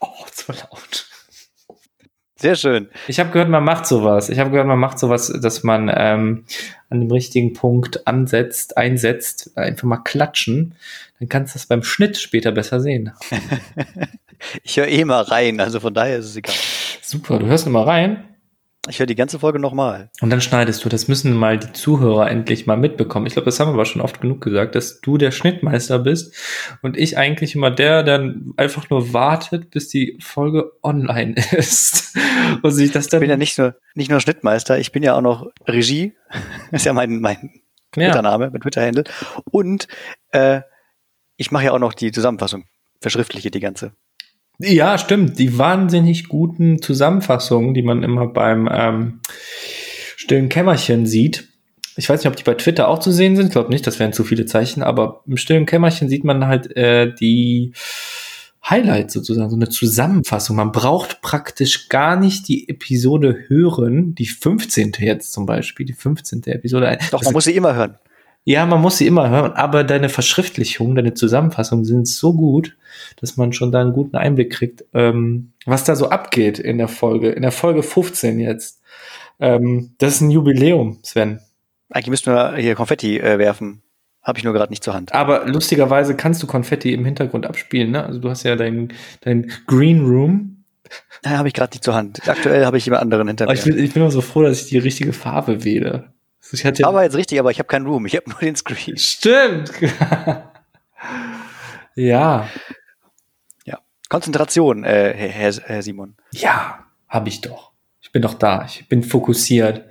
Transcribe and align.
Oh, 0.00 0.24
zu 0.32 0.52
laut. 0.52 1.06
Sehr 2.38 2.54
schön. 2.54 2.90
Ich 3.08 3.18
habe 3.18 3.30
gehört, 3.30 3.48
man 3.48 3.64
macht 3.64 3.86
sowas. 3.86 4.28
Ich 4.28 4.38
habe 4.38 4.50
gehört, 4.50 4.66
man 4.66 4.78
macht 4.78 4.98
sowas, 4.98 5.32
dass 5.40 5.62
man 5.62 5.90
ähm, 5.92 6.44
an 6.90 7.00
dem 7.00 7.10
richtigen 7.10 7.54
Punkt 7.54 8.06
ansetzt, 8.06 8.76
einsetzt, 8.76 9.56
einfach 9.56 9.84
mal 9.84 9.96
klatschen. 9.98 10.74
Dann 11.18 11.30
kannst 11.30 11.54
du 11.54 11.58
das 11.58 11.66
beim 11.66 11.82
Schnitt 11.82 12.18
später 12.18 12.52
besser 12.52 12.80
sehen. 12.80 13.12
ich 14.62 14.76
höre 14.76 14.88
eh 14.88 15.06
mal 15.06 15.22
rein, 15.22 15.60
also 15.60 15.80
von 15.80 15.94
daher 15.94 16.18
ist 16.18 16.26
es 16.26 16.36
egal. 16.36 16.54
Super, 17.00 17.38
du 17.38 17.46
hörst 17.46 17.66
immer 17.66 17.86
rein. 17.86 18.35
Ich 18.88 18.98
höre 18.98 19.06
die 19.06 19.14
ganze 19.14 19.38
Folge 19.38 19.58
nochmal. 19.58 20.10
Und 20.20 20.30
dann 20.30 20.40
schneidest 20.40 20.84
du. 20.84 20.88
Das 20.88 21.08
müssen 21.08 21.34
mal 21.34 21.58
die 21.58 21.72
Zuhörer 21.72 22.30
endlich 22.30 22.66
mal 22.66 22.76
mitbekommen. 22.76 23.26
Ich 23.26 23.32
glaube, 23.32 23.46
das 23.46 23.58
haben 23.58 23.68
wir 23.68 23.74
aber 23.74 23.84
schon 23.84 24.02
oft 24.02 24.20
genug 24.20 24.40
gesagt, 24.40 24.74
dass 24.74 25.00
du 25.00 25.18
der 25.18 25.32
Schnittmeister 25.32 25.98
bist 25.98 26.34
und 26.82 26.96
ich 26.96 27.18
eigentlich 27.18 27.54
immer 27.54 27.70
der, 27.70 28.02
der 28.02 28.34
einfach 28.56 28.88
nur 28.90 29.12
wartet, 29.12 29.70
bis 29.70 29.88
die 29.88 30.18
Folge 30.22 30.72
online 30.82 31.34
ist. 31.52 32.16
und 32.62 32.70
sich 32.70 32.92
das 32.92 33.08
dann. 33.08 33.18
Ich 33.18 33.22
bin 33.22 33.30
ja 33.30 33.36
nicht 33.36 33.58
nur, 33.58 33.74
nicht 33.94 34.10
nur 34.10 34.20
Schnittmeister, 34.20 34.78
ich 34.78 34.92
bin 34.92 35.02
ja 35.02 35.16
auch 35.16 35.22
noch 35.22 35.50
Regie. 35.66 36.14
Das 36.70 36.82
ist 36.82 36.86
ja 36.86 36.92
mein, 36.92 37.20
mein 37.20 37.60
Twitter-Name, 37.92 38.50
mein 38.50 38.60
Twitter-Handle. 38.60 39.04
Und 39.50 39.88
äh, 40.30 40.60
ich 41.36 41.50
mache 41.50 41.64
ja 41.64 41.72
auch 41.72 41.78
noch 41.78 41.94
die 41.94 42.12
Zusammenfassung, 42.12 42.64
verschriftliche 43.00 43.50
die 43.50 43.60
ganze. 43.60 43.92
Ja, 44.58 44.98
stimmt. 44.98 45.38
Die 45.38 45.58
wahnsinnig 45.58 46.28
guten 46.28 46.80
Zusammenfassungen, 46.80 47.74
die 47.74 47.82
man 47.82 48.02
immer 48.02 48.26
beim 48.26 48.68
ähm, 48.72 49.20
stillen 50.16 50.48
Kämmerchen 50.48 51.06
sieht. 51.06 51.48
Ich 51.96 52.08
weiß 52.08 52.20
nicht, 52.20 52.28
ob 52.28 52.36
die 52.36 52.42
bei 52.42 52.54
Twitter 52.54 52.88
auch 52.88 52.98
zu 52.98 53.10
sehen 53.10 53.36
sind. 53.36 53.46
Ich 53.46 53.52
glaube 53.52 53.70
nicht, 53.70 53.86
das 53.86 53.98
wären 53.98 54.12
zu 54.12 54.24
viele 54.24 54.46
Zeichen, 54.46 54.82
aber 54.82 55.22
im 55.26 55.36
stillen 55.36 55.66
Kämmerchen 55.66 56.08
sieht 56.08 56.24
man 56.24 56.46
halt 56.46 56.76
äh, 56.76 57.14
die 57.14 57.72
Highlights 58.68 59.14
sozusagen, 59.14 59.48
so 59.48 59.56
eine 59.56 59.68
Zusammenfassung. 59.68 60.56
Man 60.56 60.72
braucht 60.72 61.22
praktisch 61.22 61.88
gar 61.88 62.18
nicht 62.18 62.48
die 62.48 62.68
Episode 62.68 63.44
hören, 63.46 64.14
die 64.14 64.26
15. 64.26 64.92
jetzt 64.98 65.32
zum 65.32 65.46
Beispiel, 65.46 65.86
die 65.86 65.92
15. 65.92 66.42
Episode. 66.46 66.98
Doch, 67.10 67.22
man 67.22 67.32
muss 67.32 67.44
sie 67.44 67.54
immer 67.54 67.74
hören. 67.74 67.96
Ja, 68.48 68.64
man 68.64 68.80
muss 68.80 68.98
sie 68.98 69.08
immer 69.08 69.28
hören, 69.28 69.54
aber 69.54 69.82
deine 69.82 70.08
Verschriftlichung, 70.08 70.94
deine 70.94 71.14
Zusammenfassung 71.14 71.84
sind 71.84 72.06
so 72.06 72.32
gut, 72.32 72.76
dass 73.20 73.36
man 73.36 73.52
schon 73.52 73.72
da 73.72 73.80
einen 73.80 73.92
guten 73.92 74.14
Einblick 74.14 74.52
kriegt, 74.52 74.84
ähm, 74.94 75.50
was 75.64 75.82
da 75.82 75.96
so 75.96 76.10
abgeht 76.10 76.60
in 76.60 76.78
der 76.78 76.86
Folge, 76.86 77.30
in 77.30 77.42
der 77.42 77.50
Folge 77.50 77.82
15 77.82 78.38
jetzt. 78.38 78.80
Ähm, 79.40 79.96
das 79.98 80.14
ist 80.14 80.20
ein 80.20 80.30
Jubiläum, 80.30 81.00
Sven. 81.02 81.40
Eigentlich 81.90 82.10
müssten 82.10 82.32
wir 82.32 82.54
hier 82.54 82.76
Konfetti 82.76 83.18
äh, 83.18 83.36
werfen. 83.40 83.82
Habe 84.22 84.38
ich 84.38 84.44
nur 84.44 84.54
gerade 84.54 84.72
nicht 84.72 84.84
zur 84.84 84.94
Hand. 84.94 85.12
Aber 85.12 85.44
lustigerweise 85.46 86.14
kannst 86.14 86.40
du 86.40 86.46
Konfetti 86.46 86.92
im 86.92 87.04
Hintergrund 87.04 87.46
abspielen, 87.46 87.90
ne? 87.90 88.04
Also 88.04 88.20
du 88.20 88.30
hast 88.30 88.44
ja 88.44 88.54
dein, 88.54 88.92
dein 89.22 89.50
Green 89.66 90.06
Room. 90.06 90.64
Da 91.22 91.30
habe 91.30 91.48
ich 91.48 91.54
gerade 91.54 91.72
nicht 91.72 91.82
zur 91.82 91.96
Hand. 91.96 92.28
Aktuell 92.28 92.64
habe 92.64 92.78
ich 92.78 92.84
jemand 92.84 93.02
anderen 93.02 93.26
hinter 93.26 93.46
mir. 93.46 93.54
Ich 93.54 93.64
bin, 93.64 93.76
ich 93.76 93.92
bin 93.92 94.02
immer 94.02 94.12
so 94.12 94.20
froh, 94.20 94.42
dass 94.42 94.62
ich 94.62 94.68
die 94.68 94.78
richtige 94.78 95.12
Farbe 95.12 95.64
wähle. 95.64 96.12
Ich 96.52 96.64
hatte 96.64 96.86
aber 96.86 97.02
jetzt 97.02 97.16
richtig, 97.16 97.40
aber 97.40 97.50
ich 97.50 97.58
habe 97.58 97.66
keinen 97.66 97.86
Room, 97.86 98.06
ich 98.06 98.16
habe 98.16 98.30
nur 98.30 98.38
den 98.38 98.56
Screen. 98.56 98.96
Stimmt. 98.96 99.72
ja. 101.94 102.48
Ja. 103.64 103.78
Konzentration, 104.08 104.84
äh, 104.84 105.12
Herr, 105.14 105.52
Herr 105.52 105.82
Simon. 105.82 106.16
Ja, 106.32 106.84
habe 107.08 107.28
ich 107.28 107.40
doch. 107.40 107.72
Ich 108.00 108.12
bin 108.12 108.22
doch 108.22 108.34
da. 108.34 108.64
Ich 108.66 108.88
bin 108.88 109.02
fokussiert. 109.02 109.84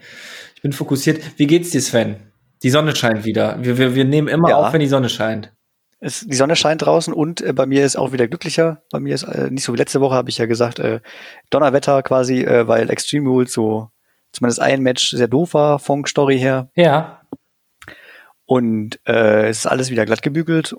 Ich 0.55 0.61
bin 0.61 0.71
fokussiert. 0.71 1.37
Wie 1.37 1.47
geht's 1.47 1.71
dir, 1.71 1.81
Sven? 1.81 2.31
Die 2.63 2.69
Sonne 2.69 2.95
scheint 2.95 3.25
wieder. 3.25 3.57
Wir, 3.61 3.77
wir, 3.77 3.95
wir 3.95 4.05
nehmen 4.05 4.27
immer 4.27 4.49
ja. 4.49 4.57
auf, 4.57 4.73
wenn 4.73 4.79
die 4.79 4.87
Sonne 4.87 5.09
scheint. 5.09 5.51
Es, 5.99 6.21
die 6.21 6.35
Sonne 6.35 6.55
scheint 6.55 6.81
draußen 6.81 7.13
und 7.13 7.41
äh, 7.41 7.53
bei 7.53 7.65
mir 7.65 7.85
ist 7.85 7.97
auch 7.97 8.11
wieder 8.11 8.27
glücklicher. 8.27 8.83
Bei 8.91 8.99
mir 8.99 9.15
ist 9.15 9.23
äh, 9.23 9.49
nicht 9.49 9.63
so 9.63 9.73
wie 9.73 9.77
letzte 9.77 10.01
Woche, 10.01 10.15
habe 10.15 10.29
ich 10.29 10.37
ja 10.37 10.45
gesagt, 10.45 10.79
äh, 10.79 10.99
Donnerwetter 11.49 12.03
quasi, 12.03 12.43
äh, 12.43 12.67
weil 12.67 12.89
Extreme 12.89 13.29
Rules 13.29 13.51
so 13.51 13.89
zumindest 14.35 14.61
ein 14.61 14.81
Match 14.81 15.11
sehr 15.11 15.27
doof 15.27 15.53
war, 15.53 15.79
Fong 15.79 16.05
Story 16.05 16.37
her. 16.37 16.69
Ja. 16.75 17.21
Und 18.45 18.99
äh, 19.07 19.47
es 19.47 19.59
ist 19.59 19.65
alles 19.65 19.89
wieder 19.89 20.05
glatt 20.05 20.21
gebügelt. 20.21 20.75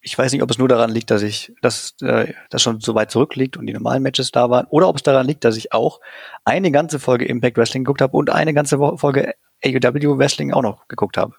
Ich 0.00 0.16
weiß 0.18 0.32
nicht, 0.32 0.42
ob 0.42 0.50
es 0.50 0.58
nur 0.58 0.68
daran 0.68 0.90
liegt, 0.90 1.10
dass 1.10 1.22
ich, 1.22 1.52
dass 1.62 1.94
äh, 2.02 2.32
das 2.50 2.62
schon 2.62 2.80
so 2.80 2.94
weit 2.94 3.10
zurückliegt 3.10 3.56
und 3.56 3.66
die 3.66 3.72
normalen 3.72 4.02
Matches 4.02 4.32
da 4.32 4.50
waren, 4.50 4.66
oder 4.70 4.88
ob 4.88 4.96
es 4.96 5.02
daran 5.02 5.26
liegt, 5.26 5.44
dass 5.44 5.56
ich 5.56 5.72
auch 5.72 6.00
eine 6.44 6.72
ganze 6.72 6.98
Folge 6.98 7.26
Impact 7.26 7.56
Wrestling 7.56 7.84
geguckt 7.84 8.00
habe 8.00 8.16
und 8.16 8.30
eine 8.30 8.54
ganze 8.54 8.78
Folge 8.78 9.34
AEW 9.64 10.18
Wrestling 10.18 10.52
auch 10.52 10.62
noch 10.62 10.88
geguckt 10.88 11.16
habe. 11.16 11.34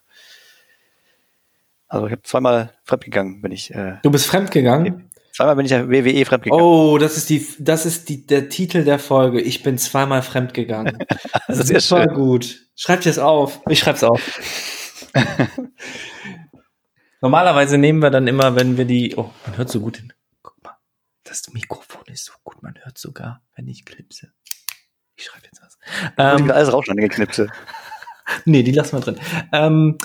Also 1.88 2.06
ich 2.08 2.12
habe 2.12 2.24
zweimal 2.24 2.72
fremdgegangen, 2.84 3.42
bin 3.42 3.52
ich. 3.52 3.74
Äh, 3.74 3.98
du 4.02 4.12
bist 4.12 4.26
fremdgegangen? 4.28 5.10
Zweimal 5.36 5.56
bin 5.56 5.66
ich 5.66 5.72
ja 5.72 5.90
WWE 5.90 6.26
fremdgegangen. 6.26 6.64
Oh, 6.64 7.00
das 7.00 7.18
ist 7.18 7.28
die, 7.30 7.46
das 7.58 7.88
ist 7.88 8.08
die, 8.08 8.28
der 8.28 8.50
Titel 8.50 8.84
der 8.84 9.00
Folge. 9.00 9.42
Ich 9.42 9.64
bin 9.64 9.80
zweimal 9.80 10.22
fremdgegangen. 10.22 11.00
Das 11.48 11.60
ist 11.60 11.68
sehr 11.68 11.82
voll 11.82 12.08
gut. 12.08 12.68
Schreibt 12.76 13.06
es 13.06 13.20
auf. 13.20 13.60
Ich 13.68 13.80
schreib's 13.80 14.04
auf. 14.04 14.22
Normalerweise 17.22 17.78
nehmen 17.78 18.02
wir 18.02 18.10
dann 18.12 18.28
immer, 18.28 18.56
wenn 18.56 18.78
wir 18.78 18.86
die, 18.86 19.16
oh, 19.18 19.30
man 19.46 19.58
hört 19.58 19.70
so 19.70 19.80
gut 19.82 19.98
hin. 19.98 20.14
Guck 20.42 20.64
mal, 20.64 20.78
das 21.24 21.52
Mikrofon 21.52 22.04
ist 22.08 22.26
so 22.26 22.34
gut, 22.44 22.64
man 22.64 22.76
hört 22.84 22.98
sogar, 22.98 23.42
wenn 23.56 23.68
ich 23.68 23.86
klipse. 23.86 24.32
Ich 25.16 25.26
schreibe 25.26 25.46
jetzt 25.46 25.62
was. 25.62 25.78
Ähm, 26.18 26.50
alles 26.50 26.72
rausschneiden, 26.72 27.10
Knipse. 27.10 27.50
nee, 28.46 28.64
die 28.64 28.72
lassen 28.72 28.98
wir 28.98 29.02
drin. 29.02 29.20
Ähm, 29.52 29.98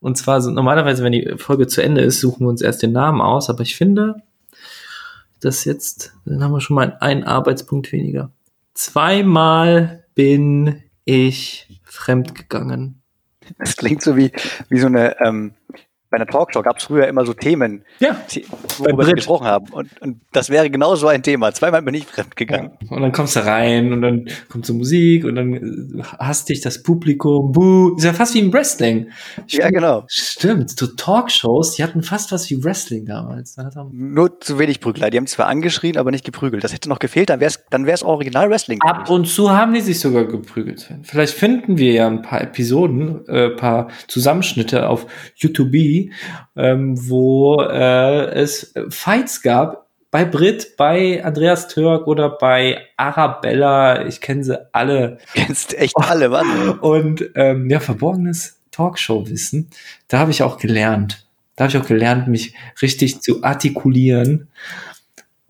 und 0.00 0.18
zwar 0.18 0.40
so, 0.40 0.50
normalerweise, 0.50 1.02
wenn 1.04 1.12
die 1.12 1.34
Folge 1.36 1.66
zu 1.66 1.82
Ende 1.82 2.02
ist, 2.02 2.20
suchen 2.20 2.46
wir 2.46 2.48
uns 2.48 2.62
erst 2.62 2.82
den 2.82 2.92
Namen 2.92 3.20
aus, 3.20 3.48
aber 3.48 3.62
ich 3.62 3.76
finde, 3.76 4.22
das 5.44 5.64
jetzt, 5.64 6.14
dann 6.24 6.42
haben 6.42 6.52
wir 6.52 6.60
schon 6.60 6.76
mal 6.76 6.96
einen 7.00 7.24
Arbeitspunkt 7.24 7.92
weniger. 7.92 8.30
Zweimal 8.74 10.04
bin 10.14 10.82
ich 11.04 11.80
fremdgegangen. 11.84 13.02
Das 13.58 13.76
klingt 13.76 14.02
so 14.02 14.16
wie, 14.16 14.32
wie 14.68 14.78
so 14.78 14.86
eine, 14.86 15.20
ähm, 15.20 15.54
bei 16.12 16.18
einer 16.18 16.26
Talkshow 16.26 16.60
gab 16.60 16.76
es 16.76 16.84
früher 16.84 17.08
immer 17.08 17.24
so 17.24 17.32
Themen, 17.32 17.84
ja, 17.98 18.14
worüber 18.76 19.06
wir 19.06 19.14
gesprochen 19.14 19.46
haben. 19.46 19.72
Und, 19.72 20.00
und 20.02 20.20
das 20.32 20.50
wäre 20.50 20.68
genau 20.68 20.94
so 20.94 21.08
ein 21.08 21.22
Thema. 21.22 21.52
Zweimal 21.52 21.80
bin 21.80 21.94
ich 21.94 22.04
fremdgegangen. 22.04 22.72
Ja. 22.82 22.96
Und 22.96 23.02
dann 23.02 23.12
kommst 23.12 23.34
du 23.34 23.40
rein 23.40 23.94
und 23.94 24.02
dann 24.02 24.28
kommt 24.50 24.66
so 24.66 24.74
Musik 24.74 25.24
und 25.24 25.36
dann 25.36 25.54
äh, 25.54 26.02
hasst 26.18 26.50
dich 26.50 26.60
das 26.60 26.82
Publikum. 26.82 27.52
Buh. 27.52 27.96
Ist 27.96 28.04
ja 28.04 28.12
fast 28.12 28.34
wie 28.34 28.40
im 28.40 28.52
Wrestling. 28.52 29.10
Stimmt, 29.46 29.52
ja, 29.52 29.70
genau. 29.70 30.04
Stimmt. 30.06 30.78
So 30.78 30.86
Talkshows, 30.86 31.76
die 31.76 31.82
hatten 31.82 32.02
fast 32.02 32.30
was 32.30 32.48
wie 32.50 32.62
Wrestling 32.62 33.06
damals. 33.06 33.56
Nur 33.90 34.38
zu 34.38 34.58
wenig 34.58 34.80
Prügler. 34.80 35.08
Die 35.08 35.16
haben 35.16 35.26
zwar 35.26 35.46
angeschrien, 35.46 35.96
aber 35.96 36.10
nicht 36.10 36.26
geprügelt. 36.26 36.62
Das 36.62 36.74
hätte 36.74 36.90
noch 36.90 36.98
gefehlt, 36.98 37.30
dann 37.30 37.40
wäre 37.40 37.48
es 37.48 37.64
dann 37.70 37.86
wär's 37.86 38.02
original 38.02 38.50
Wrestling. 38.50 38.82
Ab 38.82 39.08
und 39.08 39.26
zu 39.26 39.50
haben 39.50 39.72
die 39.72 39.80
sich 39.80 39.98
sogar 39.98 40.26
geprügelt. 40.26 40.92
Vielleicht 41.04 41.32
finden 41.32 41.78
wir 41.78 41.92
ja 41.92 42.06
ein 42.06 42.20
paar 42.20 42.42
Episoden, 42.42 43.26
äh, 43.28 43.48
paar 43.48 43.88
Zusammenschnitte 44.08 44.90
auf 44.90 45.06
YouTube 45.36 45.72
ähm, 46.56 46.94
wo 47.08 47.60
äh, 47.60 48.26
es 48.32 48.74
Fights 48.88 49.42
gab 49.42 49.82
bei 50.12 50.26
Brit, 50.26 50.76
bei 50.76 51.24
Andreas 51.24 51.68
Türk 51.68 52.06
oder 52.06 52.28
bei 52.28 52.78
Arabella. 52.98 54.06
Ich 54.06 54.20
kenne 54.20 54.44
sie 54.44 54.74
alle. 54.74 55.18
Kennst 55.32 55.74
echt 55.74 55.96
alle, 55.96 56.28
Mann. 56.28 56.78
Und 56.80 57.30
ähm, 57.34 57.70
ja, 57.70 57.80
verborgenes 57.80 58.60
Talkshow-Wissen. 58.72 59.70
Da 60.08 60.18
habe 60.18 60.30
ich 60.30 60.42
auch 60.42 60.58
gelernt. 60.58 61.26
Da 61.56 61.64
habe 61.64 61.74
ich 61.74 61.82
auch 61.82 61.88
gelernt, 61.88 62.28
mich 62.28 62.54
richtig 62.82 63.22
zu 63.22 63.42
artikulieren. 63.42 64.48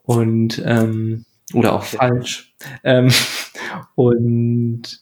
Und 0.04 0.62
ähm, 0.64 1.24
oder 1.54 1.72
auch 1.74 1.84
falsch. 1.84 2.54
Ähm, 2.84 3.10
und 3.96 5.01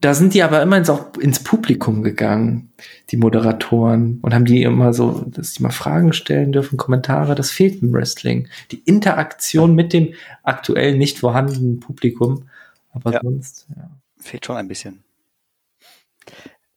da 0.00 0.12
sind 0.12 0.34
die 0.34 0.42
aber 0.42 0.60
immer 0.62 0.76
ins, 0.76 0.90
auch 0.90 1.16
ins 1.16 1.42
Publikum 1.42 2.02
gegangen, 2.02 2.72
die 3.10 3.16
Moderatoren, 3.16 4.18
und 4.20 4.34
haben 4.34 4.44
die 4.44 4.62
immer 4.62 4.92
so, 4.92 5.24
dass 5.26 5.54
die 5.54 5.62
mal 5.62 5.70
Fragen 5.70 6.12
stellen 6.12 6.52
dürfen, 6.52 6.76
Kommentare. 6.76 7.34
Das 7.34 7.50
fehlt 7.50 7.82
im 7.82 7.92
Wrestling. 7.92 8.48
Die 8.72 8.80
Interaktion 8.80 9.74
mit 9.74 9.92
dem 9.92 10.12
aktuell 10.42 10.96
nicht 10.96 11.18
vorhandenen 11.18 11.80
Publikum. 11.80 12.48
Aber 12.92 13.12
ja. 13.12 13.20
sonst, 13.22 13.66
ja. 13.74 13.90
Fehlt 14.18 14.44
schon 14.44 14.56
ein 14.56 14.68
bisschen. 14.68 15.02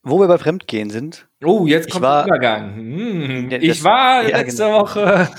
Wo 0.04 0.20
wir 0.20 0.28
bei 0.28 0.38
Fremdgehen 0.38 0.90
sind. 0.90 1.28
Oh, 1.44 1.68
jetzt 1.68 1.90
kommt 1.90 2.04
war, 2.04 2.24
der 2.24 2.36
Übergang. 2.36 2.76
Hm, 2.76 3.52
ich 3.52 3.84
war 3.84 4.28
ja, 4.28 4.38
letzte 4.38 4.64
genau. 4.64 4.82
Woche. 4.82 5.30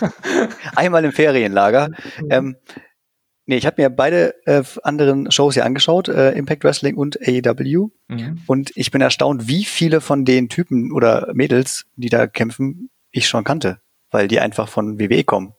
Einmal 0.76 1.04
im 1.04 1.12
Ferienlager. 1.12 1.90
ähm, 2.30 2.56
Nee, 3.50 3.56
ich 3.56 3.66
habe 3.66 3.82
mir 3.82 3.90
beide 3.90 4.36
äh, 4.46 4.62
anderen 4.84 5.32
Shows 5.32 5.56
ja 5.56 5.64
angeschaut, 5.64 6.06
äh, 6.06 6.30
Impact 6.38 6.62
Wrestling 6.62 6.94
und 6.94 7.18
AEW. 7.20 7.88
Mhm. 8.06 8.42
Und 8.46 8.70
ich 8.76 8.92
bin 8.92 9.00
erstaunt, 9.00 9.48
wie 9.48 9.64
viele 9.64 10.00
von 10.00 10.24
den 10.24 10.48
Typen 10.48 10.92
oder 10.92 11.32
Mädels, 11.34 11.86
die 11.96 12.10
da 12.10 12.28
kämpfen, 12.28 12.90
ich 13.10 13.26
schon 13.26 13.42
kannte, 13.42 13.80
weil 14.12 14.28
die 14.28 14.38
einfach 14.38 14.68
von 14.68 15.00
WWE 15.00 15.24
kommen. 15.24 15.54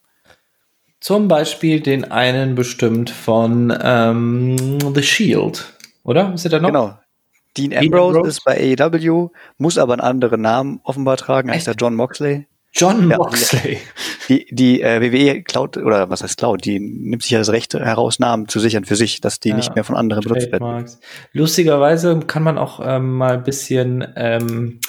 Zum 1.01 1.27
Beispiel 1.27 1.81
den 1.81 2.09
einen 2.09 2.55
bestimmt 2.55 3.09
von 3.09 3.77
ähm, 3.83 4.79
The 4.95 5.03
Shield, 5.03 5.73
oder? 6.05 6.33
Ist 6.33 6.45
er 6.45 6.51
da 6.51 6.59
noch? 6.61 6.69
Genau. 6.69 6.97
Dean 7.57 7.73
Ambrose, 7.73 7.89
Dean 7.89 8.13
Ambrose, 8.13 8.29
ist 8.29 8.45
bei 8.45 8.77
AEW, 8.79 9.31
muss 9.57 9.77
aber 9.77 9.91
einen 9.91 10.01
anderen 10.01 10.39
Namen 10.39 10.79
offenbar 10.85 11.17
tragen 11.17 11.49
als 11.49 11.65
der 11.65 11.75
John 11.75 11.95
Moxley. 11.95 12.47
John 12.73 13.07
Moxley. 13.07 13.73
Ja, 13.73 13.79
die 14.29 14.45
die 14.49 14.81
äh, 14.81 15.01
WWE 15.01 15.43
klaut, 15.43 15.77
oder 15.77 16.09
was 16.09 16.23
heißt 16.23 16.37
klaut, 16.37 16.63
die 16.63 16.79
nimmt 16.79 17.23
sich 17.23 17.31
ja 17.31 17.39
das 17.39 17.49
Recht 17.49 17.73
heraus, 17.73 18.19
Namen 18.19 18.47
zu 18.47 18.59
sichern 18.59 18.85
für 18.85 18.95
sich, 18.95 19.19
dass 19.19 19.39
die 19.39 19.49
ja, 19.49 19.55
nicht 19.55 19.75
mehr 19.75 19.83
von 19.83 19.95
anderen 19.95 20.23
benutzt 20.23 20.51
werden. 20.51 20.85
Lustigerweise 21.33 22.19
kann 22.19 22.43
man 22.43 22.57
auch 22.57 22.79
ähm, 22.83 23.13
mal 23.17 23.35
ein 23.35 23.43
bisschen, 23.43 24.07
ähm, 24.15 24.79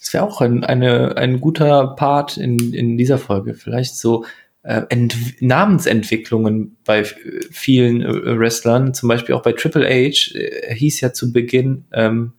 das 0.00 0.14
wäre 0.14 0.24
auch 0.24 0.40
ein, 0.40 0.64
eine, 0.64 1.16
ein 1.16 1.40
guter 1.40 1.88
Part 1.88 2.38
in, 2.38 2.72
in 2.72 2.96
dieser 2.96 3.18
Folge, 3.18 3.54
vielleicht 3.54 3.96
so 3.96 4.24
äh, 4.62 4.82
Ent 4.88 5.40
Namensentwicklungen 5.40 6.76
bei 6.84 7.04
vielen 7.04 8.02
äh, 8.02 8.38
Wrestlern, 8.38 8.94
zum 8.94 9.08
Beispiel 9.08 9.34
auch 9.34 9.42
bei 9.42 9.52
Triple 9.52 9.86
H, 9.86 10.34
äh, 10.34 10.74
hieß 10.74 11.02
ja 11.02 11.12
zu 11.12 11.32
Beginn 11.32 11.84
ähm, 11.92 12.32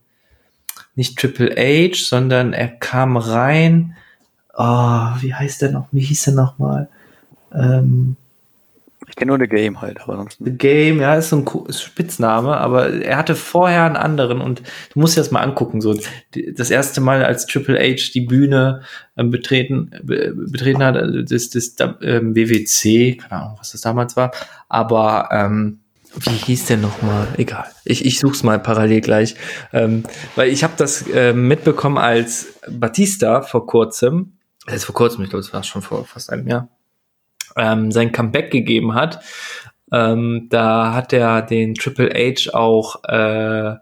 nicht 0.96 1.20
Triple 1.20 1.56
H, 1.56 1.96
sondern 1.96 2.54
er 2.54 2.68
kam 2.68 3.16
rein 3.16 3.96
oh, 4.58 5.22
wie 5.22 5.34
heißt 5.34 5.62
der 5.62 5.72
noch, 5.72 5.88
wie 5.92 6.02
hieß 6.02 6.26
der 6.26 6.34
nochmal? 6.34 6.90
Ähm, 7.54 8.18
ich 9.08 9.16
kenne 9.16 9.30
nur 9.30 9.40
The 9.40 9.48
Game 9.48 9.80
halt, 9.80 10.02
aber 10.02 10.18
sonst. 10.18 10.38
The 10.44 10.52
Game, 10.52 11.00
ja, 11.00 11.16
ist 11.16 11.30
so 11.30 11.38
ein 11.38 11.74
Spitzname, 11.74 12.58
aber 12.58 12.90
er 12.90 13.18
hatte 13.18 13.36
vorher 13.36 13.86
einen 13.86 13.96
anderen 13.96 14.42
und 14.42 14.62
du 14.94 15.00
musst 15.00 15.16
dir 15.16 15.22
das 15.22 15.32
mal 15.32 15.42
angucken, 15.42 15.80
so 15.80 15.96
das 16.56 16.70
erste 16.70 17.00
Mal 17.00 17.24
als 17.24 17.46
Triple 17.46 17.80
H 17.80 18.12
die 18.14 18.22
Bühne 18.22 18.82
ähm, 19.16 19.32
betreten, 19.32 19.92
be, 20.04 20.34
betreten 20.36 20.84
hat, 20.84 20.98
äh, 20.98 21.24
das, 21.24 21.50
das 21.50 21.76
ähm, 22.02 22.36
WWC, 22.36 23.18
keine 23.18 23.44
Ahnung, 23.44 23.56
was 23.60 23.72
das 23.72 23.82
damals 23.82 24.18
war, 24.18 24.32
aber 24.68 25.30
ähm, 25.32 25.80
wie 26.20 26.32
hieß 26.32 26.66
der 26.66 26.78
nochmal? 26.78 27.28
Egal. 27.38 27.66
Ich, 27.86 28.04
ich 28.04 28.20
such's 28.20 28.42
mal 28.42 28.60
parallel 28.60 29.02
gleich. 29.02 29.36
Ähm, 29.72 30.04
weil 30.36 30.50
ich 30.50 30.64
habe 30.64 30.74
das 30.76 31.08
äh, 31.08 31.34
mitbekommen 31.34 31.98
als 31.98 32.48
Batista 32.68 33.42
vor 33.42 33.68
kurzem 33.68 34.37
jetzt 34.74 34.86
vor 34.86 34.96
kurzem, 34.96 35.24
ich 35.24 35.30
glaube, 35.30 35.42
es 35.42 35.54
war 35.54 35.64
schon 35.64 35.82
vor 35.82 36.06
fast 36.06 36.32
einem 36.32 36.48
Jahr, 36.48 36.70
ähm, 37.56 37.92
sein 37.92 38.12
Comeback 38.12 38.52
gegeben 38.52 38.94
hat. 38.94 39.24
Ähm, 39.92 40.48
da 40.50 40.94
hat 40.94 41.14
er 41.14 41.42
den 41.42 41.74
Triple 41.76 42.10
H 42.10 42.54
auch 42.54 43.04
äh, 43.06 43.76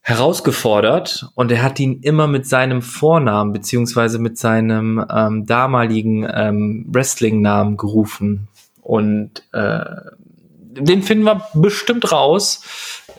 herausgefordert 0.00 1.28
und 1.34 1.52
er 1.52 1.62
hat 1.62 1.78
ihn 1.78 2.00
immer 2.00 2.26
mit 2.26 2.46
seinem 2.46 2.82
Vornamen 2.82 3.52
beziehungsweise 3.52 4.18
mit 4.18 4.38
seinem 4.38 5.04
ähm, 5.10 5.46
damaligen 5.46 6.26
ähm, 6.32 6.86
Wrestling-Namen 6.88 7.76
gerufen. 7.76 8.48
Und 8.80 9.44
äh, 9.52 9.84
den 10.58 11.02
finden 11.02 11.24
wir 11.24 11.46
bestimmt 11.54 12.10
raus. 12.10 12.64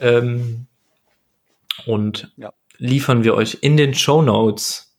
Ähm, 0.00 0.66
und 1.86 2.32
ja. 2.36 2.52
liefern 2.78 3.24
wir 3.24 3.34
euch 3.34 3.58
in 3.62 3.76
den 3.76 3.94
Show 3.94 4.22
Notes 4.22 4.93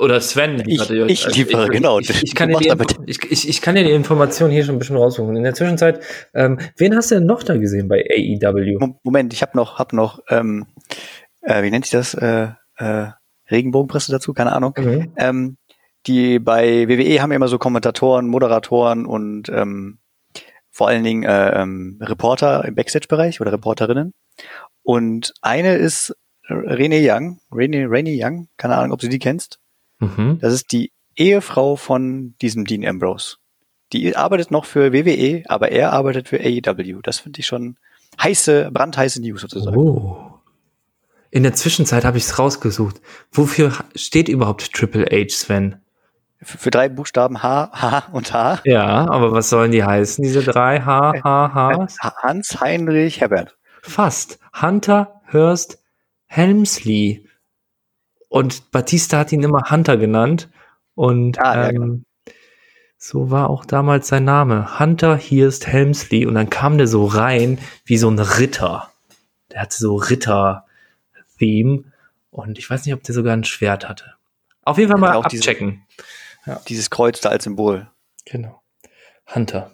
oder 0.00 0.20
Sven 0.20 0.60
ich, 0.66 0.80
ich, 0.80 0.90
ich 0.90 1.26
also 1.26 1.38
liefere, 1.38 1.64
ich, 1.66 1.70
genau. 1.70 1.98
Ich, 1.98 2.22
ich, 2.22 2.34
kann 2.34 2.48
dir 2.48 2.58
die, 2.58 2.70
ich, 3.06 3.18
ich, 3.30 3.48
ich 3.48 3.60
kann 3.60 3.74
dir 3.74 3.84
die 3.84 3.90
Information 3.90 4.50
hier 4.50 4.64
schon 4.64 4.76
ein 4.76 4.78
bisschen 4.78 4.96
raussuchen. 4.96 5.36
In 5.36 5.42
der 5.42 5.54
Zwischenzeit, 5.54 6.00
ähm, 6.34 6.58
wen 6.76 6.96
hast 6.96 7.10
du 7.10 7.16
denn 7.16 7.26
noch 7.26 7.42
da 7.42 7.56
gesehen 7.56 7.88
bei 7.88 8.04
AEW? 8.10 8.94
Moment, 9.02 9.32
ich 9.32 9.42
habe 9.42 9.56
noch, 9.56 9.78
hab 9.78 9.92
noch, 9.92 10.20
ähm, 10.28 10.66
äh, 11.42 11.62
wie 11.62 11.70
nennt 11.70 11.84
sich 11.84 11.92
das? 11.92 12.14
Äh, 12.14 12.48
äh, 12.76 13.08
Regenbogenpresse 13.50 14.12
dazu, 14.12 14.32
keine 14.32 14.52
Ahnung. 14.52 14.74
Mhm. 14.76 15.12
Ähm, 15.16 15.56
die 16.06 16.38
bei 16.38 16.88
WWE 16.88 17.20
haben 17.20 17.32
immer 17.32 17.48
so 17.48 17.58
Kommentatoren, 17.58 18.26
Moderatoren 18.26 19.04
und 19.04 19.50
ähm, 19.50 19.98
vor 20.70 20.88
allen 20.88 21.04
Dingen 21.04 21.24
äh, 21.24 21.60
ähm, 21.60 21.98
Reporter 22.00 22.64
im 22.64 22.74
Backstage-Bereich 22.74 23.40
oder 23.40 23.52
Reporterinnen. 23.52 24.14
Und 24.82 25.34
eine 25.42 25.74
ist 25.74 26.16
Rene 26.48 27.00
Young, 27.00 27.40
Rene, 27.54 27.90
Rene 27.90 28.12
Young, 28.14 28.48
keine 28.56 28.76
Ahnung, 28.76 28.92
ob 28.92 29.00
du 29.00 29.08
die 29.08 29.18
kennst. 29.18 29.60
Mhm. 30.00 30.38
Das 30.40 30.52
ist 30.52 30.72
die 30.72 30.92
Ehefrau 31.16 31.76
von 31.76 32.34
diesem 32.42 32.64
Dean 32.64 32.86
Ambrose. 32.86 33.36
Die 33.92 34.16
arbeitet 34.16 34.50
noch 34.50 34.64
für 34.64 34.92
WWE, 34.92 35.42
aber 35.48 35.72
er 35.72 35.92
arbeitet 35.92 36.28
für 36.28 36.40
AEW. 36.40 37.00
Das 37.02 37.18
finde 37.18 37.40
ich 37.40 37.46
schon 37.46 37.76
heiße, 38.20 38.70
brandheiße 38.72 39.20
News 39.20 39.40
sozusagen. 39.42 39.76
Oh. 39.76 40.30
In 41.30 41.42
der 41.42 41.54
Zwischenzeit 41.54 42.04
habe 42.04 42.18
ich 42.18 42.24
es 42.24 42.38
rausgesucht. 42.38 43.00
Wofür 43.30 43.72
steht 43.94 44.28
überhaupt 44.28 44.72
Triple 44.72 45.06
H, 45.10 45.28
Sven? 45.30 45.76
Für, 46.42 46.58
für, 46.58 46.70
drei 46.70 46.88
Buchstaben 46.88 47.42
H, 47.42 47.70
H 47.72 48.08
und 48.12 48.32
H. 48.32 48.60
Ja, 48.64 49.08
aber 49.08 49.32
was 49.32 49.50
sollen 49.50 49.72
die 49.72 49.84
heißen, 49.84 50.22
diese 50.24 50.42
drei 50.42 50.80
H, 50.80 51.12
H, 51.22 51.54
H? 51.54 52.12
Hans 52.22 52.60
Heinrich 52.60 53.20
Herbert. 53.20 53.56
Fast. 53.82 54.38
Hunter 54.60 55.20
Hurst 55.32 55.78
Helmsley. 56.26 57.26
Und 58.30 58.70
Batista 58.70 59.18
hat 59.18 59.32
ihn 59.32 59.42
immer 59.42 59.70
Hunter 59.70 59.96
genannt. 59.96 60.48
Und 60.94 61.38
ah, 61.40 61.56
ja, 61.56 61.68
ähm, 61.70 61.74
genau. 61.74 62.36
so 62.96 63.30
war 63.30 63.50
auch 63.50 63.64
damals 63.66 64.06
sein 64.06 64.24
Name. 64.24 64.78
Hunter 64.78 65.16
Hirst 65.16 65.66
Helmsley. 65.66 66.24
Und 66.24 66.36
dann 66.36 66.48
kam 66.48 66.78
der 66.78 66.86
so 66.86 67.04
rein 67.04 67.58
wie 67.84 67.98
so 67.98 68.08
ein 68.08 68.20
Ritter. 68.20 68.88
Der 69.50 69.60
hatte 69.60 69.76
so 69.76 69.96
Ritter-Theme. 69.96 71.84
Und 72.30 72.58
ich 72.58 72.70
weiß 72.70 72.86
nicht, 72.86 72.94
ob 72.94 73.02
der 73.02 73.16
sogar 73.16 73.36
ein 73.36 73.42
Schwert 73.42 73.88
hatte. 73.88 74.14
Auf 74.62 74.78
jeden 74.78 74.92
Fall 74.92 75.00
mal 75.00 75.14
auch 75.14 75.24
abchecken. 75.24 75.82
Diese, 75.98 76.50
ja. 76.50 76.60
Dieses 76.68 76.88
Kreuz 76.88 77.20
da 77.20 77.30
als 77.30 77.44
Symbol. 77.44 77.90
Genau. 78.26 78.62
Hunter. 79.34 79.72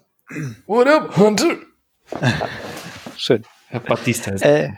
What 0.67 0.89
up, 0.89 1.15
Hunter? 1.19 1.59
Schön. 3.19 3.45
Herr 3.69 3.81
Batista 3.81 4.31
ist. 4.31 4.43
Äh, 4.43 4.71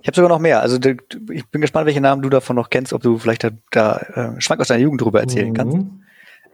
ich 0.00 0.06
habe 0.06 0.14
sogar 0.14 0.28
noch 0.28 0.38
mehr. 0.38 0.60
Also 0.60 0.78
ich 0.78 1.46
bin 1.48 1.60
gespannt, 1.60 1.86
welche 1.86 2.00
Namen 2.00 2.22
du 2.22 2.30
davon 2.30 2.56
noch 2.56 2.70
kennst, 2.70 2.92
ob 2.92 3.02
du 3.02 3.18
vielleicht 3.18 3.44
da, 3.44 3.50
da 3.70 3.96
äh, 4.36 4.40
Schwank 4.40 4.60
aus 4.60 4.68
deiner 4.68 4.80
Jugend 4.80 5.00
drüber 5.00 5.20
erzählen 5.20 5.50
mhm. 5.50 5.54
kannst. 5.54 5.78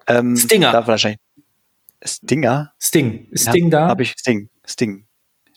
Ähm, 0.07 0.37
Stinger. 0.37 0.73
Da 0.73 0.87
wahrscheinlich. 0.87 1.21
Stinger? 2.03 2.73
Sting. 2.81 3.29
Sting 3.35 3.71
da? 3.71 3.89
Habe 3.89 4.03
ich 4.03 4.15
Sting. 4.19 4.49
Sting. 4.67 5.05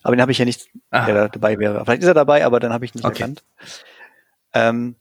Aber 0.04 0.16
den 0.16 0.22
habe 0.22 0.31
ich 0.31 0.38
ja 0.38 0.45
nicht, 0.45 0.68
ah. 0.89 1.06
der 1.06 1.16
da 1.16 1.28
dabei 1.28 1.57
wäre. 1.60 1.83
Vielleicht 1.86 2.01
ist 2.01 2.07
er 2.07 2.13
dabei, 2.13 2.45
aber 2.45 2.60
dann 2.60 2.74
habe 2.74 2.86
ich 2.86 2.94
nicht 2.95 3.06
okay. 3.06 3.22
erkannt. 3.22 3.44
Ähm, 4.54 4.95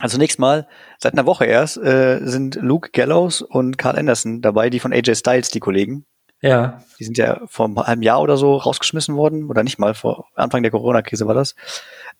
also 0.00 0.16
zunächst 0.16 0.38
mal, 0.38 0.66
seit 0.98 1.12
einer 1.12 1.26
Woche 1.26 1.44
erst 1.44 1.76
äh, 1.76 2.20
sind 2.22 2.56
Luke 2.56 2.90
Gallows 2.92 3.42
und 3.42 3.78
Carl 3.78 3.96
Anderson 3.96 4.40
dabei, 4.40 4.70
die 4.70 4.80
von 4.80 4.92
AJ 4.92 5.16
Styles, 5.16 5.50
die 5.50 5.60
Kollegen. 5.60 6.04
Ja. 6.44 6.82
Die 6.98 7.04
sind 7.04 7.16
ja 7.16 7.40
vor 7.46 7.88
einem 7.88 8.02
Jahr 8.02 8.20
oder 8.20 8.36
so 8.36 8.56
rausgeschmissen 8.56 9.16
worden, 9.16 9.48
oder 9.48 9.62
nicht 9.62 9.78
mal, 9.78 9.94
vor 9.94 10.26
Anfang 10.34 10.62
der 10.62 10.70
Corona-Krise 10.70 11.26
war 11.26 11.34
das, 11.34 11.54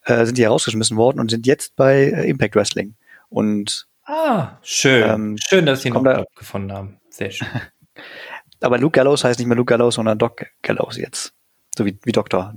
äh, 0.05 0.25
sind 0.25 0.39
die 0.39 0.45
rausgeschmissen 0.45 0.97
worden 0.97 1.21
und 1.21 1.31
sind 1.31 1.47
jetzt 1.47 1.77
bei 1.77 2.05
äh, 2.05 2.29
Impact 2.29 2.57
Wrestling. 2.57 2.95
Und 3.29 3.87
Ah, 4.07 4.59
schön. 4.63 5.11
Ähm, 5.11 5.37
schön, 5.39 5.67
dass 5.67 5.83
sie 5.83 5.91
noch 5.91 6.03
da, 6.03 6.25
gefunden 6.37 6.73
haben. 6.73 7.01
Sehr 7.11 7.31
schön. 7.31 7.49
Aber 8.61 8.79
Luke 8.79 8.97
Gallows 8.97 9.25
heißt 9.25 9.39
nicht 9.39 9.49
mehr 9.49 9.57
Luke 9.57 9.71
Gallows, 9.71 9.97
sondern 9.97 10.19
Doc 10.19 10.47
Gallows 10.63 10.97
jetzt. 10.97 11.35
So 11.77 11.85
wie, 11.85 11.99
wie 12.05 12.13
Doktor. 12.13 12.55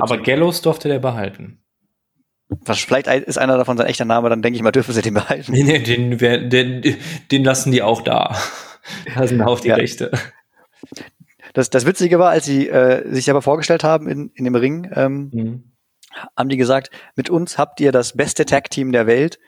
Aber 0.00 0.18
Gallows 0.18 0.60
durfte 0.60 0.88
der 0.88 0.98
behalten. 0.98 1.62
Was, 2.48 2.78
vielleicht 2.78 3.08
ist 3.08 3.38
einer 3.38 3.56
davon 3.56 3.76
sein 3.76 3.86
echter 3.86 4.04
Name, 4.04 4.28
dann 4.28 4.42
denke 4.42 4.56
ich 4.56 4.62
mal, 4.62 4.72
dürfen 4.72 4.92
sie 4.92 5.02
den 5.02 5.14
behalten. 5.14 5.52
Nee, 5.52 5.62
nee, 5.62 5.78
den, 5.78 6.18
den, 6.50 6.96
den 7.30 7.44
lassen 7.44 7.72
die 7.72 7.82
auch 7.82 8.02
da. 8.02 8.36
Da 9.16 9.26
sind 9.26 9.42
auch 9.42 9.58
die 9.58 9.68
ja. 9.68 9.74
Rechte. 9.74 10.12
Das, 11.52 11.70
das 11.70 11.86
Witzige 11.86 12.18
war, 12.18 12.30
als 12.30 12.44
sie 12.44 12.68
äh, 12.68 13.08
sich 13.12 13.30
aber 13.30 13.42
vorgestellt 13.42 13.84
haben 13.84 14.08
in, 14.08 14.30
in 14.34 14.44
dem 14.44 14.54
Ring, 14.54 14.90
ähm, 14.94 15.30
mhm. 15.32 15.72
haben 16.36 16.48
die 16.48 16.56
gesagt, 16.56 16.90
mit 17.14 17.30
uns 17.30 17.58
habt 17.58 17.80
ihr 17.80 17.92
das 17.92 18.14
beste 18.14 18.46
Tag-Team 18.46 18.92
der 18.92 19.06
Welt. 19.06 19.38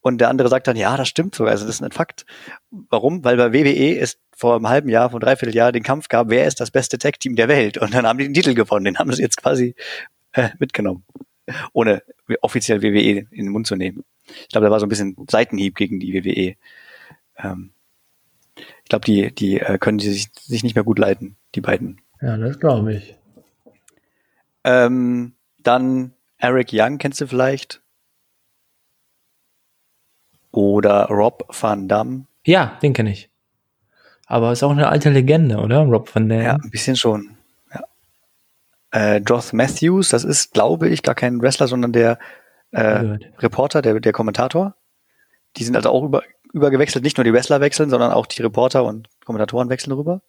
Und 0.00 0.18
der 0.18 0.28
andere 0.28 0.48
sagt 0.48 0.68
dann, 0.68 0.76
ja, 0.76 0.96
das 0.96 1.08
stimmt 1.08 1.34
sogar, 1.34 1.50
also 1.50 1.66
das 1.66 1.76
ist 1.76 1.82
ein 1.82 1.90
Fakt. 1.90 2.24
Warum? 2.70 3.24
Weil 3.24 3.36
bei 3.36 3.52
WWE 3.52 3.98
es 3.98 4.18
vor 4.34 4.54
einem 4.54 4.68
halben 4.68 4.88
Jahr, 4.88 5.10
vor 5.10 5.18
dreiviertel 5.18 5.54
Jahr 5.54 5.72
den 5.72 5.82
Kampf 5.82 6.08
gab, 6.08 6.30
wer 6.30 6.46
ist 6.46 6.60
das 6.60 6.70
beste 6.70 6.98
Tag-Team 6.98 7.34
der 7.34 7.48
Welt? 7.48 7.78
Und 7.78 7.92
dann 7.92 8.06
haben 8.06 8.18
die 8.18 8.24
den 8.24 8.34
Titel 8.34 8.54
gewonnen, 8.54 8.84
den 8.84 8.98
haben 8.98 9.12
sie 9.12 9.22
jetzt 9.22 9.38
quasi 9.38 9.74
äh, 10.32 10.50
mitgenommen. 10.60 11.04
Ohne 11.72 12.02
offiziell 12.42 12.82
WWE 12.82 13.26
in 13.30 13.46
den 13.46 13.48
Mund 13.48 13.66
zu 13.66 13.74
nehmen. 13.74 14.04
Ich 14.26 14.48
glaube, 14.48 14.66
da 14.66 14.70
war 14.70 14.78
so 14.78 14.86
ein 14.86 14.90
bisschen 14.90 15.16
Seitenhieb 15.28 15.74
gegen 15.74 15.98
die 15.98 16.12
WWE. 16.14 16.54
Ähm, 17.38 17.72
ich 18.82 18.88
glaube, 18.88 19.04
die, 19.04 19.34
die 19.34 19.60
äh, 19.60 19.78
können 19.78 19.98
sich, 19.98 20.28
sich 20.34 20.62
nicht 20.62 20.74
mehr 20.74 20.84
gut 20.84 20.98
leiten, 20.98 21.36
die 21.54 21.60
beiden. 21.60 22.00
Ja, 22.20 22.36
das 22.36 22.58
glaube 22.58 22.94
ich. 22.94 23.16
Ähm, 24.64 25.34
dann 25.62 26.12
Eric 26.38 26.70
Young 26.72 26.98
kennst 26.98 27.20
du 27.20 27.26
vielleicht. 27.26 27.80
Oder 30.50 31.06
Rob 31.06 31.46
Van 31.48 31.88
Dam. 31.88 32.26
Ja, 32.44 32.78
den 32.82 32.92
kenne 32.92 33.12
ich. 33.12 33.28
Aber 34.26 34.52
ist 34.52 34.62
auch 34.62 34.70
eine 34.70 34.88
alte 34.88 35.10
Legende, 35.10 35.58
oder? 35.58 35.80
Rob 35.80 36.14
Van 36.14 36.28
Dam. 36.28 36.40
Ja, 36.42 36.54
ein 36.54 36.70
bisschen 36.70 36.96
schon. 36.96 37.36
Ja. 37.72 37.84
Äh, 38.90 39.18
Josh 39.18 39.52
Matthews, 39.52 40.10
das 40.10 40.24
ist, 40.24 40.52
glaube 40.52 40.88
ich, 40.88 41.02
gar 41.02 41.14
kein 41.14 41.40
Wrestler, 41.40 41.68
sondern 41.68 41.92
der 41.92 42.18
äh, 42.72 43.18
Reporter, 43.38 43.82
der, 43.82 44.00
der 44.00 44.12
Kommentator. 44.12 44.74
Die 45.56 45.64
sind 45.64 45.76
also 45.76 45.90
auch 45.90 46.04
über, 46.04 46.22
übergewechselt. 46.52 47.04
Nicht 47.04 47.16
nur 47.16 47.24
die 47.24 47.32
Wrestler 47.32 47.60
wechseln, 47.60 47.90
sondern 47.90 48.12
auch 48.12 48.26
die 48.26 48.42
Reporter 48.42 48.84
und 48.84 49.08
Kommentatoren 49.24 49.68
wechseln 49.68 49.92
rüber. 49.92 50.22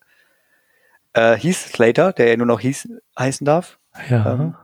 Äh, 1.13 1.35
Heath 1.37 1.55
Slater, 1.55 2.13
der 2.13 2.29
ja 2.29 2.37
nur 2.37 2.47
noch 2.47 2.61
Heath 2.61 2.87
heißen 3.17 3.45
darf, 3.45 3.79
ja. 4.09 4.33
ähm, 4.33 4.55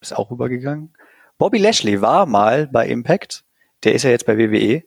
ist 0.00 0.16
auch 0.16 0.30
rübergegangen. 0.30 0.94
Bobby 1.38 1.58
Lashley 1.58 2.00
war 2.00 2.26
mal 2.26 2.66
bei 2.66 2.88
Impact. 2.88 3.44
Der 3.84 3.94
ist 3.94 4.02
ja 4.02 4.10
jetzt 4.10 4.26
bei 4.26 4.36
WWE. 4.36 4.82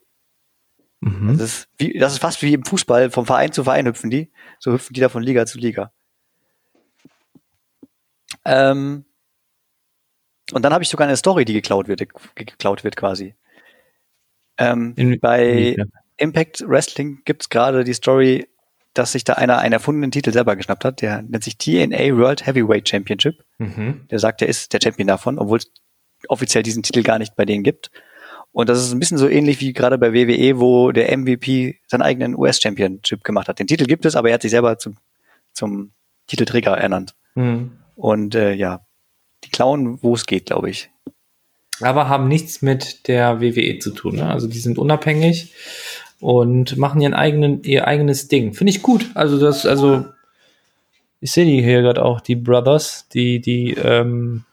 Mhm. 1.00 1.38
Das, 1.38 1.41
ist 1.41 1.70
wie, 1.77 1.98
das 1.98 2.13
ist 2.13 2.20
fast 2.20 2.41
wie 2.41 2.53
im 2.53 2.65
Fußball, 2.65 3.10
vom 3.10 3.25
Verein 3.25 3.53
zu 3.53 3.63
Verein 3.63 3.88
hüpfen 3.88 4.10
die. 4.10 4.31
So 4.60 4.74
hüpfen 4.74 4.93
die 4.93 5.01
da 5.01 5.10
von 5.10 5.24
Liga 5.24 5.46
zu 5.46 5.58
Liga. 5.58 5.91
Ähm, 8.46 9.05
und 10.51 10.63
dann 10.63 10.74
habe 10.74 10.84
ich 10.84 10.89
sogar 10.89 11.08
eine 11.08 11.17
Story, 11.17 11.46
die 11.46 11.53
geklaut 11.53 11.88
wird, 11.88 12.03
geklaut 12.36 12.84
wird 12.84 12.98
quasi. 12.98 13.36
Ähm, 14.62 15.20
bei 15.20 15.75
Impact 16.18 16.63
Wrestling 16.68 17.22
gibt 17.25 17.44
es 17.44 17.50
gerade 17.50 17.84
die 17.84 17.94
Story, 17.94 18.48
dass 18.94 19.13
sich 19.13 19.24
da 19.24 19.34
einer 19.34 19.60
einen 19.60 19.74
erfundenen 19.74 20.12
Titel 20.12 20.32
selber 20.32 20.56
geschnappt 20.56 20.86
hat. 20.86 21.01
Der 21.01 21.22
nennt 21.22 21.44
sich 21.44 21.58
TNA 21.58 22.15
World 22.18 22.46
Heavyweight 22.46 22.88
Championship. 22.88 23.44
Mhm. 23.58 24.08
Der 24.10 24.20
sagt, 24.20 24.41
er 24.41 24.50
ist 24.50 24.74
der 24.74 24.80
Champion 24.82 25.08
davon, 25.08 25.39
obwohl 25.39 25.60
es 25.60 25.72
offiziell 26.27 26.63
diesen 26.63 26.84
Titel 26.84 27.01
gar 27.01 27.18
nicht 27.18 27.36
bei 27.36 27.46
denen 27.46 27.63
gibt. 27.63 27.89
Und 28.51 28.70
das 28.70 28.84
ist 28.84 28.91
ein 28.91 29.00
bisschen 29.00 29.18
so 29.18 29.30
ähnlich 29.30 29.62
wie 29.62 29.72
gerade 29.72 29.98
bei 29.98 30.13
WWE, 30.13 30.60
wo 30.60 30.91
der 30.91 31.18
MVP 31.18 31.80
seinen 31.88 32.01
eigenen 32.01 32.36
US-Championship 32.36 33.24
gemacht 33.24 33.48
hat. 33.48 33.60
Den 33.60 33.68
Titel 33.68 33.86
gibt 33.86 34.06
es, 34.06 34.15
aber 34.15 34.30
er 34.30 34.36
hat 34.36 34.41
sich 34.41 34.51
selber 34.51 34.77
zum, 34.77 34.98
zum 35.53 35.94
Titelträger 36.27 36.77
ernannt. 36.77 37.15
Mhm. 37.36 37.72
Und 37.96 38.36
äh, 38.36 38.53
ja, 38.53 38.86
die 39.46 39.50
klauen, 39.50 40.03
wo 40.03 40.13
es 40.13 40.25
geht, 40.25 40.48
glaube 40.48 40.70
ich. 40.70 40.91
Aber 41.82 42.10
haben 42.10 42.28
nichts 42.28 42.62
mit 42.62 43.08
der 43.08 43.42
WWE 43.42 43.80
zu 43.80 43.92
tun. 43.92 44.16
Ne? 44.16 44.30
Also 44.30 44.48
die 44.48 44.60
sind 44.60 44.78
unabhängig 44.78 45.54
und 46.20 46.78
machen 46.78 47.02
ihren 47.02 47.14
eigenen, 47.14 47.64
ihr 47.64 47.88
eigenes 47.88 48.28
Ding. 48.28 48.54
Finde 48.54 48.72
ich 48.72 48.82
gut. 48.82 49.10
Also 49.16 49.40
das, 49.40 49.66
also 49.66 50.06
ich 51.20 51.32
sehe 51.32 51.46
die 51.46 51.62
hier 51.62 51.82
gerade 51.82 52.04
auch, 52.04 52.22
die 52.22 52.36
Brothers, 52.36 53.08
die, 53.14 53.40
die, 53.42 53.74
ähm, 53.74 54.44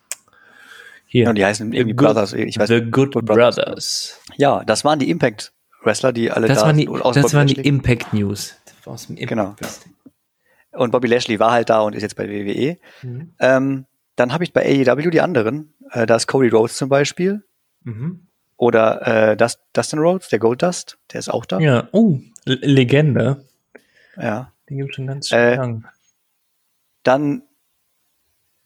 hier. 1.05 1.25
Ja, 1.25 1.33
die 1.33 1.43
heißen 1.43 1.73
irgendwie 1.73 1.95
good, 1.95 2.07
Brothers. 2.07 2.33
Ich 2.33 2.59
weiß, 2.59 2.69
The 2.69 2.81
Good, 2.81 3.13
good 3.13 3.25
Brothers. 3.25 3.55
Brothers. 3.55 4.19
Ja, 4.37 4.63
das 4.63 4.85
waren 4.85 4.99
die 4.99 5.09
Impact 5.09 5.51
Wrestler, 5.83 6.13
die 6.13 6.29
alle 6.29 6.47
das 6.47 6.59
da 6.59 6.67
waren 6.67 6.77
die, 6.77 6.85
Das 6.85 7.33
waren 7.33 7.47
die 7.47 7.59
Impact 7.59 8.13
News. 8.13 8.55
Aus 8.85 9.07
dem 9.07 9.15
Impact 9.15 9.29
genau. 9.29 9.55
Wrestling. 9.59 9.95
Und 10.71 10.91
Bobby 10.91 11.07
Lashley 11.07 11.39
war 11.39 11.51
halt 11.51 11.69
da 11.69 11.81
und 11.81 11.95
ist 11.95 12.03
jetzt 12.03 12.15
bei 12.15 12.29
WWE. 12.29 12.77
Mhm. 13.01 13.33
Ähm, 13.39 13.85
dann 14.15 14.33
habe 14.33 14.43
ich 14.43 14.53
bei 14.53 14.63
AEW 14.63 15.09
die 15.09 15.21
anderen. 15.21 15.73
Äh, 15.91 16.05
da 16.05 16.15
ist 16.15 16.27
Cody 16.27 16.49
Rhodes 16.49 16.75
zum 16.77 16.89
Beispiel. 16.89 17.43
Mhm. 17.83 18.27
Oder 18.57 19.31
äh, 19.31 19.37
Dust, 19.37 19.59
Dustin 19.73 19.99
Rhodes, 19.99 20.29
der 20.29 20.39
Gold 20.39 20.61
Dust, 20.61 20.97
der 21.13 21.19
ist 21.19 21.29
auch 21.29 21.45
da. 21.45 21.59
Ja, 21.59 21.87
oh, 21.91 22.19
Legende. 22.45 23.45
Ja. 24.17 24.51
Den 24.69 24.77
gibt 24.77 24.95
schon 24.95 25.07
ganz 25.07 25.29
schön 25.29 25.39
äh, 25.39 25.55
lang. 25.55 25.87
Dann 27.03 27.43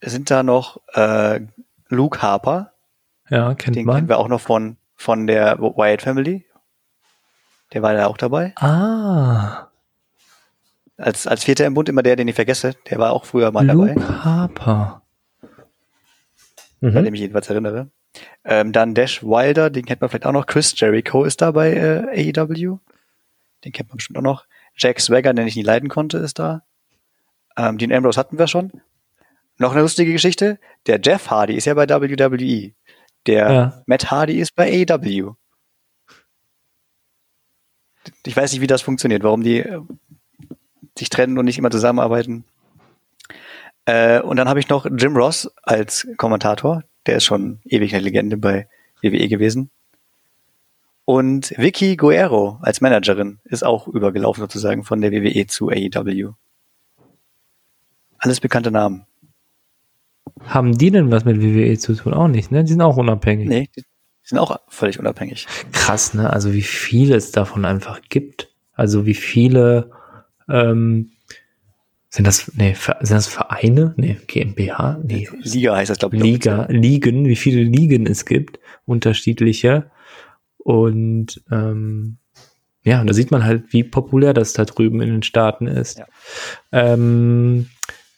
sind 0.01 0.32
da 0.32 0.44
noch 0.44 0.82
äh, 0.94 1.42
Luke 1.89 2.22
Harper. 2.22 2.74
Ja, 3.30 3.53
kennt 3.53 3.75
Den 3.75 3.86
man. 3.86 3.96
kennen 3.96 4.10
wir 4.10 4.18
auch 4.18 4.27
noch 4.27 4.42
von, 4.42 4.77
von 4.96 5.27
der 5.27 5.60
Wyatt 5.60 6.01
Family. 6.01 6.46
Der 7.74 7.82
war 7.82 7.94
da 7.94 8.08
auch 8.08 8.18
dabei. 8.18 8.53
Ah 8.56 9.70
als, 10.98 11.27
als 11.27 11.44
Vierter 11.44 11.65
im 11.65 11.74
Bund 11.74 11.89
immer 11.89 12.03
der, 12.03 12.15
den 12.15 12.27
ich 12.27 12.36
vergesse. 12.36 12.75
Der 12.89 13.00
war 13.00 13.13
auch 13.13 13.25
früher 13.25 13.51
mal 13.51 13.65
Luke 13.65 13.94
dabei. 13.96 14.24
Harper. 14.24 15.01
Mhm. 16.83 16.93
Bei 16.95 17.01
dem 17.01 17.13
ich 17.13 17.21
jedenfalls 17.21 17.49
erinnere. 17.49 17.89
Ähm, 18.43 18.73
dann 18.73 18.93
Dash 18.93 19.23
Wilder, 19.23 19.69
den 19.69 19.85
kennt 19.85 20.01
man 20.01 20.09
vielleicht 20.09 20.25
auch 20.25 20.33
noch. 20.33 20.45
Chris 20.45 20.77
Jericho 20.77 21.23
ist 21.23 21.41
da 21.41 21.51
bei 21.51 21.73
äh, 21.73 22.33
AEW. 22.35 22.79
Den 23.63 23.71
kennt 23.71 23.87
man 23.87 23.95
bestimmt 23.95 24.17
auch 24.17 24.23
noch. 24.23 24.45
Jack 24.75 24.99
Swagger, 24.99 25.33
den 25.33 25.47
ich 25.47 25.55
nie 25.55 25.63
leiden 25.63 25.87
konnte, 25.87 26.17
ist 26.17 26.39
da. 26.39 26.63
Ähm, 27.55 27.77
Dean 27.77 27.93
Ambrose 27.93 28.19
hatten 28.19 28.37
wir 28.37 28.47
schon. 28.47 28.81
Noch 29.57 29.71
eine 29.71 29.81
lustige 29.81 30.11
Geschichte. 30.11 30.59
Der 30.85 30.99
Jeff 31.01 31.29
Hardy 31.29 31.53
ist 31.53 31.65
ja 31.65 31.73
bei 31.73 31.87
WWE. 31.87 32.73
Der 33.27 33.51
ja. 33.51 33.83
Matt 33.85 34.11
Hardy 34.11 34.39
ist 34.39 34.53
bei 34.53 34.85
AEW. 34.85 35.35
Ich 38.25 38.35
weiß 38.35 38.51
nicht, 38.51 38.59
wie 38.59 38.67
das 38.67 38.81
funktioniert, 38.81 39.23
warum 39.23 39.41
die 39.41 39.59
äh, 39.59 39.79
sich 40.97 41.09
trennen 41.09 41.37
und 41.37 41.45
nicht 41.45 41.57
immer 41.57 41.71
zusammenarbeiten. 41.71 42.43
Äh, 43.85 44.21
und 44.21 44.37
dann 44.37 44.47
habe 44.47 44.59
ich 44.59 44.69
noch 44.69 44.85
Jim 44.85 45.15
Ross 45.15 45.51
als 45.63 46.07
Kommentator. 46.17 46.83
Der 47.05 47.17
ist 47.17 47.25
schon 47.25 47.59
ewig 47.65 47.93
eine 47.93 48.03
Legende 48.03 48.37
bei 48.37 48.67
WWE 49.01 49.27
gewesen. 49.27 49.69
Und 51.05 51.53
Vicky 51.57 51.97
Guerrero 51.97 52.59
als 52.61 52.79
Managerin 52.79 53.39
ist 53.43 53.63
auch 53.63 53.87
übergelaufen 53.87 54.41
sozusagen 54.41 54.83
von 54.83 55.01
der 55.01 55.11
WWE 55.11 55.47
zu 55.47 55.69
AEW. 55.69 56.31
Alles 58.19 58.39
bekannte 58.39 58.71
Namen. 58.71 59.05
Haben 60.45 60.77
die 60.77 60.91
denn 60.91 61.11
was 61.11 61.25
mit 61.25 61.41
WWE 61.41 61.77
zu 61.77 61.93
tun? 61.95 62.13
Auch 62.13 62.29
nicht, 62.29 62.51
ne? 62.51 62.63
Die 62.63 62.71
sind 62.71 62.81
auch 62.81 62.95
unabhängig. 62.95 63.49
Nee, 63.49 63.69
die 63.75 63.83
sind 64.23 64.39
auch 64.39 64.57
völlig 64.69 64.97
unabhängig. 64.97 65.45
Krass, 65.73 66.13
ne? 66.13 66.31
Also 66.31 66.53
wie 66.53 66.61
viel 66.61 67.11
es 67.11 67.31
davon 67.31 67.65
einfach 67.65 68.01
gibt. 68.07 68.49
Also 68.73 69.05
wie 69.05 69.13
viele 69.13 69.91
ähm, 70.49 71.11
sind 72.13 72.27
das, 72.27 72.51
nee, 72.53 72.75
sind 72.75 73.15
das 73.17 73.25
Vereine? 73.25 73.96
Nee, 73.98 74.17
GmbH? 74.27 75.00
Nee. 75.03 75.27
Liga 75.41 75.75
heißt 75.75 75.89
das, 75.89 75.98
glaube 75.98 76.15
ich. 76.15 76.22
Liga, 76.22 76.67
Ligen, 76.70 77.25
wie 77.25 77.36
viele 77.36 77.63
Ligen 77.63 78.05
es 78.05 78.25
gibt, 78.25 78.60
unterschiedliche. 78.86 79.89
Und 80.58 81.43
ähm, 81.50 82.17
ja, 82.84 83.01
und 83.01 83.08
da 83.08 83.15
sieht 83.15 83.32
man 83.32 83.43
halt, 83.43 83.74
wie 83.74 83.84
populär 83.84 84.36
das 84.36 84.53
da 84.53 84.63
drüben 84.63 85.01
in 85.01 85.10
den 85.10 85.24
Staaten 85.24 85.65
ist. 85.65 85.98
Ja. 85.98 86.05
Ähm, 86.72 87.70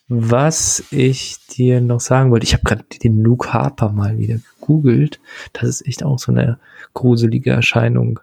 was 0.10 0.84
ich 0.92 1.38
dir 1.48 1.80
noch 1.80 2.02
sagen 2.02 2.32
wollte, 2.32 2.46
ich 2.46 2.54
habe 2.54 2.64
gerade 2.66 2.84
den 3.02 3.22
Luke 3.22 3.54
Harper 3.54 3.94
mal 3.94 4.18
wieder 4.18 4.40
gegoogelt. 4.60 5.22
Das 5.54 5.70
ist 5.70 5.88
echt 5.88 6.04
auch 6.04 6.20
so 6.20 6.34
eine 6.34 6.60
gruselige 6.94 7.52
Erscheinung. 7.52 8.20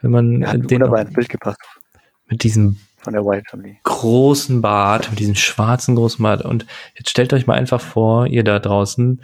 Wenn 0.00 0.10
man 0.10 0.40
ja, 0.40 0.56
den 0.56 0.80
noch, 0.80 0.92
Bild 1.12 1.28
gepasst. 1.28 1.60
mit 2.26 2.42
diesem 2.42 2.78
von 3.04 3.12
der 3.12 3.24
White 3.24 3.44
Family. 3.50 3.78
Großen 3.84 4.60
Bart, 4.60 5.10
mit 5.10 5.20
diesem 5.20 5.34
schwarzen 5.34 5.94
großen 5.94 6.22
Bart. 6.22 6.44
Und 6.44 6.66
jetzt 6.96 7.10
stellt 7.10 7.32
euch 7.32 7.46
mal 7.46 7.54
einfach 7.54 7.80
vor, 7.80 8.26
ihr 8.26 8.42
da 8.42 8.58
draußen, 8.58 9.20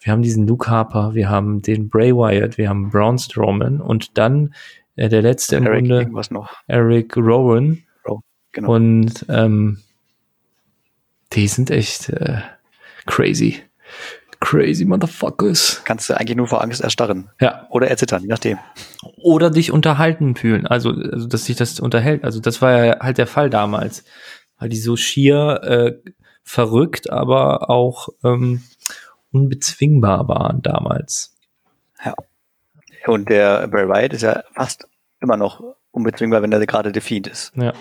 wir 0.00 0.12
haben 0.12 0.22
diesen 0.22 0.46
Luke 0.46 0.70
Harper, 0.70 1.14
wir 1.14 1.28
haben 1.28 1.62
den 1.62 1.88
Bray 1.88 2.14
Wyatt, 2.14 2.58
wir 2.58 2.68
haben 2.68 2.90
Braun 2.90 3.18
Strowman 3.18 3.80
und 3.80 4.16
dann 4.18 4.54
äh, 4.96 5.08
der 5.08 5.22
letzte 5.22 5.56
im 5.56 5.66
Eric 5.66 5.88
Grunde, 5.88 6.46
Eric 6.66 7.16
Rowan. 7.16 7.82
Oh, 8.04 8.20
genau. 8.52 8.74
Und 8.74 9.26
ähm, 9.28 9.78
die 11.32 11.48
sind 11.48 11.70
echt 11.70 12.10
äh, 12.10 12.40
crazy. 13.06 13.62
Crazy 14.44 14.84
Motherfuckers. 14.84 15.80
Kannst 15.84 16.10
du 16.10 16.14
eigentlich 16.14 16.36
nur 16.36 16.46
vor 16.46 16.62
Angst 16.62 16.82
erstarren. 16.82 17.30
Ja. 17.40 17.66
Oder 17.70 17.88
erzittern, 17.88 18.20
je 18.22 18.28
nachdem. 18.28 18.58
Oder 19.16 19.48
dich 19.48 19.72
unterhalten 19.72 20.36
fühlen. 20.36 20.66
Also, 20.66 20.90
also, 20.90 21.26
dass 21.26 21.46
sich 21.46 21.56
das 21.56 21.80
unterhält. 21.80 22.24
Also, 22.24 22.40
das 22.40 22.60
war 22.60 22.84
ja 22.84 23.00
halt 23.00 23.16
der 23.16 23.26
Fall 23.26 23.48
damals. 23.48 24.04
Weil 24.58 24.68
die 24.68 24.76
so 24.76 24.96
schier 24.96 25.62
äh, 25.62 26.10
verrückt, 26.42 27.08
aber 27.08 27.70
auch 27.70 28.10
ähm, 28.22 28.62
unbezwingbar 29.32 30.28
waren 30.28 30.60
damals. 30.60 31.34
Ja. 32.04 32.14
Und 33.06 33.30
der 33.30 33.66
Bray 33.68 33.88
Wyatt 33.88 34.12
ist 34.12 34.22
ja 34.22 34.42
fast 34.54 34.86
immer 35.20 35.38
noch 35.38 35.62
unbezwingbar, 35.90 36.42
wenn 36.42 36.52
er 36.52 36.66
gerade 36.66 36.92
Defiant 36.92 37.28
ist. 37.28 37.52
Ja. 37.56 37.72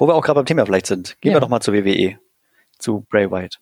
Wo 0.00 0.08
wir 0.08 0.16
auch 0.16 0.22
gerade 0.22 0.40
beim 0.40 0.46
Thema 0.46 0.66
vielleicht 0.66 0.86
sind. 0.86 1.16
Gehen 1.20 1.30
ja. 1.30 1.36
wir 1.36 1.40
doch 1.40 1.48
mal 1.48 1.60
zur 1.60 1.74
WWE. 1.74 2.18
Zu 2.78 3.06
Bray 3.08 3.30
Wyatt. 3.30 3.60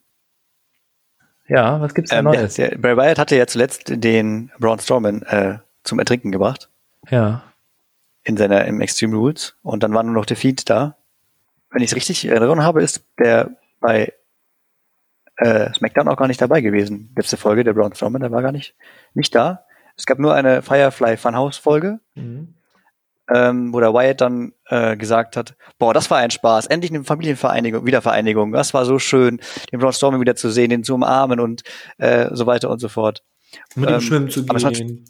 Ja, 1.51 1.81
was 1.81 1.95
gibt's 1.95 2.11
da 2.11 2.21
ähm, 2.21 2.27
Neues? 2.27 2.55
Der, 2.55 2.71
der 2.71 2.79
Bray 2.79 2.97
Wyatt 2.97 3.19
hatte 3.19 3.37
ja 3.37 3.47
zuletzt 3.47 3.85
den 3.89 4.53
Braun 4.61 4.79
Strowman 4.79 5.23
äh, 5.23 5.59
zum 5.83 5.99
Ertrinken 5.99 6.31
gebracht. 6.31 6.69
Ja. 7.11 7.43
In 8.23 8.37
seiner 8.37 8.67
im 8.67 8.81
Extreme 8.81 9.17
Rules 9.17 9.57
und 9.63 9.83
dann 9.83 9.93
war 9.93 10.05
nur 10.05 10.15
noch 10.15 10.27
der 10.27 10.37
Feed 10.37 10.71
da. 10.71 10.97
Wenn 11.71 11.83
ich 11.83 11.91
es 11.91 11.97
richtig 11.97 12.25
in 12.25 12.31
Erinnerung 12.31 12.63
habe, 12.63 12.83
ist 12.83 13.05
der 13.19 13.51
bei 13.81 14.13
äh, 15.39 15.73
SmackDown 15.73 16.07
auch 16.07 16.17
gar 16.17 16.29
nicht 16.29 16.41
dabei 16.41 16.61
gewesen. 16.61 17.13
Letzte 17.17 17.37
Folge 17.37 17.65
der 17.65 17.73
Braun 17.73 17.95
Strowman, 17.95 18.21
der 18.21 18.31
war 18.31 18.43
gar 18.43 18.53
nicht 18.53 18.75
nicht 19.15 19.35
da. 19.35 19.65
Es 19.97 20.07
gab 20.07 20.21
nur 20.21 20.35
eine 20.35 20.63
Firefly 20.63 21.17
Funhouse 21.17 21.59
Folge. 21.59 21.99
Mhm 22.15 22.55
ähm, 23.33 23.73
wo 23.73 23.81
der 23.81 23.95
Wyatt 23.95 24.21
dann 24.21 24.53
äh, 24.67 24.97
gesagt 24.97 25.37
hat, 25.37 25.55
boah, 25.79 25.95
das 25.95 26.11
war 26.11 26.19
ein 26.19 26.31
Spaß, 26.31 26.67
endlich 26.67 26.93
eine 26.93 27.05
Familienvereinigung, 27.05 27.87
Wiedervereinigung, 27.87 28.53
das 28.53 28.75
war 28.75 28.85
so 28.85 28.99
schön, 28.99 29.41
den 29.73 29.81
Braun 29.81 29.93
Strowman 29.93 30.21
wieder 30.21 30.37
zu 30.37 30.51
sehen, 30.51 30.71
den 30.71 30.85
zu 30.85 30.95
umarmen 30.95 31.41
und 31.41 31.63
äh, 31.99 32.29
so 32.33 32.47
weiter 32.47 32.71
und 32.71 32.81
so 32.81 32.89
fort. 32.89 33.23
Mit 33.75 33.89
ähm, 33.89 33.97
dem 33.97 34.01
Schwimmen 34.01 34.31
zu 34.31 34.45
gehen. 34.45 35.05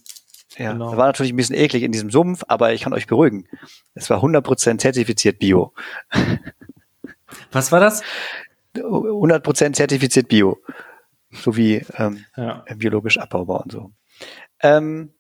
Ja, 0.59 0.73
genau. 0.73 0.97
war 0.97 1.07
natürlich 1.07 1.33
ein 1.33 1.37
bisschen 1.37 1.57
eklig 1.57 1.83
in 1.83 1.93
diesem 1.93 2.11
Sumpf, 2.11 2.43
aber 2.49 2.73
ich 2.73 2.83
kann 2.83 2.93
euch 2.93 3.07
beruhigen. 3.07 3.47
Es 3.95 4.11
war 4.11 4.23
100% 4.23 4.79
zertifiziert 4.79 5.39
Bio. 5.39 5.73
Was 7.53 7.73
war 7.73 7.81
das? 7.81 8.03
100% 8.75 9.73
zertifiziert 9.73 10.29
Bio. 10.29 10.59
So 11.31 11.57
wie 11.57 11.87
ähm, 11.97 12.25
ja. 12.37 12.65
biologisch 12.77 13.19
abbaubar 13.19 13.63
und 13.63 13.73
so. 13.73 13.93
Ähm, 14.61 15.15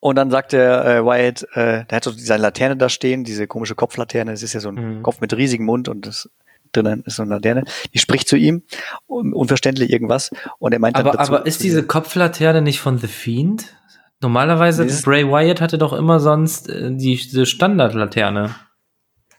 und 0.00 0.16
dann 0.16 0.30
sagt 0.30 0.52
der 0.52 0.84
äh, 0.84 1.04
Wyatt, 1.04 1.46
äh, 1.52 1.84
der 1.84 1.96
hat 1.96 2.04
so 2.04 2.10
seine 2.10 2.42
Laterne 2.42 2.76
da 2.76 2.88
stehen, 2.88 3.22
diese 3.22 3.46
komische 3.46 3.74
Kopflaterne, 3.74 4.32
das 4.32 4.42
ist 4.42 4.54
ja 4.54 4.60
so 4.60 4.70
ein 4.70 4.98
mhm. 4.98 5.02
Kopf 5.02 5.20
mit 5.20 5.34
riesigem 5.34 5.66
Mund 5.66 5.88
und 5.88 6.06
das 6.06 6.30
drinnen 6.72 7.02
ist 7.04 7.16
so 7.16 7.22
eine 7.22 7.34
Laterne, 7.34 7.64
die 7.92 7.98
spricht 7.98 8.28
zu 8.28 8.36
ihm, 8.36 8.62
unverständlich 9.06 9.90
irgendwas 9.90 10.30
und 10.58 10.72
er 10.72 10.78
meint 10.78 10.96
aber, 10.96 11.12
dazu, 11.12 11.34
aber 11.34 11.46
ist 11.46 11.62
diese 11.62 11.82
Kopflaterne 11.84 12.62
nicht 12.62 12.80
von 12.80 12.98
The 12.98 13.08
Fiend? 13.08 13.76
Normalerweise, 14.22 14.84
nee. 14.84 14.92
Bray 15.02 15.26
Wyatt 15.26 15.60
hatte 15.60 15.78
doch 15.78 15.92
immer 15.92 16.20
sonst 16.20 16.68
äh, 16.68 16.90
die, 16.90 17.16
diese 17.16 17.46
Standardlaterne. 17.46 18.54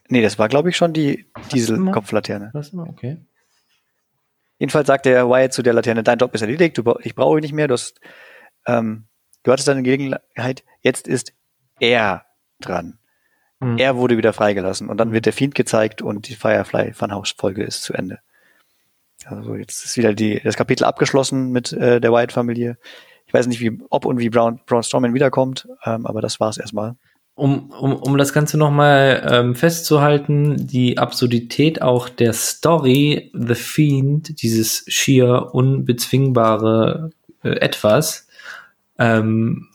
Nee, 0.10 0.22
das 0.22 0.39
war, 0.39 0.50
glaube 0.50 0.70
ich, 0.70 0.77
schon 0.77 0.91
die 0.91 1.25
Dieselkopflaterne. 1.53 2.51
Okay. 2.89 3.18
Jedenfalls 4.58 4.88
sagt 4.88 5.06
der 5.06 5.30
Wyatt 5.30 5.53
zu 5.53 5.62
der 5.62 5.74
Laterne, 5.74 6.03
dein 6.03 6.18
Job 6.20 6.36
ist 6.36 6.41
erledigt, 6.41 6.77
du, 6.77 6.84
ich 7.01 7.15
brauche 7.15 7.38
ihn 7.38 7.41
nicht 7.41 7.53
mehr, 7.53 7.68
du, 7.68 7.74
hast, 7.75 8.00
ähm, 8.65 9.06
du 9.43 9.51
hattest 9.51 9.67
deine 9.67 9.83
Gelegenheit, 9.83 10.63
jetzt 10.81 11.07
ist 11.07 11.33
er 11.79 12.25
dran. 12.60 13.00
Mhm. 13.60 13.77
Er 13.77 13.95
wurde 13.95 14.17
wieder 14.17 14.33
freigelassen 14.33 14.89
und 14.89 14.98
dann 14.98 15.12
wird 15.12 15.25
der 15.25 15.33
Fiend 15.33 15.55
gezeigt 15.55 16.01
und 16.01 16.27
die 16.27 16.36
Firefly 16.36 16.93
Funhouse-Folge 16.93 17.63
ist 17.63 17.83
zu 17.83 17.93
Ende. 17.93 18.19
Also 19.25 19.55
jetzt 19.55 19.86
ist 19.86 19.98
wieder 19.98 20.13
die, 20.13 20.41
das 20.43 20.57
Kapitel 20.57 20.83
abgeschlossen 20.83 21.51
mit 21.51 21.71
äh, 21.74 22.01
der 22.01 22.12
Wyatt-Familie. 22.12 22.77
Ich 23.27 23.33
weiß 23.33 23.48
nicht, 23.48 23.62
wie, 23.62 23.79
ob 23.89 24.05
und 24.05 24.19
wie 24.19 24.29
Braun, 24.29 24.60
Braun 24.65 24.83
Strowman 24.83 25.13
wiederkommt, 25.13 25.67
ähm, 25.86 26.05
aber 26.05 26.21
das 26.21 26.39
war's 26.39 26.57
erstmal. 26.57 26.95
Um, 27.36 27.71
um, 27.71 27.95
um 27.95 28.17
das 28.17 28.33
Ganze 28.33 28.57
nochmal 28.57 29.25
ähm, 29.31 29.55
festzuhalten, 29.55 30.67
die 30.67 30.98
Absurdität 30.98 31.81
auch 31.81 32.10
der 32.10 32.33
Story, 32.33 33.31
The 33.33 33.55
Fiend, 33.55 34.41
dieses 34.41 34.83
schier 34.88 35.50
unbezwingbare 35.53 37.12
äh, 37.43 37.50
Etwas, 37.51 38.27
ähm, 39.01 39.67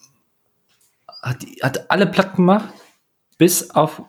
hat, 1.22 1.44
hat 1.62 1.90
alle 1.90 2.06
platt 2.06 2.36
gemacht, 2.36 2.68
bis 3.38 3.70
auf 3.70 4.02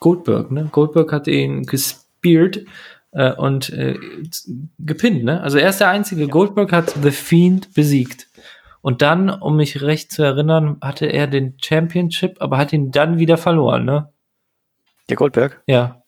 Goldberg. 0.00 0.50
Ne? 0.50 0.68
Goldberg 0.72 1.12
hat 1.12 1.28
ihn 1.28 1.64
gespielt 1.64 2.66
äh, 3.12 3.32
und 3.32 3.70
äh, 3.70 3.98
gepinnt. 4.78 5.24
Ne? 5.24 5.40
Also 5.40 5.58
er 5.58 5.70
ist 5.70 5.80
der 5.80 5.88
einzige. 5.88 6.26
Goldberg 6.28 6.72
hat 6.72 6.94
The 7.02 7.10
Fiend 7.10 7.72
besiegt. 7.74 8.28
Und 8.80 9.02
dann, 9.02 9.30
um 9.30 9.56
mich 9.56 9.82
recht 9.82 10.12
zu 10.12 10.22
erinnern, 10.22 10.78
hatte 10.80 11.06
er 11.06 11.26
den 11.26 11.54
Championship, 11.60 12.36
aber 12.40 12.58
hat 12.58 12.72
ihn 12.72 12.90
dann 12.90 13.18
wieder 13.18 13.36
verloren, 13.36 13.84
ne? 13.84 14.12
Der 15.08 15.16
Goldberg? 15.16 15.62
Ja. 15.66 16.02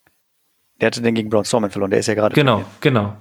Der 0.80 0.86
hatte 0.86 1.02
den 1.02 1.14
gegen 1.14 1.30
Braun 1.30 1.44
Strowman 1.44 1.70
verloren, 1.70 1.90
der 1.90 2.00
ist 2.00 2.06
ja 2.06 2.14
gerade. 2.14 2.34
Genau, 2.34 2.64
genau. 2.80 3.16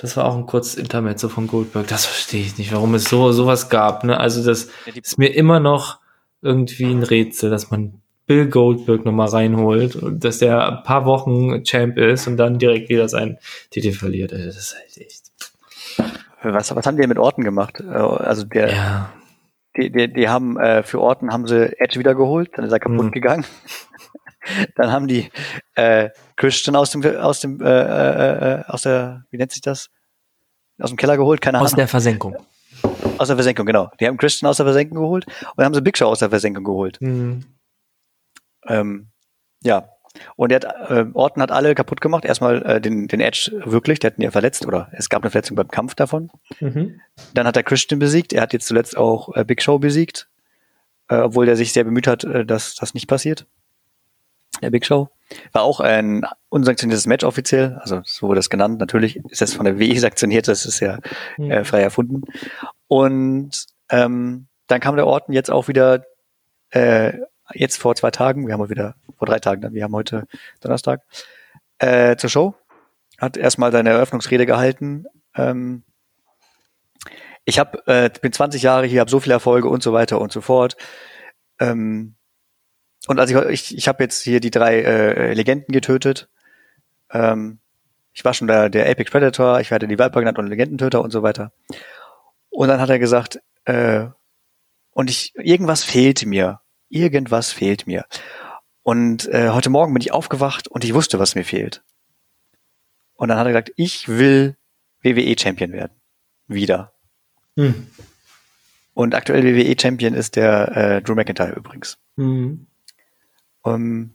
Das 0.00 0.16
war 0.16 0.24
auch 0.24 0.36
ein 0.36 0.46
kurzes 0.46 0.76
Intermezzo 0.76 1.28
von 1.28 1.46
Goldberg. 1.46 1.86
Das 1.88 2.06
verstehe 2.06 2.40
ich 2.40 2.56
nicht, 2.56 2.72
warum 2.72 2.94
es 2.94 3.04
so 3.04 3.32
sowas 3.32 3.68
gab. 3.68 4.04
Ne? 4.04 4.18
Also 4.18 4.42
das 4.42 4.70
ist 4.94 5.18
mir 5.18 5.34
immer 5.34 5.60
noch 5.60 6.00
irgendwie 6.40 6.90
ein 6.90 7.02
Rätsel, 7.02 7.50
dass 7.50 7.70
man 7.70 8.00
Bill 8.26 8.48
Goldberg 8.48 9.04
nochmal 9.04 9.28
reinholt 9.28 9.96
und 9.96 10.24
dass 10.24 10.38
der 10.38 10.66
ein 10.68 10.82
paar 10.84 11.04
Wochen 11.04 11.64
Champ 11.64 11.98
ist 11.98 12.26
und 12.28 12.36
dann 12.36 12.58
direkt 12.58 12.88
wieder 12.88 13.08
seinen 13.08 13.38
Titel 13.70 13.92
verliert. 13.92 14.32
Das 14.32 14.56
ist 14.56 14.74
halt 14.74 14.96
echt. 14.98 15.32
Was, 16.42 16.74
was 16.74 16.86
haben 16.86 16.96
die 16.96 17.06
mit 17.06 17.18
Orten 17.18 17.44
gemacht? 17.44 17.80
Äh, 17.80 17.92
also 17.92 18.44
der, 18.44 18.72
ja. 18.72 19.12
die, 19.76 19.90
die, 19.90 20.12
die 20.12 20.28
haben 20.28 20.56
äh, 20.58 20.82
für 20.82 21.00
Orten 21.00 21.32
haben 21.32 21.46
sie 21.46 21.78
Edge 21.78 21.98
wieder 21.98 22.14
geholt, 22.14 22.52
dann 22.54 22.64
ist 22.64 22.72
er 22.72 22.78
kaputt 22.78 23.06
mhm. 23.06 23.10
gegangen. 23.10 23.44
Dann 24.76 24.92
haben 24.92 25.06
die 25.06 25.30
äh, 25.74 26.10
Christian 26.36 26.76
aus 26.76 26.90
dem 26.90 27.04
aus 27.04 27.40
dem 27.40 27.60
äh, 27.60 27.68
äh, 27.68 28.60
äh, 28.60 28.64
aus 28.66 28.82
der 28.82 29.24
wie 29.30 29.36
nennt 29.36 29.52
sich 29.52 29.62
das 29.62 29.90
aus 30.78 30.90
dem 30.90 30.96
Keller 30.96 31.16
geholt, 31.16 31.40
keine 31.40 31.58
Ahnung. 31.58 31.66
Aus 31.66 31.74
der 31.74 31.88
Versenkung. 31.88 32.36
Aus 33.18 33.28
der 33.28 33.36
Versenkung, 33.36 33.66
genau. 33.66 33.90
Die 34.00 34.06
haben 34.06 34.16
Christian 34.16 34.48
aus 34.48 34.56
der 34.56 34.66
Versenkung 34.66 34.98
geholt 34.98 35.26
und 35.26 35.52
dann 35.56 35.66
haben 35.66 35.74
sie 35.74 35.82
Big 35.82 35.98
Show 35.98 36.06
aus 36.06 36.20
der 36.20 36.30
Versenkung 36.30 36.64
geholt. 36.64 36.98
Mhm. 37.00 37.44
Ähm, 38.66 39.08
ja, 39.62 39.88
und 40.36 40.50
er 40.50 40.56
hat, 40.56 40.90
äh, 40.90 41.06
Orton 41.12 41.42
hat 41.42 41.52
alle 41.52 41.74
kaputt 41.74 42.00
gemacht. 42.00 42.24
Erstmal 42.24 42.62
äh, 42.64 42.80
den, 42.80 43.08
den 43.08 43.20
Edge 43.20 43.52
wirklich, 43.64 43.98
der 43.98 44.10
hat 44.10 44.18
ihn 44.18 44.22
ja 44.22 44.30
verletzt 44.30 44.66
oder 44.66 44.88
es 44.92 45.08
gab 45.08 45.22
eine 45.22 45.30
Verletzung 45.30 45.56
beim 45.56 45.68
Kampf 45.68 45.94
davon. 45.94 46.30
Mhm. 46.60 47.00
Dann 47.34 47.46
hat 47.46 47.56
er 47.56 47.62
Christian 47.62 47.98
besiegt. 47.98 48.32
Er 48.32 48.42
hat 48.42 48.52
jetzt 48.52 48.66
zuletzt 48.66 48.96
auch 48.96 49.34
äh, 49.36 49.44
Big 49.44 49.62
Show 49.62 49.78
besiegt, 49.78 50.28
äh, 51.08 51.16
obwohl 51.16 51.48
er 51.48 51.56
sich 51.56 51.72
sehr 51.72 51.84
bemüht 51.84 52.06
hat, 52.06 52.24
äh, 52.24 52.44
dass 52.44 52.74
das 52.74 52.94
nicht 52.94 53.06
passiert. 53.06 53.46
Der 54.62 54.70
Big 54.70 54.84
Show. 54.84 55.08
War 55.52 55.62
auch 55.62 55.80
ein 55.80 56.26
unsanktioniertes 56.48 57.06
Match 57.06 57.24
offiziell, 57.24 57.78
also 57.80 58.00
so 58.04 58.28
wurde 58.28 58.40
es 58.40 58.50
genannt. 58.50 58.80
Natürlich 58.80 59.16
ist 59.16 59.40
das 59.40 59.54
von 59.54 59.64
der 59.64 59.78
WE 59.78 59.98
sanktioniert, 59.98 60.48
das 60.48 60.66
ist 60.66 60.80
ja 60.80 60.98
mhm. 61.38 61.50
äh, 61.50 61.64
frei 61.64 61.82
erfunden. 61.82 62.22
Und 62.88 63.66
ähm, 63.90 64.48
dann 64.66 64.80
kam 64.80 64.96
der 64.96 65.06
Orton 65.06 65.34
jetzt 65.34 65.50
auch 65.50 65.68
wieder 65.68 66.04
äh, 66.70 67.12
jetzt 67.52 67.76
vor 67.76 67.94
zwei 67.94 68.10
Tagen, 68.10 68.46
wir 68.46 68.54
haben 68.54 68.70
wieder, 68.70 68.94
vor 69.18 69.26
drei 69.26 69.38
Tagen 69.38 69.62
dann, 69.62 69.74
wir 69.74 69.84
haben 69.84 69.94
heute 69.94 70.26
Donnerstag, 70.60 71.02
äh, 71.78 72.16
zur 72.16 72.30
Show. 72.30 72.54
Hat 73.18 73.36
erstmal 73.36 73.72
seine 73.72 73.90
Eröffnungsrede 73.90 74.46
gehalten. 74.46 75.04
Ähm, 75.34 75.82
ich 77.44 77.58
hab, 77.58 77.86
äh, 77.88 78.10
bin 78.20 78.32
20 78.32 78.62
Jahre 78.62 78.86
hier, 78.86 79.00
habe 79.00 79.10
so 79.10 79.20
viele 79.20 79.34
Erfolge 79.34 79.68
und 79.68 79.82
so 79.82 79.92
weiter 79.92 80.20
und 80.20 80.32
so 80.32 80.40
fort. 80.40 80.76
Ähm, 81.58 82.14
und 83.06 83.18
also 83.18 83.42
ich, 83.44 83.70
ich, 83.70 83.78
ich 83.78 83.88
habe 83.88 84.02
jetzt 84.02 84.22
hier 84.22 84.40
die 84.40 84.50
drei 84.50 84.80
äh, 84.80 85.32
Legenden 85.32 85.72
getötet. 85.72 86.28
Ähm, 87.10 87.58
ich 88.12 88.24
war 88.24 88.34
schon 88.34 88.48
der, 88.48 88.68
der 88.68 88.88
Apex 88.90 89.10
Predator, 89.10 89.60
ich 89.60 89.70
werde 89.70 89.88
die 89.88 89.98
Viper 89.98 90.20
genannt 90.20 90.38
und 90.38 90.48
Legendentöter 90.48 91.00
und 91.00 91.10
so 91.10 91.22
weiter. 91.22 91.52
Und 92.50 92.68
dann 92.68 92.80
hat 92.80 92.90
er 92.90 92.98
gesagt, 92.98 93.40
äh, 93.64 94.06
und 94.92 95.08
ich, 95.08 95.32
irgendwas 95.36 95.84
fehlte 95.84 96.26
mir 96.26 96.60
irgendwas 96.90 97.52
fehlt 97.52 97.86
mir. 97.86 98.04
Und 98.82 99.28
äh, 99.28 99.50
heute 99.50 99.70
Morgen 99.70 99.94
bin 99.94 100.02
ich 100.02 100.12
aufgewacht 100.12 100.68
und 100.68 100.84
ich 100.84 100.92
wusste, 100.92 101.18
was 101.18 101.34
mir 101.34 101.44
fehlt. 101.44 101.82
Und 103.14 103.28
dann 103.28 103.38
hat 103.38 103.46
er 103.46 103.52
gesagt, 103.52 103.72
ich 103.76 104.08
will 104.08 104.56
WWE 105.02 105.36
Champion 105.38 105.72
werden. 105.72 105.92
Wieder. 106.46 106.92
Hm. 107.56 107.86
Und 108.92 109.14
aktuell 109.14 109.44
WWE 109.44 109.76
Champion 109.80 110.14
ist 110.14 110.36
der 110.36 110.76
äh, 110.76 111.02
Drew 111.02 111.14
McIntyre 111.14 111.54
übrigens. 111.54 111.98
Mhm. 112.16 112.66
Um, 113.62 114.14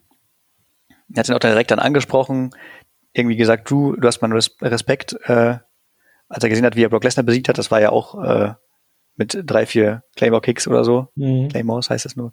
er 1.13 1.19
hat 1.19 1.29
ihn 1.29 1.36
auch 1.36 1.39
direkt 1.39 1.71
dann 1.71 1.79
angesprochen, 1.79 2.51
irgendwie 3.13 3.38
gesagt, 3.38 3.69
Drew, 3.69 3.95
du 3.95 4.08
hast 4.08 4.21
meinen 4.21 4.34
Respekt, 4.34 5.15
äh, 5.23 5.58
als 6.27 6.43
er 6.43 6.49
gesehen 6.49 6.65
hat, 6.65 6.75
wie 6.75 6.84
er 6.84 6.89
Brock 6.89 7.03
Lesnar 7.03 7.23
besiegt 7.23 7.47
hat, 7.47 7.58
das 7.58 7.71
war 7.71 7.79
ja 7.79 7.91
auch 7.91 8.21
äh, 8.23 8.53
mit 9.15 9.38
drei, 9.45 9.65
vier 9.65 10.03
Claymore 10.15 10.41
Kicks 10.41 10.67
oder 10.67 10.84
so. 10.84 11.08
Mhm. 11.15 11.49
Claymores 11.49 11.89
heißt 11.89 12.05
es 12.05 12.15
nur. 12.15 12.31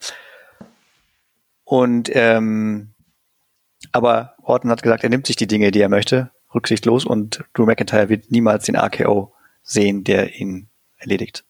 Und 1.64 2.11
ähm, 2.14 2.94
aber 3.92 4.35
Orton 4.42 4.70
hat 4.70 4.83
gesagt, 4.83 5.05
er 5.05 5.11
nimmt 5.11 5.27
sich 5.27 5.37
die 5.37 5.46
Dinge, 5.46 5.70
die 5.70 5.81
er 5.81 5.88
möchte, 5.88 6.31
rücksichtslos 6.55 7.05
und 7.05 7.44
Drew 7.55 7.66
McIntyre 7.66 8.09
wird 8.09 8.31
niemals 8.31 8.64
den 8.66 8.77
RKO 8.77 9.33
sehen, 9.62 10.05
der 10.05 10.35
ihn 10.35 10.68
erledigt. 10.98 11.44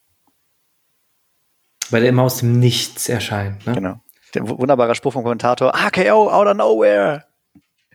Weil 1.91 2.05
er 2.05 2.11
immer 2.11 2.23
aus 2.23 2.39
dem 2.39 2.59
Nichts 2.59 3.09
erscheint. 3.09 3.67
Ne? 3.67 3.75
Genau. 3.75 4.01
Der 4.35 4.49
wunderbare 4.49 4.95
Spruch 4.95 5.13
vom 5.13 5.23
Kommentator, 5.23 5.73
RKO 5.75 6.31
out 6.31 6.47
of 6.47 6.57
nowhere. 6.57 7.25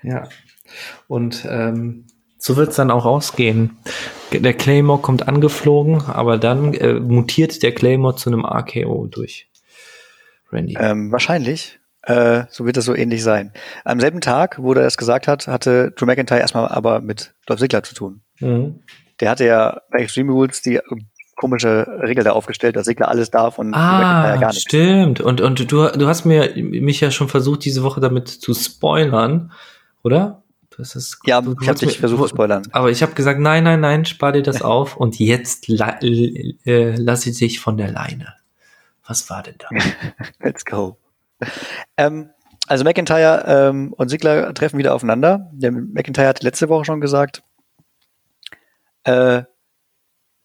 Ja. 0.03 0.27
Und 1.07 1.45
ähm, 1.49 2.05
so 2.37 2.55
wird 2.55 2.69
es 2.69 2.75
dann 2.75 2.91
auch 2.91 3.05
ausgehen. 3.05 3.77
Der 4.31 4.53
Claymore 4.53 5.01
kommt 5.01 5.27
angeflogen, 5.27 6.01
aber 6.01 6.37
dann 6.37 6.73
äh, 6.73 6.93
mutiert 6.93 7.63
der 7.63 7.73
Claymore 7.73 8.15
zu 8.15 8.29
einem 8.29 8.45
RKO 8.45 9.07
durch 9.07 9.49
Randy. 10.51 10.77
Ähm, 10.79 11.11
wahrscheinlich. 11.11 11.79
Äh, 12.03 12.45
so 12.49 12.65
wird 12.65 12.77
das 12.77 12.85
so 12.85 12.95
ähnlich 12.95 13.23
sein. 13.23 13.51
Am 13.83 13.99
selben 13.99 14.21
Tag, 14.21 14.59
wo 14.61 14.73
er 14.73 14.83
das 14.83 14.97
gesagt 14.97 15.27
hat, 15.27 15.47
hatte 15.47 15.91
Drew 15.91 16.05
McIntyre 16.05 16.39
erstmal 16.39 16.67
aber 16.69 17.01
mit 17.01 17.33
Dolph 17.45 17.59
Ziggler 17.59 17.83
zu 17.83 17.95
tun. 17.95 18.21
Mhm. 18.39 18.81
Der 19.19 19.29
hatte 19.31 19.45
ja 19.45 19.81
bei 19.91 19.99
Extreme 19.99 20.31
Rules 20.31 20.61
die 20.61 20.79
komische 21.37 21.87
Regel 22.01 22.23
da 22.23 22.31
aufgestellt, 22.33 22.75
dass 22.75 22.85
Ziggler 22.85 23.07
alles 23.07 23.31
darf 23.31 23.57
und 23.59 23.73
ah, 23.73 24.35
gar 24.35 24.49
nichts. 24.49 24.63
Stimmt. 24.63 25.21
Und, 25.21 25.39
und 25.39 25.71
du, 25.71 25.87
du 25.87 26.07
hast 26.07 26.25
mir 26.25 26.51
mich 26.55 26.99
ja 26.99 27.11
schon 27.11 27.29
versucht, 27.29 27.63
diese 27.63 27.83
Woche 27.83 28.01
damit 28.01 28.27
zu 28.27 28.53
spoilern, 28.53 29.53
oder? 30.03 30.43
Das 30.75 30.95
ist, 30.95 31.19
ja, 31.25 31.41
du, 31.41 31.55
ich 31.61 31.69
habe 31.69 31.79
dich 31.79 31.99
versucht 31.99 32.23
zu 32.23 32.27
spoilern. 32.29 32.63
Aber 32.71 32.91
ich 32.91 33.01
habe 33.01 33.13
gesagt, 33.13 33.39
nein, 33.39 33.63
nein, 33.63 33.79
nein, 33.79 34.05
spar 34.05 34.31
dir 34.31 34.43
das 34.43 34.61
auf 34.63 34.97
und 34.97 35.19
jetzt 35.19 35.67
la 35.67 35.99
äh, 36.01 36.95
lasse 36.95 37.29
ich 37.29 37.37
dich 37.37 37.59
von 37.59 37.77
der 37.77 37.91
Leine. 37.91 38.33
Was 39.05 39.29
war 39.29 39.43
denn 39.43 39.55
da? 39.57 39.69
Let's 40.39 40.65
go. 40.65 40.97
Ähm, 41.95 42.31
also 42.67 42.83
McIntyre 42.83 43.45
ähm, 43.47 43.93
und 43.93 44.09
Sigler 44.09 44.53
treffen 44.53 44.77
wieder 44.77 44.93
aufeinander. 44.93 45.49
Der 45.53 45.71
McIntyre 45.71 46.27
hat 46.27 46.43
letzte 46.43 46.67
Woche 46.67 46.83
schon 46.83 46.99
gesagt, 46.99 47.43
äh, 49.03 49.43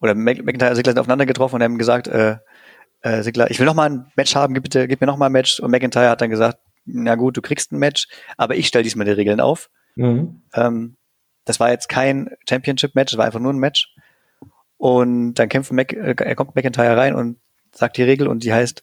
oder 0.03 0.15
McIntyre 0.15 0.71
und 0.71 0.77
Sigler 0.77 0.93
sind 0.93 0.99
aufeinander 0.99 1.27
getroffen 1.27 1.57
und 1.57 1.62
haben 1.62 1.79
gesagt, 1.79 2.09
äh, 2.09 2.37
äh, 3.03 3.23
Sigler, 3.23 3.51
ich 3.51 3.59
will 3.59 3.67
noch 3.67 3.75
mal 3.75 3.88
ein 3.88 4.07
Match 4.17 4.35
haben, 4.35 4.53
gib, 4.55 4.65
bitte, 4.65 4.88
gib 4.88 5.01
mir 5.01 5.07
noch 5.07 5.17
mal 5.17 5.27
ein 5.27 5.33
Match. 5.33 5.61
Und 5.61 5.71
McIntyre 5.71 6.11
hat 6.11 6.21
dann 6.21 6.31
gesagt, 6.31 6.59
na 6.85 7.15
gut, 7.15 7.37
du 7.37 7.43
kriegst 7.43 7.73
ein 7.73 7.79
Match, 7.79 8.09
aber 8.37 8.57
ich 8.57 8.67
stelle 8.67 8.83
diesmal 8.83 9.07
die 9.07 9.12
Regeln 9.12 9.41
auf. 9.41 9.71
Mhm. 9.95 10.43
Ähm, 10.55 10.97
das 11.45 11.61
war 11.61 11.71
jetzt 11.71 11.88
kein 11.88 12.31
Championship-Match, 12.49 13.12
das 13.12 13.19
war 13.19 13.27
einfach 13.27 13.41
nur 13.41 13.53
ein 13.53 13.59
Match. 13.59 13.95
Und 14.77 15.35
dann 15.35 15.49
kämpft 15.49 15.73
Mac, 15.73 15.93
äh, 15.93 16.15
er 16.19 16.35
kommt 16.35 16.57
McIntyre 16.57 16.97
rein 16.97 17.15
und 17.15 17.38
sagt 17.73 17.97
die 17.97 18.03
Regel 18.03 18.27
und 18.27 18.43
die 18.43 18.53
heißt, 18.53 18.83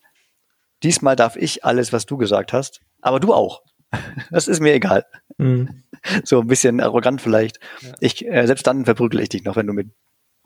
diesmal 0.84 1.18
darf 1.18 1.36
ich 1.36 1.66
alles, 1.66 1.92
was 1.92 2.06
du 2.06 2.18
gesagt 2.18 2.54
hast, 2.54 2.82
aber 3.02 3.20
du 3.20 3.34
auch. 3.34 3.62
Das 4.32 4.48
ist 4.48 4.60
mir 4.60 4.74
egal. 4.74 5.06
Mhm. 5.38 5.84
So 6.24 6.42
ein 6.42 6.48
bisschen 6.48 6.80
arrogant 6.80 7.22
vielleicht. 7.22 7.60
Ja. 7.82 7.94
Ich, 8.00 8.26
äh, 8.26 8.46
selbst 8.46 8.68
dann 8.68 8.86
verprügel 8.86 9.20
ich 9.20 9.30
dich 9.30 9.44
noch, 9.44 9.56
wenn 9.56 9.68
du 9.68 9.74
mir 9.74 9.86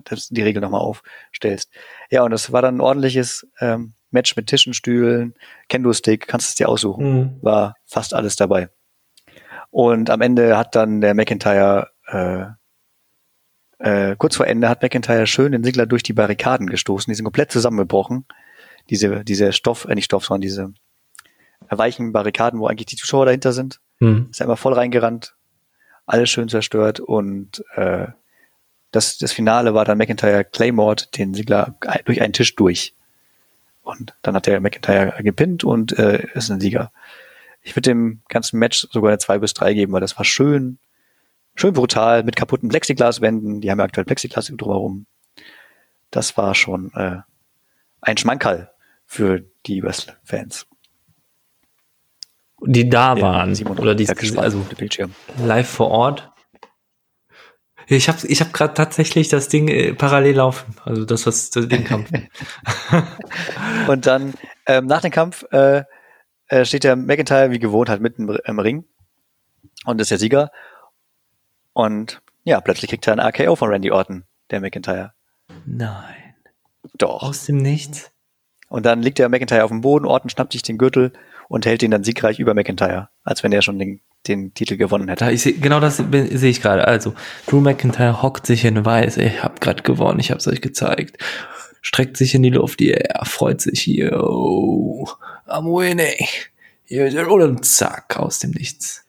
das, 0.03 0.29
die 0.29 0.41
Regel 0.41 0.61
nochmal 0.61 0.81
aufstellst. 0.81 1.71
Ja, 2.09 2.23
und 2.23 2.31
das 2.31 2.51
war 2.51 2.61
dann 2.61 2.77
ein 2.77 2.81
ordentliches 2.81 3.47
ähm, 3.59 3.93
Match 4.11 4.35
mit 4.35 4.47
Tischen, 4.47 4.73
Stühlen, 4.73 5.33
Kendo-Stick, 5.69 6.27
kannst 6.27 6.49
es 6.49 6.55
dir 6.55 6.69
aussuchen. 6.69 7.13
Mhm. 7.13 7.39
War 7.41 7.75
fast 7.85 8.13
alles 8.13 8.35
dabei. 8.35 8.69
Und 9.71 10.09
am 10.09 10.21
Ende 10.21 10.57
hat 10.57 10.75
dann 10.75 11.01
der 11.01 11.15
McIntyre, 11.15 11.89
äh, 12.07 12.45
äh, 13.79 14.15
kurz 14.17 14.35
vor 14.35 14.47
Ende 14.47 14.69
hat 14.69 14.83
McIntyre 14.83 15.25
schön 15.25 15.51
den 15.51 15.63
Sigler 15.63 15.87
durch 15.87 16.03
die 16.03 16.13
Barrikaden 16.13 16.67
gestoßen. 16.67 17.09
Die 17.09 17.15
sind 17.15 17.25
komplett 17.25 17.51
zusammengebrochen. 17.51 18.25
Diese, 18.89 19.23
diese 19.23 19.51
Stoff, 19.51 19.85
äh, 19.85 19.95
nicht 19.95 20.05
Stoff, 20.05 20.25
sondern 20.25 20.41
diese 20.41 20.73
weichen 21.69 22.11
Barrikaden, 22.11 22.59
wo 22.59 22.67
eigentlich 22.67 22.85
die 22.85 22.97
Zuschauer 22.97 23.25
dahinter 23.25 23.51
sind. 23.51 23.81
Mhm. 23.99 24.27
Ist 24.29 24.41
einmal 24.41 24.57
voll 24.57 24.73
reingerannt. 24.73 25.35
Alles 26.05 26.29
schön 26.29 26.49
zerstört 26.49 26.99
und 26.99 27.63
äh, 27.75 28.07
das, 28.93 29.17
das 29.17 29.33
Finale 29.33 29.73
war 29.73 29.85
dann 29.85 29.97
McIntyre 29.97 30.45
Claymore 30.45 30.95
den 31.15 31.33
Sigler 31.33 31.75
durch 32.05 32.21
einen 32.21 32.31
Tisch 32.31 32.55
durch. 32.55 32.93
Und 33.81 34.13
dann 34.21 34.35
hat 34.35 34.45
der 34.45 34.61
McIntyre 34.61 35.21
gepinnt 35.23 35.63
und 35.63 35.97
äh, 35.97 36.27
ist 36.35 36.49
ein 36.51 36.61
Sieger. 36.61 36.91
Ich 37.63 37.75
würde 37.75 37.89
dem 37.89 38.21
ganzen 38.29 38.59
Match 38.59 38.87
sogar 38.91 39.09
eine 39.09 39.17
2 39.17 39.39
bis 39.39 39.53
3 39.55 39.73
geben, 39.73 39.93
weil 39.93 40.01
das 40.01 40.17
war 40.17 40.25
schön, 40.25 40.77
schön 41.55 41.73
brutal 41.73 42.23
mit 42.23 42.35
kaputten 42.35 42.69
Plexiglaswänden. 42.69 43.61
Die 43.61 43.71
haben 43.71 43.79
ja 43.79 43.85
aktuell 43.85 44.05
Plexiglas 44.05 44.51
drumherum. 44.55 45.07
Das 46.11 46.37
war 46.37 46.53
schon 46.53 46.93
äh, 46.93 47.17
ein 48.01 48.17
Schmankerl 48.17 48.69
für 49.07 49.43
die 49.65 49.81
Wrestling-Fans. 49.81 50.67
Die 52.65 52.87
da 52.87 53.19
waren. 53.19 53.55
Ja, 53.55 53.67
oder 53.67 53.95
die, 53.95 54.07
also 54.37 54.65
live 55.37 55.67
vor 55.67 55.89
Ort. 55.89 56.32
Ich 57.87 58.07
habe 58.07 58.19
ich 58.27 58.41
hab 58.41 58.53
gerade 58.53 58.73
tatsächlich 58.73 59.29
das 59.29 59.49
Ding 59.49 59.67
äh, 59.67 59.93
parallel 59.93 60.35
laufen, 60.37 60.75
also 60.83 61.05
das 61.05 61.25
was 61.25 61.49
den 61.49 61.83
Kampf. 61.83 62.09
und 63.87 64.05
dann 64.05 64.33
ähm, 64.65 64.85
nach 64.85 65.01
dem 65.01 65.11
Kampf 65.11 65.43
äh, 65.51 65.83
äh, 66.47 66.65
steht 66.65 66.83
der 66.83 66.95
McIntyre 66.95 67.51
wie 67.51 67.59
gewohnt 67.59 67.89
halt 67.89 68.01
mitten 68.01 68.29
im 68.29 68.59
Ring 68.59 68.85
und 69.85 69.99
ist 70.01 70.11
der 70.11 70.17
Sieger. 70.17 70.51
Und 71.73 72.21
ja, 72.43 72.61
plötzlich 72.61 72.89
kriegt 72.89 73.07
er 73.07 73.13
ein 73.13 73.19
RKO 73.19 73.55
von 73.55 73.69
Randy 73.69 73.91
Orton, 73.91 74.23
der 74.51 74.61
McIntyre. 74.61 75.13
Nein. 75.65 76.35
Doch. 76.95 77.23
Aus 77.23 77.45
dem 77.45 77.57
Nichts. 77.57 78.11
Und 78.69 78.85
dann 78.85 79.01
liegt 79.01 79.19
der 79.19 79.29
McIntyre 79.29 79.63
auf 79.63 79.71
dem 79.71 79.81
Boden, 79.81 80.05
Orton 80.05 80.29
schnappt 80.29 80.53
sich 80.53 80.63
den 80.63 80.77
Gürtel 80.77 81.13
und 81.47 81.65
hält 81.65 81.83
ihn 81.83 81.91
dann 81.91 82.03
siegreich 82.03 82.39
über 82.39 82.53
McIntyre, 82.53 83.09
als 83.23 83.43
wenn 83.43 83.51
er 83.51 83.61
schon 83.61 83.79
den, 83.79 84.01
den 84.27 84.53
Titel 84.53 84.77
gewonnen 84.77 85.09
hätte. 85.09 85.29
Ich 85.31 85.41
seh, 85.41 85.53
genau 85.53 85.79
das 85.79 85.97
sehe 85.97 86.49
ich 86.49 86.61
gerade. 86.61 86.87
Also, 86.87 87.13
Drew 87.47 87.59
McIntyre 87.59 88.21
hockt 88.21 88.45
sich 88.45 88.61
hin, 88.61 88.83
weiß, 88.85 89.17
ich 89.17 89.43
hab 89.43 89.61
gerade 89.61 89.83
gewonnen, 89.83 90.19
ich 90.19 90.31
hab's 90.31 90.47
euch 90.47 90.61
gezeigt. 90.61 91.17
Streckt 91.81 92.15
sich 92.15 92.33
in 92.33 92.43
die 92.43 92.49
Luft, 92.49 92.81
yeah, 92.81 93.25
freut 93.25 93.59
sich, 93.59 93.85
yo, 93.85 95.05
I'm 95.47 95.65
winning. 95.65 96.27
Und 96.89 97.65
zack, 97.65 98.17
aus 98.17 98.39
dem 98.39 98.51
Nichts. 98.51 99.05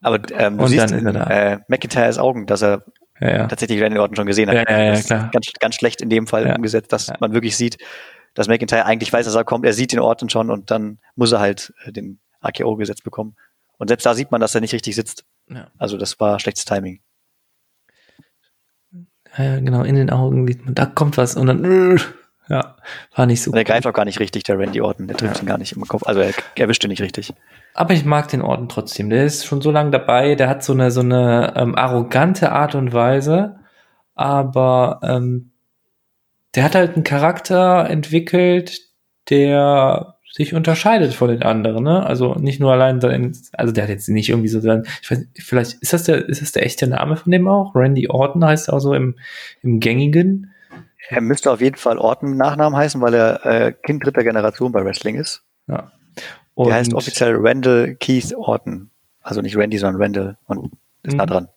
Aber 0.00 0.18
ähm, 0.32 0.58
du 0.58 0.64
und 0.64 0.70
siehst 0.70 0.90
in 0.90 1.06
äh, 1.06 1.58
McIntyres 1.68 2.18
Augen, 2.18 2.46
dass 2.46 2.62
er 2.62 2.84
ja, 3.20 3.28
ja. 3.28 3.46
tatsächlich 3.46 3.80
Randy 3.80 3.98
Orton 3.98 4.16
schon 4.16 4.26
gesehen 4.26 4.48
hat. 4.48 4.56
Ja, 4.56 4.64
ja, 4.68 4.94
ja, 4.94 5.00
klar. 5.00 5.30
Ganz, 5.32 5.46
ganz 5.60 5.74
schlecht 5.76 6.02
in 6.02 6.10
dem 6.10 6.26
Fall 6.26 6.52
umgesetzt, 6.56 6.92
dass 6.92 7.12
man 7.20 7.32
wirklich 7.32 7.56
sieht, 7.56 7.78
dass 8.34 8.48
McIntyre 8.48 8.84
eigentlich 8.84 9.12
weiß, 9.12 9.26
dass 9.26 9.34
er 9.34 9.44
kommt, 9.44 9.64
er 9.64 9.72
sieht 9.72 9.92
den 9.92 10.00
Orton 10.00 10.28
schon 10.28 10.50
und 10.50 10.70
dann 10.70 10.98
muss 11.14 11.30
er 11.30 11.38
halt 11.40 11.72
äh, 11.84 11.92
den 11.92 12.18
AKO 12.40 12.76
gesetzt 12.76 13.04
bekommen. 13.04 13.36
Und 13.82 13.88
selbst 13.88 14.06
da 14.06 14.14
sieht 14.14 14.30
man, 14.30 14.40
dass 14.40 14.54
er 14.54 14.60
nicht 14.60 14.74
richtig 14.74 14.94
sitzt. 14.94 15.24
Ja. 15.48 15.66
Also 15.76 15.96
das 15.96 16.20
war 16.20 16.38
schlechtes 16.38 16.64
Timing. 16.66 17.00
Ja, 19.36 19.58
genau, 19.58 19.82
in 19.82 19.96
den 19.96 20.08
Augen 20.08 20.46
sieht 20.46 20.64
man, 20.64 20.76
da 20.76 20.86
kommt 20.86 21.16
was 21.16 21.34
und 21.34 21.48
dann, 21.48 22.00
ja, 22.48 22.76
war 23.16 23.26
nicht 23.26 23.42
so. 23.42 23.50
Und 23.50 23.56
er 23.56 23.64
greift 23.64 23.84
auch 23.88 23.92
gar 23.92 24.04
nicht 24.04 24.20
richtig, 24.20 24.44
der 24.44 24.56
Randy 24.56 24.80
Orton, 24.80 25.08
der 25.08 25.16
trifft 25.16 25.38
ja. 25.38 25.42
ihn 25.42 25.46
gar 25.46 25.58
nicht 25.58 25.72
im 25.72 25.82
Kopf, 25.88 26.04
also 26.06 26.20
er 26.20 26.32
erwischt 26.54 26.84
ihn 26.84 26.90
nicht 26.90 27.02
richtig. 27.02 27.34
Aber 27.74 27.92
ich 27.92 28.04
mag 28.04 28.28
den 28.28 28.42
Orton 28.42 28.68
trotzdem, 28.68 29.10
der 29.10 29.24
ist 29.24 29.46
schon 29.46 29.60
so 29.60 29.72
lange 29.72 29.90
dabei, 29.90 30.36
der 30.36 30.48
hat 30.48 30.62
so 30.62 30.74
eine, 30.74 30.92
so 30.92 31.00
eine 31.00 31.52
ähm, 31.56 31.74
arrogante 31.74 32.52
Art 32.52 32.76
und 32.76 32.92
Weise, 32.92 33.58
aber 34.14 35.00
ähm, 35.02 35.50
der 36.54 36.62
hat 36.62 36.76
halt 36.76 36.94
einen 36.94 37.02
Charakter 37.02 37.90
entwickelt, 37.90 38.78
der 39.28 40.18
sich 40.32 40.54
unterscheidet 40.54 41.12
von 41.12 41.28
den 41.28 41.42
anderen, 41.42 41.84
ne? 41.84 42.04
Also 42.06 42.34
nicht 42.34 42.58
nur 42.58 42.72
allein 42.72 43.00
sein, 43.00 43.36
also 43.52 43.72
der 43.72 43.84
hat 43.84 43.90
jetzt 43.90 44.08
nicht 44.08 44.30
irgendwie 44.30 44.48
so 44.48 44.60
sein, 44.60 44.84
ich 45.02 45.10
weiß, 45.10 45.26
vielleicht 45.38 45.82
ist 45.82 45.92
das 45.92 46.04
der, 46.04 46.26
ist 46.26 46.40
das 46.40 46.52
der 46.52 46.64
echte 46.64 46.86
Name 46.86 47.16
von 47.16 47.30
dem 47.30 47.46
auch? 47.46 47.74
Randy 47.74 48.08
Orton 48.08 48.44
heißt 48.44 48.68
er 48.68 48.74
auch 48.74 48.80
so 48.80 48.94
im, 48.94 49.16
im 49.62 49.78
gängigen. 49.78 50.50
Er 51.08 51.20
müsste 51.20 51.50
auf 51.50 51.60
jeden 51.60 51.76
Fall 51.76 51.98
Orton 51.98 52.36
Nachnamen 52.36 52.76
heißen, 52.76 53.00
weil 53.02 53.12
er 53.12 53.44
äh, 53.44 53.72
Kind 53.72 54.04
dritter 54.04 54.24
Generation 54.24 54.72
bei 54.72 54.82
Wrestling 54.84 55.16
ist. 55.16 55.42
Ja. 55.68 55.92
Und 56.54 56.68
der 56.68 56.76
heißt 56.76 56.94
offiziell 56.94 57.34
Randall 57.36 57.96
Keith 57.96 58.34
Orton. 58.34 58.90
Also 59.20 59.42
nicht 59.42 59.56
Randy, 59.56 59.78
sondern 59.78 60.00
Randall 60.00 60.38
und 60.46 60.72
ist 61.02 61.14
mhm. 61.14 61.26
dran. 61.26 61.48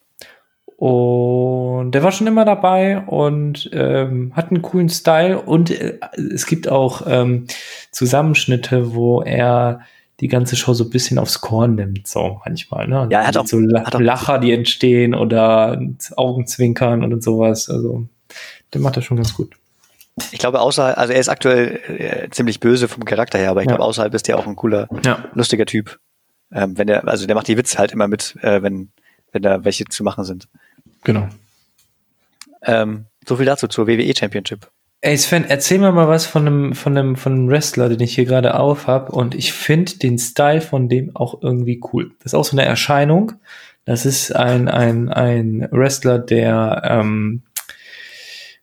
Und 0.78 1.92
der 1.92 2.04
war 2.04 2.12
schon 2.12 2.28
immer 2.28 2.44
dabei 2.44 3.00
und 3.00 3.70
ähm, 3.72 4.34
hat 4.36 4.52
einen 4.52 4.62
coolen 4.62 4.90
Style. 4.90 5.42
Und 5.42 5.72
äh, 5.72 6.00
es 6.34 6.46
gibt 6.46 6.68
auch 6.68 7.04
ähm, 7.08 7.48
Zusammenschnitte, 7.92 8.94
wo 8.94 9.22
er 9.22 9.82
die 10.20 10.28
ganze 10.28 10.56
Show 10.56 10.74
so 10.74 10.86
ein 10.86 10.90
bisschen 10.90 11.20
aufs 11.20 11.42
Korn 11.42 11.76
nimmt, 11.76 12.08
so 12.08 12.40
manchmal. 12.46 12.88
Ne? 12.88 13.08
Ja, 13.12 13.22
er 13.22 13.28
hat 13.28 13.38
auch 13.38 13.48
so 13.48 13.60
hat 13.74 13.96
auch 13.96 14.00
Lacher, 14.00 14.40
die 14.40 14.52
entstehen 14.52 15.14
oder 15.14 15.82
Augenzwinkern 16.16 17.04
und 17.04 17.24
sowas. 17.24 17.70
Also 17.70 18.08
der 18.74 18.82
macht 18.82 18.98
das 18.98 19.06
schon 19.06 19.18
ganz 19.18 19.34
gut. 19.34 19.56
Ich 20.32 20.40
glaube, 20.40 20.62
außerhalb, 20.62 20.98
also 20.98 21.12
er 21.12 21.20
ist 21.20 21.28
aktuell 21.28 21.80
äh, 21.88 22.30
ziemlich 22.30 22.62
böse 22.62 22.88
vom 22.88 23.04
Charakter 23.04 23.38
her, 23.38 23.52
aber 23.52 23.62
ich 23.62 23.68
ja. 23.68 23.76
glaube, 23.76 23.84
außerhalb 23.84 24.14
ist 24.14 24.28
der 24.30 24.38
auch 24.38 24.48
ein 24.48 24.56
cooler, 24.56 24.88
ja. 25.04 25.26
lustiger 25.34 25.66
Typ. 25.66 26.00
Ähm, 26.54 26.78
wenn 26.78 26.88
der, 26.88 27.06
also 27.08 27.26
der 27.28 27.36
macht 27.36 27.50
die 27.50 27.58
Witze 27.58 27.78
halt 27.78 27.92
immer 27.92 28.08
mit, 28.08 28.38
äh, 28.42 28.62
wenn, 28.62 28.92
wenn 29.34 29.42
da 29.42 29.66
welche 29.66 29.84
zu 29.86 30.04
machen 30.04 30.24
sind. 30.24 30.48
Genau. 31.06 31.30
Ähm, 32.64 33.06
so 33.26 33.38
viel 33.38 33.46
dazu 33.46 33.68
zur 33.68 33.88
WWE 33.88 34.14
Championship. 34.16 34.70
Ey 35.02 35.18
Sven, 35.18 35.46
erzähl 35.46 35.78
mir 35.78 35.92
mal 35.92 36.08
was 36.08 36.26
von 36.26 36.48
einem, 36.48 36.74
von 36.74 36.98
einem, 36.98 37.16
von 37.16 37.32
einem 37.32 37.48
Wrestler, 37.48 37.90
den 37.90 38.00
ich 38.00 38.16
hier 38.16 38.26
gerade 38.26 38.60
auf 38.60 38.88
habe. 38.88 39.12
Und 39.12 39.36
ich 39.36 39.54
finde 39.54 39.98
den 39.98 40.18
Style 40.18 40.62
von 40.62 40.90
dem 40.90 41.16
auch 41.16 41.42
irgendwie 41.42 41.80
cool. 41.94 42.12
Das 42.20 42.34
ist 42.34 42.34
auch 42.34 42.44
so 42.44 42.58
eine 42.58 42.66
Erscheinung. 42.66 43.34
Das 43.86 44.06
ist 44.06 44.36
ein, 44.36 44.68
ein, 44.68 45.10
ein 45.10 45.68
Wrestler, 45.72 46.18
der 46.18 46.82
ähm, 46.84 47.44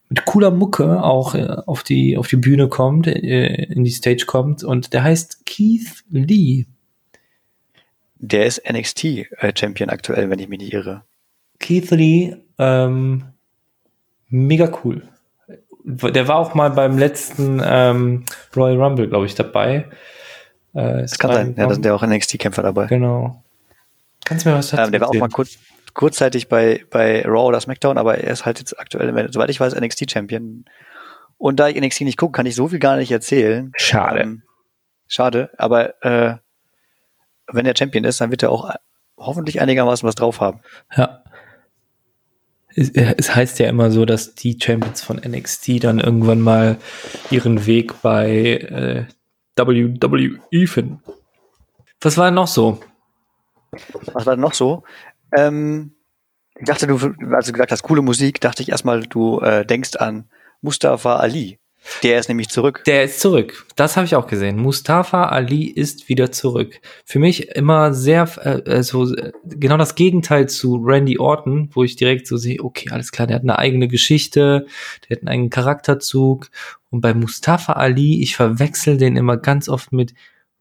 mit 0.09 0.25
cooler 0.25 0.51
Mucke 0.51 1.03
auch 1.03 1.37
äh, 1.37 1.47
auf 1.67 1.85
die, 1.85 2.17
auf 2.17 2.27
die 2.27 2.37
Bühne 2.37 2.69
kommt, 2.69 3.07
äh, 3.07 3.65
in 3.65 3.85
die 3.85 3.93
Stage 3.93 4.25
kommt. 4.27 4.65
Und 4.65 4.93
der 4.95 5.05
heißt 5.05 5.47
Keith 5.47 6.03
Lee. 6.11 6.67
Der 8.17 8.47
ist 8.47 8.63
NXT-Champion 8.69 9.89
äh, 9.89 9.93
aktuell, 9.93 10.29
wenn 10.29 10.41
ich 10.41 10.49
mich 10.49 10.59
nicht 10.59 10.73
irre. 10.73 11.05
Keith 11.63 11.91
Lee, 11.91 12.37
ähm, 12.59 13.25
mega 14.29 14.71
cool. 14.85 15.09
Der 15.85 16.29
war 16.29 16.37
auch 16.37 16.55
mal 16.55 16.71
beim 16.71 16.99
letzten 16.99 17.61
ähm, 17.65 18.25
Royal 18.55 18.81
Rumble, 18.81 19.09
glaube 19.09 19.27
ich, 19.27 19.35
dabei. 19.35 19.87
Äh, 20.75 21.03
das 21.03 21.19
kann 21.19 21.33
sein, 21.33 21.55
ja, 21.57 21.67
da 21.67 21.75
sind 21.75 21.85
ja 21.85 21.95
auch 21.95 22.03
NXT-Kämpfer 22.03 22.63
dabei. 22.63 22.87
Genau. 22.87 23.43
Kannst 24.25 24.45
du 24.45 24.51
mir 24.51 24.57
was 24.57 24.71
dazu 24.71 24.83
ähm, 24.85 24.93
Der 24.93 25.01
war 25.01 25.09
auch 25.09 25.15
mal 25.15 25.29
kurz, 25.29 25.59
kurzzeitig 25.95 26.49
bei, 26.49 26.85
bei 26.91 27.23
Raw 27.25 27.49
oder 27.49 27.61
SmackDown, 27.61 27.99
aber 27.99 28.19
er 28.19 28.33
ist 28.33 28.45
halt 28.45 28.59
jetzt 28.59 28.79
aktuell, 28.79 29.33
soweit 29.33 29.51
ich 29.51 29.59
weiß, 29.59 29.75
NXT-Champion. 29.75 30.65
Und 31.39 31.57
da 31.59 31.69
ich 31.69 31.81
NXT 31.81 32.03
nicht 32.03 32.19
gucke, 32.19 32.33
kann 32.33 32.47
ich 32.47 32.55
so 32.55 32.69
viel 32.69 32.79
gar 32.79 32.97
nicht 32.97 33.11
erzählen. 33.11 33.73
Schade. 33.77 34.21
Ähm, 34.21 34.43
schade, 35.09 35.51
aber 35.59 36.03
äh, 36.05 36.37
wenn 37.51 37.67
er 37.67 37.77
Champion 37.77 38.05
ist, 38.05 38.21
dann 38.21 38.31
wird 38.31 38.45
er 38.45 38.51
auch 38.51 38.73
hoffentlich 39.17 39.61
einigermaßen 39.61 40.07
was 40.07 40.15
drauf 40.15 40.41
haben. 40.41 40.61
Ja 40.97 41.22
es 42.75 43.35
heißt 43.35 43.59
ja 43.59 43.69
immer 43.69 43.91
so, 43.91 44.05
dass 44.05 44.35
die 44.35 44.59
Champions 44.61 45.03
von 45.03 45.17
NXT 45.17 45.85
dann 45.85 45.99
irgendwann 46.01 46.41
mal 46.41 46.79
ihren 47.31 47.67
Weg 47.67 48.01
bei 48.03 48.57
äh, 48.57 49.05
WWE 49.57 50.67
finden. 50.67 51.03
Was 52.01 52.17
war 52.17 52.27
denn 52.27 52.35
noch 52.35 52.47
so? 52.47 52.81
Was 54.13 54.27
war 54.27 54.35
denn 54.35 54.41
noch 54.41 54.55
so? 54.55 54.83
Ähm, 55.37 55.93
ich 56.59 56.67
dachte, 56.67 56.87
du, 56.87 56.95
als 57.35 57.47
du 57.47 57.53
gesagt 57.53 57.73
hast, 57.73 57.83
coole 57.83 58.03
Musik, 58.03 58.41
dachte 58.41 58.63
ich 58.63 58.71
erstmal, 58.71 59.03
du 59.03 59.41
äh, 59.41 59.65
denkst 59.65 59.97
an 59.97 60.29
Mustafa 60.61 61.17
Ali. 61.17 61.59
Der 62.03 62.19
ist 62.19 62.29
nämlich 62.29 62.49
zurück. 62.49 62.83
Der 62.87 63.05
ist 63.05 63.21
zurück. 63.21 63.67
Das 63.77 63.97
habe 63.97 64.07
ich 64.07 64.15
auch 64.15 64.27
gesehen. 64.27 64.59
Mustafa 64.59 65.25
Ali 65.25 65.65
ist 65.65 66.09
wieder 66.09 66.31
zurück. 66.31 66.81
Für 67.05 67.19
mich 67.19 67.49
immer 67.51 67.93
sehr, 67.93 68.29
äh, 68.67 68.83
so 68.83 69.13
genau 69.45 69.77
das 69.77 69.95
Gegenteil 69.95 70.49
zu 70.49 70.77
Randy 70.77 71.19
Orton, 71.19 71.71
wo 71.73 71.83
ich 71.83 71.97
direkt 71.97 72.27
so 72.27 72.37
sehe, 72.37 72.63
okay, 72.63 72.91
alles 72.91 73.11
klar, 73.13 73.27
der 73.27 73.37
hat 73.37 73.43
eine 73.43 73.59
eigene 73.59 73.89
Geschichte, 73.89 74.67
der 75.09 75.17
hat 75.17 75.23
einen 75.23 75.29
eigenen 75.29 75.51
Charakterzug. 75.51 76.51
Und 76.91 77.01
bei 77.01 77.15
Mustafa 77.15 77.75
Ali, 77.75 78.23
ich 78.23 78.37
verwechsel 78.37 78.97
den 78.97 79.17
immer 79.17 79.37
ganz 79.37 79.69
oft 79.69 79.93
mit 79.93 80.15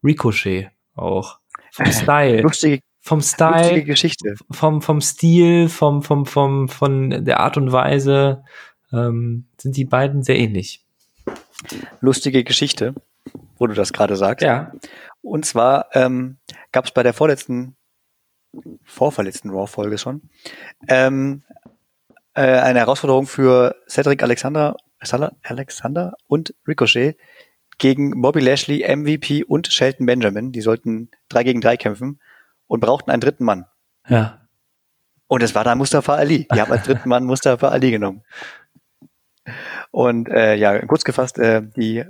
Ricochet 0.03 0.69
auch. 0.95 1.39
Vom 1.71 1.91
Style. 1.91 2.41
Lustige, 2.41 2.81
vom 2.99 3.21
Style, 3.21 3.83
Geschichte. 3.83 4.35
Vom, 4.49 4.81
vom 4.81 5.01
Stil, 5.01 5.69
vom, 5.69 6.03
vom, 6.03 6.25
vom, 6.25 6.67
von 6.67 7.25
der 7.25 7.39
Art 7.39 7.57
und 7.57 7.71
Weise 7.71 8.43
ähm, 8.91 9.45
sind 9.57 9.77
die 9.77 9.85
beiden 9.85 10.23
sehr 10.23 10.37
ähnlich. 10.37 10.83
Lustige 11.99 12.43
Geschichte. 12.43 12.93
wo 13.57 13.67
du 13.67 13.73
das 13.73 13.93
gerade 13.93 14.15
sagst. 14.15 14.43
Ja. 14.43 14.71
Und 15.21 15.45
zwar 15.45 15.87
ähm, 15.93 16.37
gab 16.71 16.85
es 16.85 16.91
bei 16.91 17.03
der 17.03 17.13
vorletzten, 17.13 17.75
vorverletzten 18.83 19.51
Raw-Folge 19.51 19.97
schon, 19.97 20.29
ähm, 20.87 21.43
äh, 22.33 22.41
eine 22.41 22.79
Herausforderung 22.79 23.27
für 23.27 23.75
Cedric 23.87 24.23
Alexander, 24.23 24.75
Alexander 25.43 26.13
und 26.27 26.55
Ricochet 26.67 27.17
gegen 27.77 28.21
Bobby 28.21 28.39
Lashley, 28.39 28.83
MVP 28.95 29.43
und 29.43 29.67
Shelton 29.67 30.05
Benjamin. 30.05 30.51
Die 30.51 30.61
sollten 30.61 31.09
drei 31.29 31.43
gegen 31.43 31.61
drei 31.61 31.77
kämpfen 31.77 32.19
und 32.67 32.79
brauchten 32.79 33.11
einen 33.11 33.21
dritten 33.21 33.43
Mann. 33.43 33.65
Ja. 34.07 34.47
Und 35.27 35.41
es 35.43 35.55
war 35.55 35.63
dann 35.63 35.77
Mustafa 35.77 36.15
Ali. 36.15 36.47
Die 36.53 36.61
haben 36.61 36.71
als 36.71 36.83
dritten 36.83 37.09
Mann 37.09 37.23
Mustafa 37.23 37.69
Ali 37.69 37.91
genommen. 37.91 38.23
Und 39.91 40.29
äh, 40.29 40.55
ja, 40.55 40.85
kurz 40.85 41.03
gefasst, 41.03 41.39
äh, 41.39 41.61
die, 41.61 42.03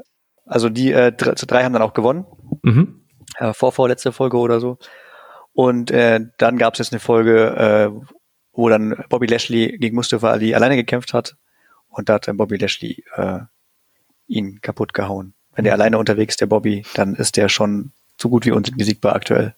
also 0.46 0.70
die 0.70 0.92
äh, 0.92 1.12
drei, 1.12 1.34
zu 1.34 1.46
drei 1.46 1.64
haben 1.64 1.74
dann 1.74 1.82
auch 1.82 1.94
gewonnen. 1.94 2.26
Mhm. 2.64 3.02
Äh, 3.38 3.54
vor 3.54 3.72
vorletzte 3.72 4.12
Folge 4.12 4.38
oder 4.38 4.60
so. 4.60 4.78
Und 5.54 5.92
äh, 5.92 6.20
dann 6.38 6.58
gab 6.58 6.74
es 6.74 6.80
jetzt 6.80 6.94
eine 6.94 7.00
Folge, 7.00 7.48
äh, 7.58 8.08
wo 8.54 8.70
dann 8.70 9.04
Bobby 9.10 9.28
Lashley 9.28 9.78
gegen 9.78 9.96
Mustafa 9.96 10.32
Ali 10.32 10.54
alleine 10.54 10.76
gekämpft 10.76 11.14
hat. 11.14 11.36
Und 11.90 12.10
da 12.10 12.16
hat 12.16 12.28
dann 12.28 12.38
Bobby 12.38 12.58
Lashley 12.58 13.04
äh, 13.16 13.40
ihn 14.28 14.62
kaputt 14.62 14.94
gehauen. 14.94 15.34
Wenn 15.54 15.66
der 15.66 15.74
mhm. 15.76 15.82
alleine 15.82 15.98
unterwegs 15.98 16.34
ist, 16.34 16.42
der 16.42 16.48
Bobby, 16.48 16.86
dann 16.96 17.16
ist 17.16 17.38
der 17.38 17.50
schon 17.50 17.92
so 18.20 18.30
gut 18.30 18.46
wie 18.46 18.52
unbesiegbar 18.52 19.16
aktuell. 19.16 19.56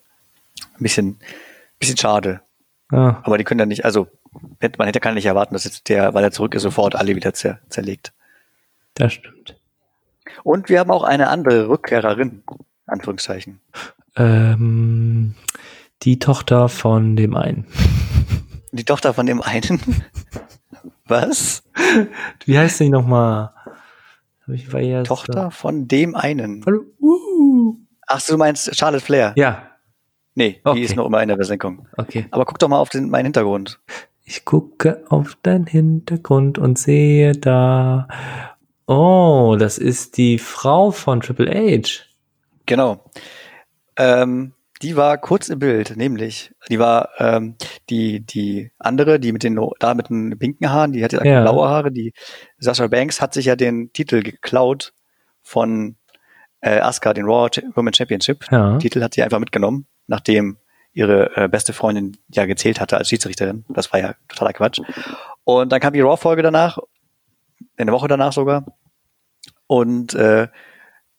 Ein 0.78 0.84
bisschen, 0.84 1.20
bisschen 1.80 1.98
schade. 1.98 2.42
Ja. 2.92 3.22
Aber 3.24 3.38
die 3.38 3.44
können 3.44 3.60
dann 3.60 3.68
nicht, 3.68 3.86
also 3.86 4.08
man 4.78 4.88
hätte 4.88 5.00
kann 5.00 5.16
nicht 5.16 5.26
erwarten, 5.26 5.54
dass 5.54 5.64
jetzt 5.64 5.90
der, 5.90 6.14
weil 6.14 6.24
er 6.24 6.32
zurück 6.32 6.56
ist, 6.56 6.64
sofort 6.64 6.96
alle 6.96 7.16
wieder 7.16 7.34
zer, 7.34 7.60
zerlegt. 7.70 8.14
Das 8.96 9.14
stimmt. 9.14 9.56
Und 10.44 10.70
wir 10.70 10.80
haben 10.80 10.92
auch 10.92 11.04
eine 11.04 11.30
andere 11.30 11.70
Rückkehrerin, 11.70 12.44
Anführungszeichen. 12.86 13.60
Ähm, 14.16 15.36
die 16.04 16.20
Tochter 16.20 16.70
von 16.70 17.16
dem 17.16 17.36
einen. 17.36 17.66
Die 18.72 18.84
Tochter 18.84 19.14
von 19.14 19.26
dem 19.26 19.42
einen? 19.42 19.80
Was? 21.06 21.64
Wie 22.46 22.58
heißt 22.58 22.80
die 22.80 22.90
nochmal? 22.90 23.52
Tochter 25.06 25.52
von 25.52 25.88
dem 25.88 26.16
einen. 26.16 26.64
Hallo? 26.66 26.84
Uh. 27.00 27.76
Ach, 28.08 28.22
du 28.22 28.38
meinst 28.38 28.76
Charlotte 28.76 29.04
Flair? 29.04 29.34
Ja. 29.36 29.70
Nee, 30.36 30.60
okay. 30.64 30.80
die 30.80 30.86
ist 30.86 30.96
nur 30.96 31.06
immer 31.06 31.22
in 31.22 31.28
der 31.28 31.38
Versenkung. 31.38 31.88
Okay. 31.96 32.26
Aber 32.32 32.46
guck 32.46 32.60
doch 32.60 32.68
mal 32.68 32.80
auf 32.80 32.90
den, 32.90 33.10
meinen 33.10 33.26
Hintergrund. 33.26 33.80
Ich 34.24 34.46
gucke 34.46 35.04
auf 35.10 35.38
deinen 35.44 35.68
Hintergrund 35.68 36.58
und 36.58 36.80
sehe 36.80 37.34
da. 37.34 38.08
Oh, 38.88 39.56
das 39.60 39.78
ist 39.78 40.18
die 40.18 40.40
Frau 40.40 40.92
von 40.92 41.22
Triple 41.22 41.52
H. 41.52 42.04
Genau. 42.66 43.04
Ähm, 43.98 44.54
die 44.82 44.96
war 44.96 45.18
kurz 45.18 45.50
im 45.50 45.60
Bild, 45.60 45.96
nämlich 45.96 46.54
die 46.70 46.80
war 46.80 47.10
ähm, 47.18 47.56
die 47.90 48.22
die 48.22 48.72
andere, 48.80 49.20
die 49.20 49.32
mit 49.32 49.44
den 49.44 49.60
da 49.80 49.94
mit 49.94 50.10
den 50.10 50.38
pinken 50.38 50.70
Haaren, 50.70 50.92
die 50.92 51.04
hatte 51.04 51.22
ja. 51.24 51.42
blaue 51.42 51.68
Haare. 51.68 51.92
Die 51.92 52.14
Sasha 52.58 52.88
Banks 52.88 53.22
hat 53.22 53.34
sich 53.34 53.46
ja 53.46 53.56
den 53.56 53.94
Titel 53.94 54.22
geklaut 54.22 54.94
von 55.42 55.96
äh, 56.62 56.80
Asuka, 56.80 57.14
den 57.14 57.26
Raw 57.26 57.50
Women 57.76 57.94
Championship. 57.94 58.46
Ja. 58.52 58.78
Titel 58.78 59.02
hat 59.02 59.14
sie 59.14 59.24
einfach 59.24 59.40
mitgenommen 59.40 59.86
nachdem 60.08 60.58
ihre 60.94 61.36
äh, 61.36 61.48
beste 61.48 61.74
Freundin 61.74 62.18
ja 62.30 62.46
gezählt 62.46 62.80
hatte 62.80 62.98
als 62.98 63.10
Schiedsrichterin. 63.10 63.66
Das 63.70 63.92
war 63.92 64.00
ja 64.00 64.14
totaler 64.28 64.54
Quatsch. 64.54 64.80
Und 65.44 65.72
dann 65.72 65.80
kam 65.80 65.94
die 65.94 66.02
Raw-Folge 66.02 66.42
danach, 66.42 66.78
eine 67.78 67.92
Woche 67.92 68.08
danach 68.08 68.34
sogar. 68.34 68.66
Und 69.68 70.14
äh, 70.14 70.48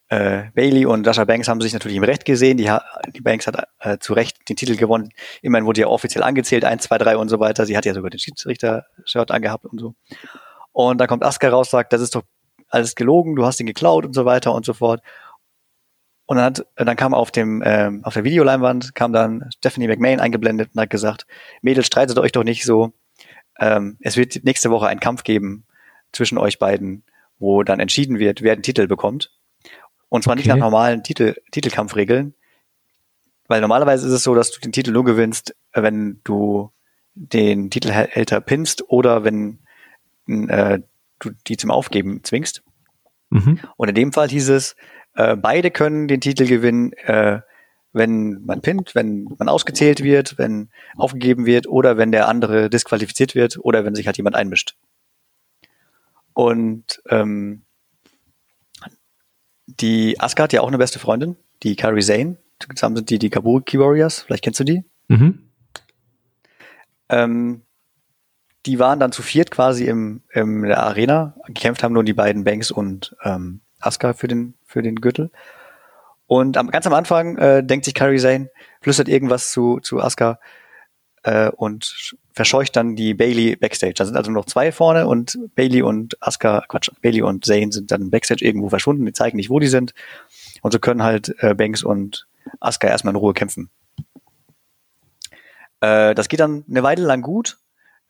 äh, 0.09 0.45
Bailey 0.55 0.87
und 0.87 1.05
Sasha 1.05 1.25
Banks 1.25 1.49
haben 1.49 1.61
sich 1.61 1.73
natürlich 1.73 1.97
im 1.97 2.05
Recht 2.05 2.25
gesehen. 2.25 2.57
Die, 2.57 2.71
die 3.15 3.21
Banks 3.21 3.47
hat 3.47 3.67
äh, 3.81 3.99
zu 3.99 4.13
Recht 4.13 4.49
den 4.49 4.57
Titel 4.57 4.77
gewonnen. 4.77 5.11
Immerhin 5.43 5.67
wurde 5.67 5.81
ja 5.81 5.87
offiziell 5.89 6.23
angezählt, 6.23 6.65
eins, 6.65 6.85
zwei, 6.85 6.99
drei 6.99 7.17
und 7.17 7.29
so 7.29 7.41
weiter. 7.41 7.67
Sie 7.67 7.77
hat 7.77 7.85
ja 7.85 7.95
sogar 7.95 8.11
den 8.11 8.21
Schiedsrichter-Shirt 8.21 9.31
angehabt 9.31 9.65
und 9.65 9.81
so. 9.81 9.95
Und 10.73 10.99
dann 10.99 11.09
kommt 11.09 11.25
Asuka 11.25 11.49
raus, 11.49 11.71
sagt, 11.71 11.93
das 11.93 12.01
ist 12.01 12.15
doch 12.15 12.23
alles 12.69 12.95
gelogen, 12.95 13.37
du 13.37 13.45
hast 13.45 13.61
ihn 13.61 13.67
geklaut 13.67 14.05
und 14.05 14.15
so 14.15 14.25
weiter 14.25 14.53
und 14.53 14.65
so 14.65 14.75
fort. 14.75 15.01
Und 16.27 16.39
dann, 16.39 16.47
hat, 16.47 16.67
dann 16.77 16.97
kam 16.97 17.13
auf 17.13 17.31
dem 17.31 17.63
ähm, 17.65 18.03
auf 18.05 18.15
der 18.15 18.25
Videoleinwand 18.25 18.95
kam 18.95 19.13
dann 19.13 19.51
Stephanie 19.57 19.89
McMahon 19.89 20.21
eingeblendet 20.21 20.71
und 20.75 20.81
hat 20.81 20.91
gesagt, 20.91 21.27
Mädels, 21.61 21.87
streitet 21.87 22.19
euch 22.19 22.33
doch 22.33 22.45
nicht 22.45 22.65
so. 22.65 22.93
Ähm, 23.59 23.99
es 24.01 24.17
wird 24.17 24.43
nächste 24.45 24.71
Woche 24.71 24.87
einen 24.87 25.01
Kampf 25.01 25.23
geben 25.23 25.65
zwischen 26.13 26.39
euch 26.39 26.59
beiden, 26.59 27.05
wo 27.39 27.63
dann 27.63 27.81
entschieden 27.81 28.19
wird, 28.19 28.43
wer 28.43 28.57
den 28.57 28.63
Titel 28.63 28.87
bekommt. 28.87 29.33
Und 30.09 30.23
zwar 30.25 30.33
okay. 30.33 30.41
nicht 30.41 30.49
nach 30.49 30.57
normalen 30.57 31.03
Titel, 31.03 31.35
Titelkampfregeln, 31.51 32.35
weil 33.49 33.61
normalerweise 33.61 34.07
ist 34.07 34.13
es 34.13 34.23
so, 34.23 34.35
dass 34.35 34.51
du 34.51 34.61
den 34.61 34.73
Titel 34.73 34.93
nur 34.93 35.05
gewinnst, 35.05 35.55
wenn 35.73 36.21
du 36.25 36.71
den 37.15 37.71
Titelhälter 37.71 38.41
pinst 38.41 38.89
oder 38.89 39.25
wenn 39.25 39.59
äh, 40.27 40.81
du 41.19 41.31
die 41.47 41.57
zum 41.57 41.71
Aufgeben 41.71 42.23
zwingst. 42.25 42.63
Mhm. 43.31 43.61
Und 43.77 43.89
in 43.89 43.95
dem 43.95 44.13
Fall 44.13 44.29
hieß 44.29 44.49
es, 44.51 44.77
äh, 45.15 45.37
beide 45.37 45.71
können 45.71 46.09
den 46.09 46.21
Titel 46.21 46.47
gewinnen, 46.47 46.93
äh, 46.93 47.41
wenn 47.93 48.45
man 48.45 48.61
pinnt, 48.61 48.95
wenn 48.95 49.29
man 49.39 49.49
ausgezählt 49.49 50.03
wird, 50.03 50.37
wenn 50.37 50.69
aufgegeben 50.97 51.47
wird 51.47 51.69
oder 51.69 51.97
wenn 51.97 52.11
der 52.11 52.29
andere 52.29 52.69
disqualifiziert 52.69 53.35
wird 53.35 53.59
oder 53.59 53.85
wenn 53.85 53.95
sich 53.95 54.07
halt 54.07 54.17
jemand 54.17 54.35
einmischt. 54.37 54.77
Und 56.33 57.01
ähm, 57.09 57.63
die 59.67 60.21
Asuka 60.21 60.45
hat 60.45 60.53
ja 60.53 60.61
auch 60.61 60.69
eine 60.69 60.79
beste 60.79 60.99
Freundin, 60.99 61.37
die 61.63 61.77
Carrie 61.77 62.03
Zane. 62.03 62.37
Zusammen 62.59 62.97
sind 62.97 63.11
die 63.11 63.19
die 63.19 63.31
Kabuki 63.31 63.79
Warriors. 63.79 64.23
Vielleicht 64.23 64.43
kennst 64.43 64.61
du 64.61 64.65
die? 64.65 64.85
Mhm. 65.09 65.51
Ähm, 67.09 67.63
die 68.67 68.79
waren 68.79 68.99
dann 68.99 69.13
zu 69.13 69.23
viert 69.23 69.51
quasi 69.51 69.87
im, 69.87 70.23
im 70.31 70.63
der 70.63 70.83
Arena. 70.83 71.37
Gekämpft 71.47 71.83
haben 71.83 71.93
nur 71.93 72.05
die 72.05 72.13
beiden 72.13 72.45
Banks 72.45 72.71
und 72.71 73.15
ähm, 73.23 73.61
Asuka 73.79 74.15
für 74.15 74.29
den, 74.29 74.55
für 74.75 74.83
den 74.83 74.97
Gürtel. 74.97 75.31
Und 76.27 76.57
am, 76.57 76.69
ganz 76.71 76.87
am 76.87 76.93
Anfang 76.93 77.39
äh, 77.39 77.65
denkt 77.65 77.85
sich 77.85 77.95
Kairi 77.95 78.19
Zane, 78.19 78.51
flüstert 78.81 79.09
irgendwas 79.09 79.53
zu, 79.53 79.79
zu 79.79 80.01
Asuka 80.01 80.41
äh, 81.23 81.49
und 81.49 82.17
verscheucht 82.33 82.75
dann 82.75 82.97
die 82.97 83.15
Bailey 83.15 83.55
Backstage. 83.55 83.95
Da 83.95 84.05
sind 84.05 84.17
also 84.17 84.33
noch 84.33 84.47
zwei 84.47 84.73
vorne 84.73 85.07
und 85.07 85.39
Bailey 85.55 85.83
und 85.83 86.21
Asuka, 86.21 86.65
Quatsch, 86.69 86.91
Bailey 87.03 87.23
und 87.23 87.45
Zane 87.45 87.71
sind 87.71 87.93
dann 87.93 88.11
Backstage 88.11 88.45
irgendwo 88.45 88.69
verschwunden. 88.69 89.07
Die 89.07 89.13
zeigen 89.13 89.37
nicht, 89.37 89.49
wo 89.49 89.61
die 89.61 89.69
sind. 89.69 89.95
Und 90.61 90.73
so 90.73 90.81
können 90.81 91.05
halt 91.05 91.33
äh, 91.39 91.55
Banks 91.55 91.85
und 91.85 92.27
Asuka 92.59 92.89
erstmal 92.89 93.13
in 93.15 93.21
Ruhe 93.21 93.33
kämpfen. 93.33 93.71
Äh, 95.81 96.17
das 96.17 96.29
geht 96.29 96.41
dann 96.41 96.65
eine 96.69 96.83
Weile 96.83 97.05
lang 97.05 97.23
gut. 97.23 97.59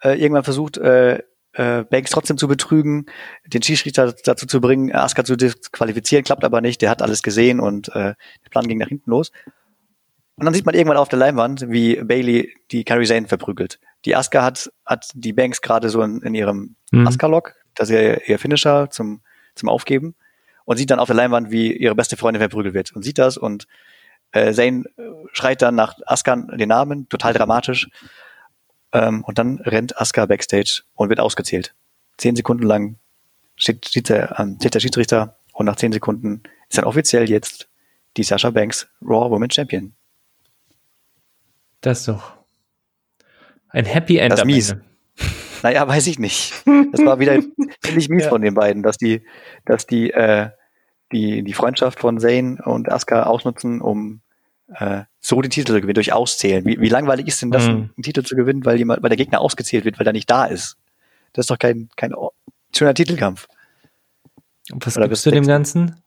Äh, 0.03 0.19
irgendwann 0.19 0.45
versucht 0.45 0.79
äh, 0.79 1.23
äh, 1.55 1.85
Banks 1.85 2.11
trotzdem 2.11 2.37
zu 2.37 2.49
betrügen, 2.49 3.07
den 3.47 3.63
Schiedsrichter 3.63 4.15
dazu 4.25 4.47
zu 4.47 4.61
bringen, 4.61 4.93
Asuka 4.93 5.25
zu 5.25 5.37
disqualifizieren, 5.37 6.25
klappt 6.25 6.45
aber 6.45 6.61
nicht, 6.61 6.83
der 6.83 6.91
hat 6.91 7.03
alles 7.03 7.23
gesehen 7.23 7.61
und 7.61 7.89
äh, 7.89 8.15
der 8.45 8.51
Plan 8.51 8.67
ging 8.67 8.79
nach 8.79 8.89
hinten 8.89 9.11
los. 9.11 9.31
Und 10.37 10.47
dann 10.47 10.55
sieht 10.55 10.67
man 10.67 10.75
irgendwann 10.75 10.97
auf 10.97 11.09
der 11.09 11.19
Leinwand, 11.19 11.71
wie 11.71 12.03
Bailey 12.03 12.53
die 12.73 12.83
Carrie 12.85 13.07
Zane 13.07 13.29
verprügelt. 13.29 13.79
Die 14.05 14.17
Asuka 14.17 14.43
hat, 14.43 14.71
hat 14.85 15.11
die 15.15 15.33
Banks 15.33 15.61
gerade 15.61 15.91
so 15.91 16.03
in, 16.03 16.21
in 16.23 16.35
ihrem 16.35 16.75
mhm. 16.91 17.07
Asuka-Lock, 17.07 17.55
das 17.75 17.89
ist 17.89 17.95
ihr, 17.95 18.29
ihr 18.29 18.39
Finisher 18.39 18.91
zum, 18.91 19.23
zum 19.55 19.69
Aufgeben, 19.69 20.17
und 20.65 20.77
sieht 20.77 20.91
dann 20.91 20.99
auf 20.99 21.07
der 21.07 21.17
Leinwand, 21.17 21.51
wie 21.51 21.73
ihre 21.73 21.95
beste 21.95 22.17
Freundin 22.17 22.41
verprügelt 22.41 22.75
wird 22.75 22.93
und 22.93 23.03
sieht 23.03 23.19
das 23.19 23.37
und 23.37 23.69
äh, 24.33 24.53
Zane 24.53 24.85
schreit 25.33 25.63
dann 25.63 25.77
nach 25.77 25.95
Asuka 26.07 26.35
den 26.35 26.69
Namen, 26.69 27.09
total 27.09 27.33
dramatisch. 27.33 27.89
Ähm, 28.95 29.25
und 29.25 29.39
dann 29.39 29.59
rennt 29.59 30.01
Asuka 30.01 30.25
backstage 30.27 30.83
und 30.95 31.09
wird 31.09 31.21
ausgezählt. 31.21 31.75
Zehn 32.17 32.37
Sekunden 32.37 32.63
lang 32.63 32.97
steht, 33.57 33.87
steht, 33.87 34.09
der, 34.09 34.39
ähm, 34.39 34.57
steht 34.61 34.75
der 34.75 34.81
Schiedsrichter 34.81 35.37
und 35.53 35.67
nach 35.67 35.77
zehn 35.77 35.93
Sekunden 35.93 36.45
ist 36.69 36.79
dann 36.79 36.85
offiziell 36.85 37.29
jetzt 37.29 37.69
die 38.17 38.23
Sasha 38.23 38.51
Banks 38.51 38.89
Raw 39.03 39.31
Women's 39.31 39.55
Champion. 39.55 39.93
Das 41.81 42.01
ist 42.01 42.09
doch 42.09 42.33
ein 43.69 43.85
Happy 43.85 44.19
End. 44.19 44.33
Das 44.33 44.41
ist 44.41 44.47
mies. 44.47 44.77
Naja, 45.63 45.89
weiß 45.89 46.09
ich 46.09 46.19
nicht. 46.19 46.53
Das 46.93 47.03
war 47.07 47.21
wieder 47.21 47.41
ziemlich 47.83 48.11
mies 48.11 48.25
ja. 48.25 48.29
von 48.29 48.43
den 48.43 48.53
beiden, 48.53 48.83
dass 48.83 48.99
die, 48.99 49.23
dass 49.65 49.87
die, 49.87 50.11
äh, 50.11 50.51
die, 51.11 51.43
die 51.43 51.53
Freundschaft 51.55 52.01
von 52.01 52.21
Zane 52.21 52.59
und 52.63 52.93
Asuka 52.93 53.23
ausnutzen, 53.23 53.81
um 53.81 54.21
äh, 54.73 55.03
so 55.21 55.41
die 55.41 55.49
Titel 55.49 55.73
zu 55.73 55.81
gewinnen, 55.81 55.95
durch 55.95 56.13
Auszählen. 56.13 56.65
Wie, 56.65 56.81
wie 56.81 56.89
langweilig 56.89 57.27
ist 57.27 57.43
denn 57.43 57.51
das, 57.51 57.67
mhm. 57.67 57.91
einen 57.97 58.03
Titel 58.03 58.23
zu 58.23 58.37
gewinnen, 58.37 58.65
weil 58.65 58.77
jemand, 58.79 59.03
weil 59.03 59.11
der 59.11 59.17
Gegner 59.17 59.41
ausgezählt 59.41 59.85
wird, 59.85 59.99
weil 59.99 60.07
er 60.07 60.13
nicht 60.13 60.31
da 60.31 60.45
ist? 60.47 60.77
Das 61.33 61.45
ist 61.45 61.51
doch 61.51 61.59
kein, 61.59 61.89
kein 61.97 62.15
schöner 62.75 62.95
Titelkampf. 62.95 63.49
Und 64.73 64.87
was 64.87 64.97
Oder 64.97 65.09
gibst 65.09 65.27
du 65.27 65.31
dem 65.31 65.47
Ganzen? 65.47 66.01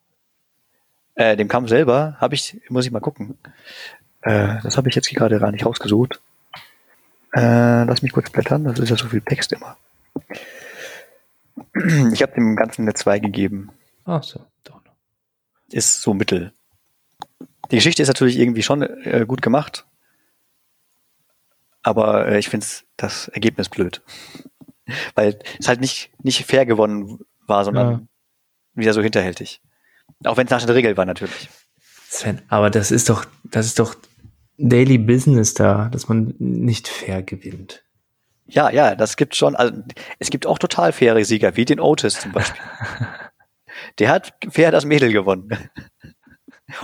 Äh, 1.15 1.35
dem 1.35 1.47
Kampf 1.47 1.69
selber 1.69 2.15
habe 2.19 2.35
ich, 2.35 2.59
muss 2.69 2.85
ich 2.85 2.91
mal 2.91 2.99
gucken. 2.99 3.37
Äh, 4.21 4.61
das 4.63 4.77
habe 4.77 4.89
ich 4.89 4.95
jetzt 4.95 5.09
gerade 5.09 5.39
gar 5.39 5.51
nicht 5.51 5.65
rausgesucht. 5.65 6.21
Äh, 7.33 7.83
lass 7.83 8.01
mich 8.01 8.11
kurz 8.11 8.29
blättern, 8.29 8.63
das 8.63 8.79
ist 8.79 8.89
ja 8.89 8.97
so 8.97 9.07
viel 9.07 9.21
Text 9.21 9.51
immer. 9.51 9.77
Ich 12.13 12.21
habe 12.21 12.33
dem 12.33 12.55
Ganzen 12.55 12.83
eine 12.83 12.93
2 12.93 13.19
gegeben. 13.19 13.71
Ach 14.05 14.23
so, 14.23 14.45
doch 14.63 14.83
noch. 14.85 14.93
ist 15.69 16.01
so 16.01 16.13
mittel. 16.13 16.53
Die 17.71 17.75
Geschichte 17.75 18.01
ist 18.01 18.07
natürlich 18.07 18.37
irgendwie 18.37 18.63
schon 18.63 18.81
äh, 18.81 19.25
gut 19.27 19.41
gemacht, 19.41 19.85
aber 21.83 22.27
äh, 22.27 22.39
ich 22.39 22.49
finde 22.49 22.65
das 22.97 23.27
Ergebnis 23.29 23.69
blöd. 23.69 24.01
Weil 25.15 25.39
es 25.59 25.67
halt 25.67 25.81
nicht, 25.81 26.11
nicht 26.23 26.45
fair 26.45 26.65
gewonnen 26.65 27.19
war, 27.45 27.65
sondern 27.65 27.91
ja. 27.91 28.01
wieder 28.73 28.93
so 28.93 29.01
hinterhältig. 29.01 29.61
Auch 30.23 30.37
wenn 30.37 30.47
es 30.47 30.51
nach 30.51 30.61
den 30.61 30.69
Regeln 30.69 30.95
war, 30.95 31.05
natürlich. 31.05 31.49
Sven, 32.09 32.41
aber 32.47 32.69
das 32.69 32.91
ist 32.91 33.09
doch, 33.09 33.25
das 33.43 33.65
ist 33.65 33.79
doch 33.79 33.95
Daily 34.57 34.97
Business 34.97 35.53
da, 35.53 35.89
dass 35.89 36.07
man 36.07 36.33
nicht 36.39 36.87
fair 36.87 37.21
gewinnt. 37.21 37.83
Ja, 38.45 38.69
ja, 38.69 38.95
das 38.95 39.17
gibt 39.17 39.35
schon, 39.35 39.55
also 39.55 39.73
es 40.19 40.29
gibt 40.29 40.45
auch 40.45 40.57
total 40.57 40.93
faire 40.93 41.23
Sieger, 41.25 41.57
wie 41.57 41.65
den 41.65 41.81
Otis 41.81 42.19
zum 42.19 42.31
Beispiel. 42.31 42.61
Der 43.99 44.09
hat 44.09 44.33
fair 44.49 44.71
das 44.71 44.85
Mädel 44.85 45.11
gewonnen. 45.11 45.49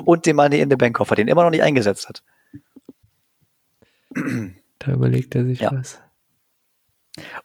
Und 0.06 0.26
den 0.26 0.36
Money 0.36 0.60
in 0.60 0.70
the 0.70 0.76
Bank 0.76 0.96
Koffer, 0.96 1.16
den 1.16 1.28
immer 1.28 1.44
noch 1.44 1.50
nicht 1.50 1.64
eingesetzt 1.64 2.08
hat. 2.08 2.24
Da 4.80 4.92
überlegt 4.92 5.36
er 5.36 5.46
sich 5.46 5.60
ja. 5.60 5.72
was. 5.72 6.00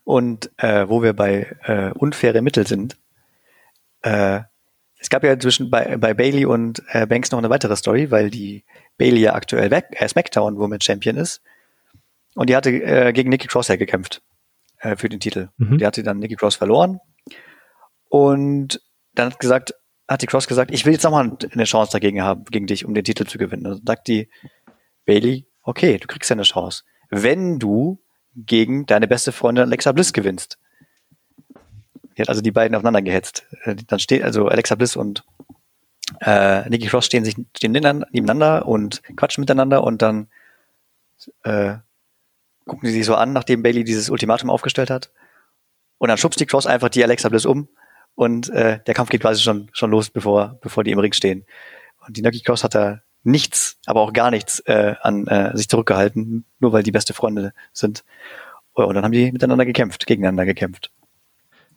Und 0.04 0.50
äh, 0.58 0.88
wo 0.88 1.02
wir 1.02 1.12
bei 1.12 1.56
äh, 1.64 1.90
unfaire 1.92 2.42
Mittel 2.42 2.66
sind, 2.66 2.96
äh, 4.02 4.40
es 4.98 5.10
gab 5.10 5.22
ja 5.22 5.38
zwischen 5.38 5.70
bei, 5.70 5.96
bei 5.96 6.14
Bailey 6.14 6.44
und 6.44 6.82
äh, 6.88 7.06
Banks 7.06 7.30
noch 7.30 7.38
eine 7.38 7.50
weitere 7.50 7.76
Story, 7.76 8.10
weil 8.10 8.30
die 8.30 8.64
Bailey 8.96 9.20
ja 9.20 9.34
aktuell 9.34 9.70
weg, 9.70 9.86
äh, 9.92 10.08
SmackDown 10.08 10.58
Woman 10.58 10.80
Champion 10.80 11.16
ist. 11.16 11.42
Und 12.34 12.50
die 12.50 12.56
hatte 12.56 12.70
äh, 12.70 13.12
gegen 13.12 13.30
Nikki 13.30 13.46
Cross 13.46 13.68
ja 13.68 13.76
gekämpft 13.76 14.22
äh, 14.78 14.96
für 14.96 15.08
den 15.08 15.20
Titel. 15.20 15.50
Mhm. 15.56 15.78
Die 15.78 15.86
hatte 15.86 16.02
dann 16.02 16.18
Nikki 16.18 16.36
Cross 16.36 16.56
verloren. 16.56 17.00
Und 18.08 18.80
dann 19.14 19.30
hat 19.32 19.40
gesagt, 19.40 19.74
hat 20.08 20.22
die 20.22 20.26
Cross 20.26 20.48
gesagt, 20.48 20.70
ich 20.72 20.84
will 20.86 20.94
jetzt 20.94 21.04
nochmal 21.04 21.36
eine 21.50 21.64
Chance 21.64 21.92
dagegen 21.92 22.22
haben, 22.22 22.44
gegen 22.46 22.66
dich, 22.66 22.84
um 22.84 22.94
den 22.94 23.04
Titel 23.04 23.26
zu 23.26 23.38
gewinnen. 23.38 23.66
Und 23.66 23.78
dann 23.78 23.86
sagt 23.86 24.08
die 24.08 24.28
Bailey, 25.04 25.46
okay, 25.62 25.98
du 25.98 26.06
kriegst 26.06 26.30
ja 26.30 26.34
eine 26.34 26.42
Chance. 26.42 26.84
Wenn 27.10 27.58
du 27.58 27.98
gegen 28.46 28.86
deine 28.86 29.08
beste 29.08 29.32
Freundin 29.32 29.64
Alexa 29.64 29.92
Bliss 29.92 30.12
gewinnst. 30.12 30.58
Die 32.16 32.22
hat 32.22 32.28
also 32.28 32.40
die 32.40 32.50
beiden 32.50 32.74
aufeinander 32.74 33.02
gehetzt. 33.02 33.46
Äh, 33.64 33.76
dann 33.86 33.98
steht 33.98 34.22
also 34.22 34.48
Alexa 34.48 34.74
Bliss 34.74 34.96
und 34.96 35.24
äh, 36.20 36.68
Nikki 36.68 36.86
Cross 36.86 37.06
stehen 37.06 37.24
sich 37.24 37.36
stehen 37.56 37.72
nebeneinander 37.72 38.66
und 38.66 39.02
quatschen 39.16 39.42
miteinander 39.42 39.84
und 39.84 40.02
dann 40.02 40.28
äh, 41.42 41.76
gucken 42.66 42.88
sie 42.88 42.94
sich 42.94 43.06
so 43.06 43.14
an, 43.14 43.32
nachdem 43.32 43.62
Bailey 43.62 43.84
dieses 43.84 44.10
Ultimatum 44.10 44.50
aufgestellt 44.50 44.90
hat. 44.90 45.10
Und 45.98 46.08
dann 46.08 46.18
schubst 46.18 46.40
die 46.40 46.46
Cross 46.46 46.66
einfach 46.66 46.88
die 46.88 47.02
Alexa 47.02 47.28
Bliss 47.28 47.46
um 47.46 47.68
und 48.18 48.50
äh, 48.50 48.80
der 48.84 48.94
Kampf 48.94 49.10
geht 49.10 49.20
quasi 49.20 49.40
schon 49.40 49.68
schon 49.70 49.92
los, 49.92 50.10
bevor 50.10 50.58
bevor 50.60 50.82
die 50.82 50.90
im 50.90 50.98
Ring 50.98 51.12
stehen. 51.12 51.46
Und 52.04 52.16
die 52.16 52.22
Nikki 52.22 52.40
Cross 52.40 52.64
hat 52.64 52.74
da 52.74 53.00
nichts, 53.22 53.78
aber 53.86 54.00
auch 54.00 54.12
gar 54.12 54.32
nichts 54.32 54.58
äh, 54.66 54.96
an 55.00 55.28
äh, 55.28 55.56
sich 55.56 55.68
zurückgehalten, 55.68 56.44
nur 56.58 56.72
weil 56.72 56.82
die 56.82 56.90
beste 56.90 57.14
Freunde 57.14 57.52
sind. 57.72 58.04
Und 58.72 58.92
dann 58.92 59.04
haben 59.04 59.12
die 59.12 59.30
miteinander 59.30 59.64
gekämpft, 59.64 60.04
gegeneinander 60.08 60.46
gekämpft. 60.46 60.90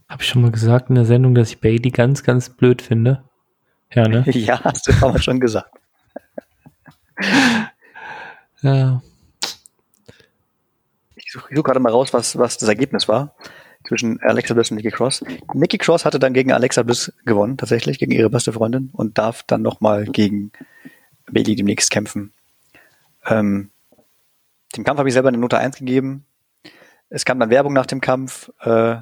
Habe 0.10 0.24
ich 0.24 0.30
schon 0.30 0.42
mal 0.42 0.50
gesagt 0.50 0.90
in 0.90 0.96
der 0.96 1.06
Sendung, 1.06 1.36
dass 1.36 1.50
ich 1.50 1.62
Bailey 1.62 1.92
ganz, 1.92 2.24
ganz 2.24 2.50
blöd 2.50 2.82
finde? 2.82 3.24
Ja, 3.94 4.08
ne? 4.08 4.24
ja, 4.32 4.64
hast 4.64 4.88
du 4.88 4.94
aber 5.00 5.20
schon 5.20 5.40
gesagt. 5.40 5.78
ja. 8.64 9.00
Ich 11.14 11.32
suche 11.32 11.54
such 11.54 11.64
gerade 11.64 11.80
mal 11.80 11.92
raus, 11.92 12.14
was, 12.14 12.36
was 12.36 12.58
das 12.58 12.68
Ergebnis 12.68 13.08
war 13.08 13.36
zwischen 13.92 14.22
Alexa 14.22 14.54
Bliss 14.54 14.72
und 14.72 14.78
Nikki 14.78 14.90
Cross. 14.90 15.22
Nikki 15.54 15.78
Cross 15.78 16.06
hatte 16.06 16.18
dann 16.18 16.32
gegen 16.32 16.54
Alexa 16.54 16.82
Bliss 16.82 17.12
gewonnen, 17.26 17.58
tatsächlich, 17.58 18.00
gegen 18.00 18.14
ihre 18.14 18.30
beste 18.30 18.54
Freundin 18.54 18.90
und 18.94 19.18
darf 19.18 19.44
dann 19.44 19.62
nochmal 19.62 20.06
gegen 20.06 20.54
Bailey 21.30 21.58
demnächst 21.58 21.92
kämpfen. 21.92 22.32
Ähm, 23.26 23.70
dem 24.78 24.86
Kampf 24.86 24.98
habe 25.00 25.10
ich 25.10 25.14
selber 25.14 25.28
eine 25.28 25.40
Note 25.40 25.58
1 25.58 25.76
gegeben. 25.76 26.26
Es 27.10 27.26
kam 27.26 27.38
dann 27.38 27.50
Werbung 27.50 27.74
nach 27.74 27.86
dem 27.86 28.00
Kampf 28.00 28.50
äh, 28.62 28.96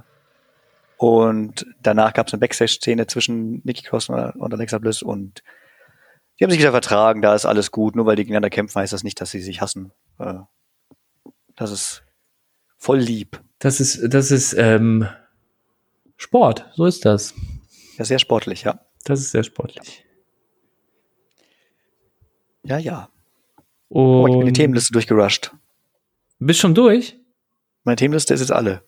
und 0.98 1.68
danach 1.84 2.14
gab 2.14 2.26
es 2.26 2.34
eine 2.34 2.40
Backstage-Szene 2.40 3.06
zwischen 3.06 3.62
Nikki 3.66 3.84
Cross 3.84 4.10
und 4.10 4.54
Alexa 4.54 4.80
Bliss 4.80 5.04
und 5.04 5.44
die 6.40 6.46
haben 6.46 6.50
sich 6.50 6.60
wieder 6.60 6.72
vertragen, 6.72 7.22
da 7.22 7.36
ist 7.36 7.46
alles 7.46 7.70
gut. 7.70 7.96
Nur 7.96 8.08
weil 8.08 8.16
die 8.16 8.24
gegeneinander 8.24 8.50
kämpfen, 8.50 8.80
heißt 8.80 8.94
das 8.94 9.04
nicht, 9.04 9.22
dass 9.22 9.30
sie 9.30 9.42
sich 9.42 9.62
hassen. 9.62 9.92
Äh, 10.18 10.40
das 11.56 11.70
ist 11.70 12.04
voll 12.80 12.98
lieb. 12.98 13.40
Das 13.60 13.80
ist, 13.80 14.14
das 14.14 14.32
ist 14.32 14.54
ähm, 14.58 15.08
Sport, 16.16 16.66
so 16.76 16.86
ist 16.86 17.06
das. 17.06 17.34
Ja, 17.98 18.06
sehr 18.06 18.20
sportlich, 18.20 18.64
ja. 18.64 18.80
Das 19.04 19.20
ist 19.20 19.32
sehr 19.32 19.44
sportlich. 19.44 20.06
Ja, 22.64 22.78
ja. 22.78 23.10
Und 23.90 24.02
oh, 24.02 24.28
ich 24.28 24.38
bin 24.38 24.46
die 24.46 24.54
Themenliste 24.54 24.94
durchgerusht. 24.94 25.52
Bist 26.40 26.60
schon 26.60 26.74
durch? 26.74 27.18
Meine 27.84 27.98
Themenliste 27.98 28.34
ist 28.34 28.40
jetzt 28.40 28.52
alle. 28.52 28.84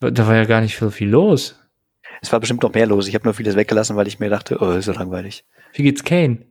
Da 0.00 0.26
war 0.26 0.34
ja 0.34 0.44
gar 0.44 0.60
nicht 0.60 0.76
so 0.76 0.90
viel 0.90 1.08
los. 1.08 1.56
Es 2.20 2.32
war 2.32 2.40
bestimmt 2.40 2.62
noch 2.62 2.72
mehr 2.72 2.86
los. 2.86 3.06
Ich 3.06 3.14
habe 3.14 3.24
nur 3.24 3.34
vieles 3.34 3.54
weggelassen, 3.54 3.96
weil 3.96 4.08
ich 4.08 4.18
mir 4.18 4.30
dachte, 4.30 4.58
oh, 4.60 4.72
ist 4.72 4.86
so 4.86 4.92
langweilig. 4.92 5.44
Wie 5.72 5.82
geht's 5.82 6.04
Kane? 6.04 6.46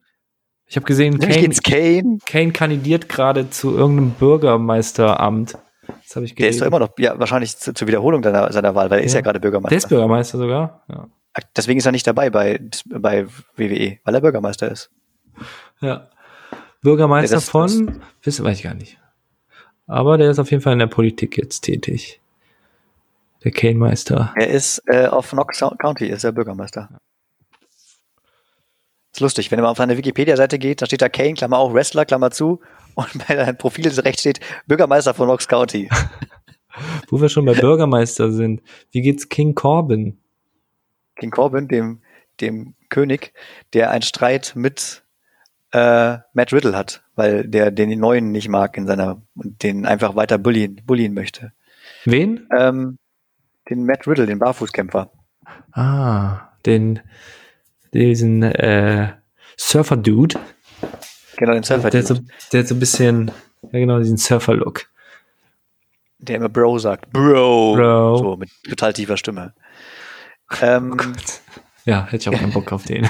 Ich 0.68 0.76
habe 0.76 0.86
gesehen, 0.86 1.20
Kane, 1.20 1.40
geht's 1.40 1.62
Kane? 1.62 2.20
Kane 2.26 2.52
kandidiert 2.52 3.10
gerade 3.10 3.50
zu 3.50 3.76
irgendeinem 3.76 4.12
Bürgermeisteramt. 4.12 5.58
Das 6.04 6.16
habe 6.16 6.26
ich 6.26 6.36
gelesen. 6.36 6.44
Der 6.44 6.50
ist 6.50 6.62
doch 6.62 6.68
immer 6.68 6.80
noch, 6.80 6.98
ja, 6.98 7.18
wahrscheinlich 7.20 7.58
zu, 7.58 7.74
zur 7.74 7.88
Wiederholung 7.88 8.24
seiner, 8.24 8.52
seiner 8.52 8.76
Wahl, 8.76 8.90
weil 8.90 9.00
er 9.00 9.02
ja. 9.02 9.06
ist 9.06 9.14
ja 9.14 9.22
gerade 9.22 9.40
Bürgermeister. 9.40 9.70
Der 9.70 9.78
ist 9.78 9.90
Bürgermeister 9.90 10.38
sogar. 10.38 10.84
Ja. 10.90 11.08
Deswegen 11.56 11.80
ist 11.80 11.86
er 11.86 11.92
nicht 11.92 12.06
dabei 12.06 12.30
bei, 12.30 12.60
bei 12.86 13.26
WWE, 13.56 13.98
weil 14.04 14.16
er 14.16 14.22
Bürgermeister 14.22 14.72
ist. 14.72 14.92
Ja. 15.82 16.10
Bürgermeister 16.82 17.38
das, 17.38 17.50
von, 17.50 18.02
das, 18.24 18.44
weiß 18.44 18.58
ich 18.58 18.64
gar 18.64 18.74
nicht. 18.74 19.00
Aber 19.88 20.18
der 20.18 20.32
ist 20.32 20.40
auf 20.40 20.52
jeden 20.52 20.62
Fall 20.62 20.74
in 20.74 20.80
der 20.80 20.88
Politik 20.88 21.38
jetzt 21.38 21.62
tätig. 21.62 22.22
Der 23.44 23.52
Kane-Meister. 23.52 24.34
Er 24.36 24.48
ist 24.50 24.82
äh, 24.86 25.08
auf 25.08 25.32
Knox 25.32 25.60
County, 25.80 26.08
ist 26.08 26.24
er 26.24 26.32
Bürgermeister. 26.32 26.90
Ist 29.12 29.20
lustig, 29.20 29.52
wenn 29.52 29.60
man 29.60 29.70
auf 29.70 29.78
seine 29.78 29.98
Wikipedia-Seite 29.98 30.60
geht, 30.60 30.82
da 30.82 30.86
steht 30.86 31.02
da 31.02 31.10
Kane, 31.10 31.34
Klammer 31.34 31.58
auch 31.58 31.74
Wrestler, 31.74 32.06
Klammer 32.06 32.32
zu, 32.32 32.62
und 32.96 33.28
bei 33.28 33.36
deinem 33.36 33.58
Profil 33.58 33.88
rechts 33.88 34.22
steht 34.22 34.40
Bürgermeister 34.68 35.14
von 35.14 35.28
Knox 35.28 35.48
County. 35.48 35.90
Wo 37.10 37.22
wir 37.22 37.30
schon 37.30 37.46
bei 37.46 37.54
Bürgermeister 37.54 38.32
sind, 38.32 38.62
wie 38.92 39.02
geht's 39.02 39.30
King 39.30 39.54
Corbin? 39.54 40.18
King 41.16 41.30
Corbin, 41.30 41.68
dem, 41.68 42.02
dem 42.42 42.74
König, 42.90 43.34
der 43.74 43.92
einen 43.92 44.02
Streit 44.02 44.54
mit 44.56 45.04
äh, 45.72 46.18
Matt 46.34 46.54
Riddle 46.54 46.76
hat, 46.76 47.04
weil 47.16 47.48
der 47.48 47.72
den 47.72 48.00
neuen 48.00 48.32
nicht 48.32 48.50
mag 48.50 48.78
in 48.78 48.88
seiner 48.88 49.22
und 49.36 49.62
den 49.62 49.86
einfach 49.86 50.16
weiter 50.16 50.38
bullien, 50.38 50.82
bullien 50.86 51.14
möchte. 51.14 51.52
Wen? 52.06 52.48
Ähm, 52.56 52.98
den 53.70 53.86
Matt 53.86 54.08
Riddle, 54.08 54.26
den 54.26 54.40
Barfußkämpfer. 54.40 55.12
Ah, 55.72 56.50
den 56.66 57.00
diesen 57.94 58.44
äh, 58.44 59.14
Surfer-Dude. 59.58 60.40
Genau, 61.38 61.54
den 61.54 61.64
Surfer-Dude. 61.64 61.92
Der, 61.92 62.04
so, 62.04 62.20
der 62.52 62.60
hat 62.62 62.68
so 62.68 62.76
ein 62.76 62.80
bisschen, 62.80 63.32
ja 63.64 63.80
genau, 63.80 64.00
diesen 64.00 64.18
Surfer-Look. 64.18 64.86
Der 66.20 66.38
immer 66.38 66.50
Bro 66.50 66.80
sagt. 66.80 67.12
Bro. 67.12 67.76
Bro. 67.76 68.18
So, 68.18 68.38
mit 68.38 68.50
total 68.68 68.94
tiefer 68.94 69.18
Stimme. 69.18 69.54
Ähm, 70.62 70.98
oh 71.00 71.04
ja, 71.86 72.06
hätte 72.06 72.18
ich 72.18 72.30
auch 72.30 72.40
keinen 72.40 72.54
Bock 72.54 72.72
auf 72.72 72.86
den. 72.86 73.10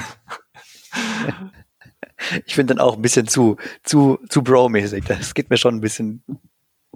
ich 2.46 2.54
finde 2.54 2.74
dann 2.74 2.84
auch 2.84 2.96
ein 2.96 3.02
bisschen 3.02 3.28
zu, 3.28 3.56
zu, 3.82 4.18
zu 4.28 4.42
Bro-mäßig. 4.42 5.04
Das 5.04 5.34
geht 5.34 5.50
mir 5.50 5.58
schon 5.58 5.76
ein 5.76 5.80
bisschen 5.80 6.24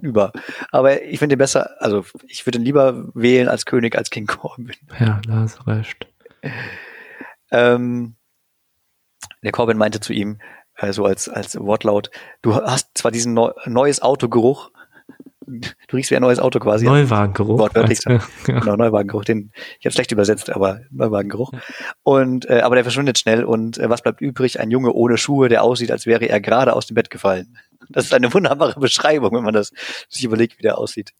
über. 0.01 0.33
Aber 0.71 1.01
ich 1.03 1.19
finde 1.19 1.35
ihn 1.35 1.39
besser, 1.39 1.81
also 1.81 2.05
ich 2.27 2.45
würde 2.45 2.59
ihn 2.59 2.65
lieber 2.65 3.09
wählen 3.13 3.47
als 3.47 3.65
König 3.65 3.97
als 3.97 4.09
King 4.09 4.27
Corbin. 4.27 4.75
Ja, 4.99 5.21
da 5.25 5.33
hast 5.35 5.59
du 5.59 5.63
recht. 5.63 6.07
Ähm, 7.51 8.15
der 9.43 9.51
Corbin 9.51 9.77
meinte 9.77 9.99
zu 9.99 10.13
ihm, 10.13 10.39
äh, 10.81 10.93
so 10.93 11.05
als, 11.05 11.29
als 11.29 11.59
Wortlaut, 11.59 12.09
du 12.41 12.55
hast 12.55 12.97
zwar 12.97 13.11
diesen 13.11 13.33
neu, 13.33 13.51
neues 13.65 14.01
Autogeruch, 14.01 14.71
du 15.49 15.95
riechst 15.95 16.11
wie 16.11 16.15
ein 16.15 16.21
neues 16.21 16.39
Auto 16.39 16.59
quasi. 16.59 16.85
Neuwagengeruch. 16.85 17.59
Wortwörtlich. 17.59 17.99
Ja. 18.47 18.59
Genau, 18.59 18.75
Neuwagengeruch, 18.75 19.25
den, 19.25 19.51
ich 19.79 19.85
habe 19.85 19.93
schlecht 19.93 20.11
übersetzt, 20.11 20.49
aber 20.49 20.81
Neuwagengeruch. 20.91 21.53
Ja. 21.53 21.59
Und, 22.03 22.49
äh, 22.49 22.61
aber 22.61 22.75
der 22.75 22.83
verschwindet 22.83 23.17
schnell 23.17 23.43
und 23.43 23.77
äh, 23.77 23.89
was 23.89 24.01
bleibt 24.01 24.21
übrig? 24.21 24.59
Ein 24.59 24.71
Junge 24.71 24.93
ohne 24.93 25.17
Schuhe, 25.17 25.49
der 25.49 25.63
aussieht, 25.63 25.91
als 25.91 26.05
wäre 26.05 26.25
er 26.25 26.39
gerade 26.41 26.73
aus 26.73 26.87
dem 26.87 26.95
Bett 26.95 27.09
gefallen. 27.09 27.57
Das 27.89 28.05
ist 28.05 28.13
eine 28.13 28.33
wunderbare 28.33 28.79
Beschreibung, 28.79 29.33
wenn 29.33 29.43
man 29.43 29.53
das 29.53 29.71
sich 30.07 30.23
überlegt, 30.23 30.57
wie 30.57 30.63
der 30.63 30.77
aussieht. 30.77 31.13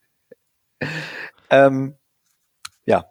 Ähm, 1.49 1.95
ja. 2.85 3.05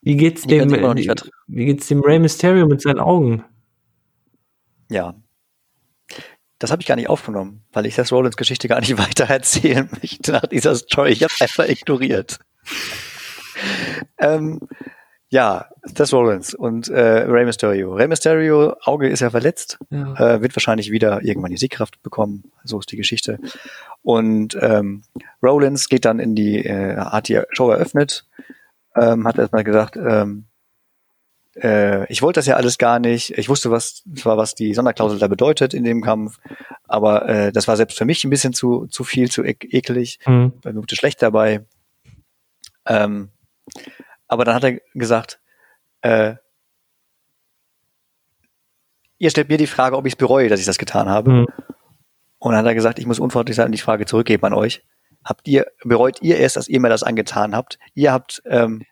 Wie 0.00 0.16
geht's 0.16 0.42
dem, 0.42 0.70
wie, 0.70 1.08
wie 1.46 1.64
geht's 1.66 1.86
dem 1.86 2.00
Rey 2.00 2.18
Mysterio 2.18 2.66
mit 2.66 2.80
seinen 2.80 2.98
Augen? 2.98 3.44
Ja, 4.90 5.14
das 6.62 6.70
habe 6.70 6.80
ich 6.82 6.88
gar 6.88 6.96
nicht 6.96 7.08
aufgenommen, 7.08 7.64
weil 7.72 7.86
ich 7.86 7.96
das 7.96 8.12
Rollins 8.12 8.36
Geschichte 8.36 8.68
gar 8.68 8.80
nicht 8.80 8.96
weiter 8.98 9.24
erzählen 9.24 9.88
möchte 10.00 10.32
nach 10.32 10.46
dieser 10.46 10.74
Story. 10.76 11.10
Ich 11.12 11.22
habe 11.22 11.32
einfach 11.40 11.68
ignoriert. 11.68 12.38
ähm, 14.18 14.60
Ja, 15.28 15.66
das 15.94 16.12
Rollins 16.12 16.52
und 16.52 16.88
äh, 16.88 17.00
Rey 17.00 17.46
Mysterio. 17.46 17.94
Rey 17.94 18.06
Mysterio, 18.06 18.76
Auge 18.82 19.08
ist 19.08 19.20
ja 19.20 19.30
verletzt, 19.30 19.78
ja. 19.88 20.14
Äh, 20.14 20.42
wird 20.42 20.54
wahrscheinlich 20.54 20.90
wieder 20.90 21.22
irgendwann 21.24 21.50
die 21.50 21.56
Siegkraft 21.56 22.02
bekommen. 22.02 22.52
So 22.64 22.78
ist 22.78 22.92
die 22.92 22.98
Geschichte. 22.98 23.38
Und 24.02 24.56
ähm, 24.60 25.04
Rollins 25.42 25.88
geht 25.88 26.04
dann 26.04 26.18
in 26.20 26.34
die, 26.34 26.64
äh, 26.64 26.96
hat 26.96 27.28
die 27.28 27.40
Show 27.52 27.70
eröffnet, 27.70 28.26
ähm, 28.94 29.26
hat 29.26 29.38
erstmal 29.38 29.64
gesagt, 29.64 29.96
ähm, 29.96 30.44
äh, 31.56 32.10
ich 32.10 32.22
wollte 32.22 32.38
das 32.38 32.46
ja 32.46 32.56
alles 32.56 32.78
gar 32.78 32.98
nicht. 32.98 33.36
Ich 33.36 33.48
wusste 33.48 33.70
was, 33.70 34.02
zwar 34.16 34.36
was 34.36 34.54
die 34.54 34.74
Sonderklausel 34.74 35.18
da 35.18 35.28
bedeutet 35.28 35.74
in 35.74 35.84
dem 35.84 36.02
Kampf, 36.02 36.38
aber 36.84 37.28
äh, 37.28 37.52
das 37.52 37.68
war 37.68 37.76
selbst 37.76 37.98
für 37.98 38.04
mich 38.04 38.24
ein 38.24 38.30
bisschen 38.30 38.52
zu 38.52 38.86
zu 38.86 39.04
viel, 39.04 39.30
zu 39.30 39.42
e 39.44 39.56
ekelig. 39.60 40.18
Mhm. 40.26 40.52
Mir 40.64 40.74
wurde 40.76 40.96
schlecht 40.96 41.22
dabei. 41.22 41.64
Ähm, 42.86 43.30
aber 44.28 44.44
dann 44.44 44.54
hat 44.54 44.64
er 44.64 44.80
gesagt, 44.94 45.40
äh, 46.00 46.36
ihr 49.18 49.30
stellt 49.30 49.48
mir 49.48 49.58
die 49.58 49.66
Frage, 49.66 49.96
ob 49.96 50.06
ich 50.06 50.14
es 50.14 50.18
bereue, 50.18 50.48
dass 50.48 50.60
ich 50.60 50.66
das 50.66 50.78
getan 50.78 51.08
habe. 51.08 51.30
Mhm. 51.30 51.46
Und 52.38 52.52
dann 52.52 52.58
hat 52.60 52.66
er 52.66 52.74
gesagt, 52.74 52.98
ich 52.98 53.06
muss 53.06 53.20
unfreundlich 53.20 53.56
sein 53.56 53.66
und 53.66 53.72
die 53.72 53.78
Frage 53.78 54.04
zurückgeben 54.04 54.44
an 54.44 54.54
euch. 54.54 54.82
Habt 55.24 55.46
ihr, 55.46 55.66
bereut 55.84 56.20
ihr 56.22 56.38
erst, 56.38 56.56
dass 56.56 56.66
ihr 56.66 56.80
mir 56.80 56.88
das 56.88 57.04
angetan 57.04 57.54
habt? 57.54 57.78
Ihr 57.94 58.12
habt, 58.12 58.42
ähm, 58.46 58.82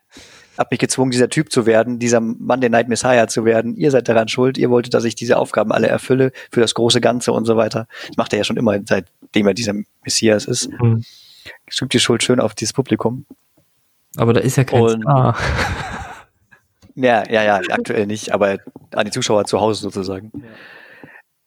habt 0.60 0.70
mich 0.72 0.78
gezwungen, 0.78 1.10
dieser 1.10 1.30
Typ 1.30 1.50
zu 1.50 1.64
werden, 1.64 1.98
dieser 1.98 2.20
Monday 2.20 2.68
Night 2.68 2.86
Messiah 2.86 3.26
zu 3.26 3.46
werden. 3.46 3.76
Ihr 3.76 3.90
seid 3.90 4.08
daran 4.10 4.28
schuld. 4.28 4.58
Ihr 4.58 4.68
wolltet, 4.68 4.92
dass 4.92 5.04
ich 5.04 5.14
diese 5.14 5.38
Aufgaben 5.38 5.72
alle 5.72 5.88
erfülle 5.88 6.32
für 6.52 6.60
das 6.60 6.74
große 6.74 7.00
Ganze 7.00 7.32
und 7.32 7.46
so 7.46 7.56
weiter. 7.56 7.88
Das 8.08 8.18
macht 8.18 8.34
er 8.34 8.40
ja 8.40 8.44
schon 8.44 8.58
immer, 8.58 8.78
seitdem 8.84 9.46
er 9.46 9.54
dieser 9.54 9.72
Messias 10.04 10.44
ist. 10.44 10.68
Mhm. 10.70 11.02
Schiebt 11.66 11.94
die 11.94 11.98
Schuld 11.98 12.22
schön 12.22 12.40
auf 12.40 12.54
dieses 12.54 12.74
Publikum. 12.74 13.24
Aber 14.16 14.34
da 14.34 14.40
ist 14.40 14.56
ja 14.56 14.64
kein 14.64 14.82
und, 14.82 15.02
Star. 15.02 15.36
Ja, 16.96 17.24
ja, 17.30 17.44
ja, 17.44 17.60
aktuell 17.70 18.06
nicht, 18.06 18.34
aber 18.34 18.58
an 18.92 19.06
die 19.06 19.12
Zuschauer 19.12 19.46
zu 19.46 19.60
Hause 19.60 19.80
sozusagen. 19.80 20.32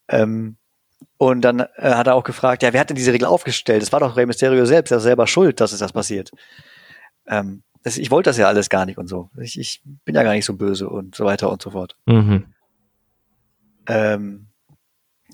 Ja. 0.10 0.22
Ähm, 0.22 0.56
und 1.18 1.42
dann 1.42 1.60
äh, 1.60 1.68
hat 1.94 2.08
er 2.08 2.16
auch 2.16 2.24
gefragt, 2.24 2.64
ja, 2.64 2.74
wer 2.74 2.80
hat 2.80 2.90
denn 2.90 2.96
diese 2.96 3.14
Regel 3.14 3.28
aufgestellt? 3.28 3.84
Es 3.84 3.92
war 3.92 4.00
doch 4.00 4.18
Rey 4.18 4.26
Mysterio 4.26 4.66
selbst, 4.66 4.90
er 4.90 4.98
ist 4.98 5.04
selber 5.04 5.28
schuld, 5.28 5.60
dass 5.60 5.72
es 5.72 5.80
das 5.80 5.92
passiert. 5.92 6.32
Ähm, 7.28 7.62
das, 7.84 7.98
ich 7.98 8.12
wollte 8.12 8.30
das 8.30 8.38
ja 8.38 8.48
alles 8.48 8.70
gar 8.70 8.86
nicht 8.86 8.98
und 8.98 9.08
so. 9.08 9.30
Ich, 9.38 9.60
ich, 9.60 9.82
bin 10.06 10.16
ja 10.16 10.24
gar 10.24 10.34
nicht 10.34 10.46
so 10.46 10.54
böse 10.56 10.90
und 10.90 11.16
so 11.16 11.26
weiter 11.26 11.52
und 11.52 11.62
so 11.62 11.72
fort. 11.72 11.96
Mhm. 12.06 12.46
Ähm, 13.88 14.48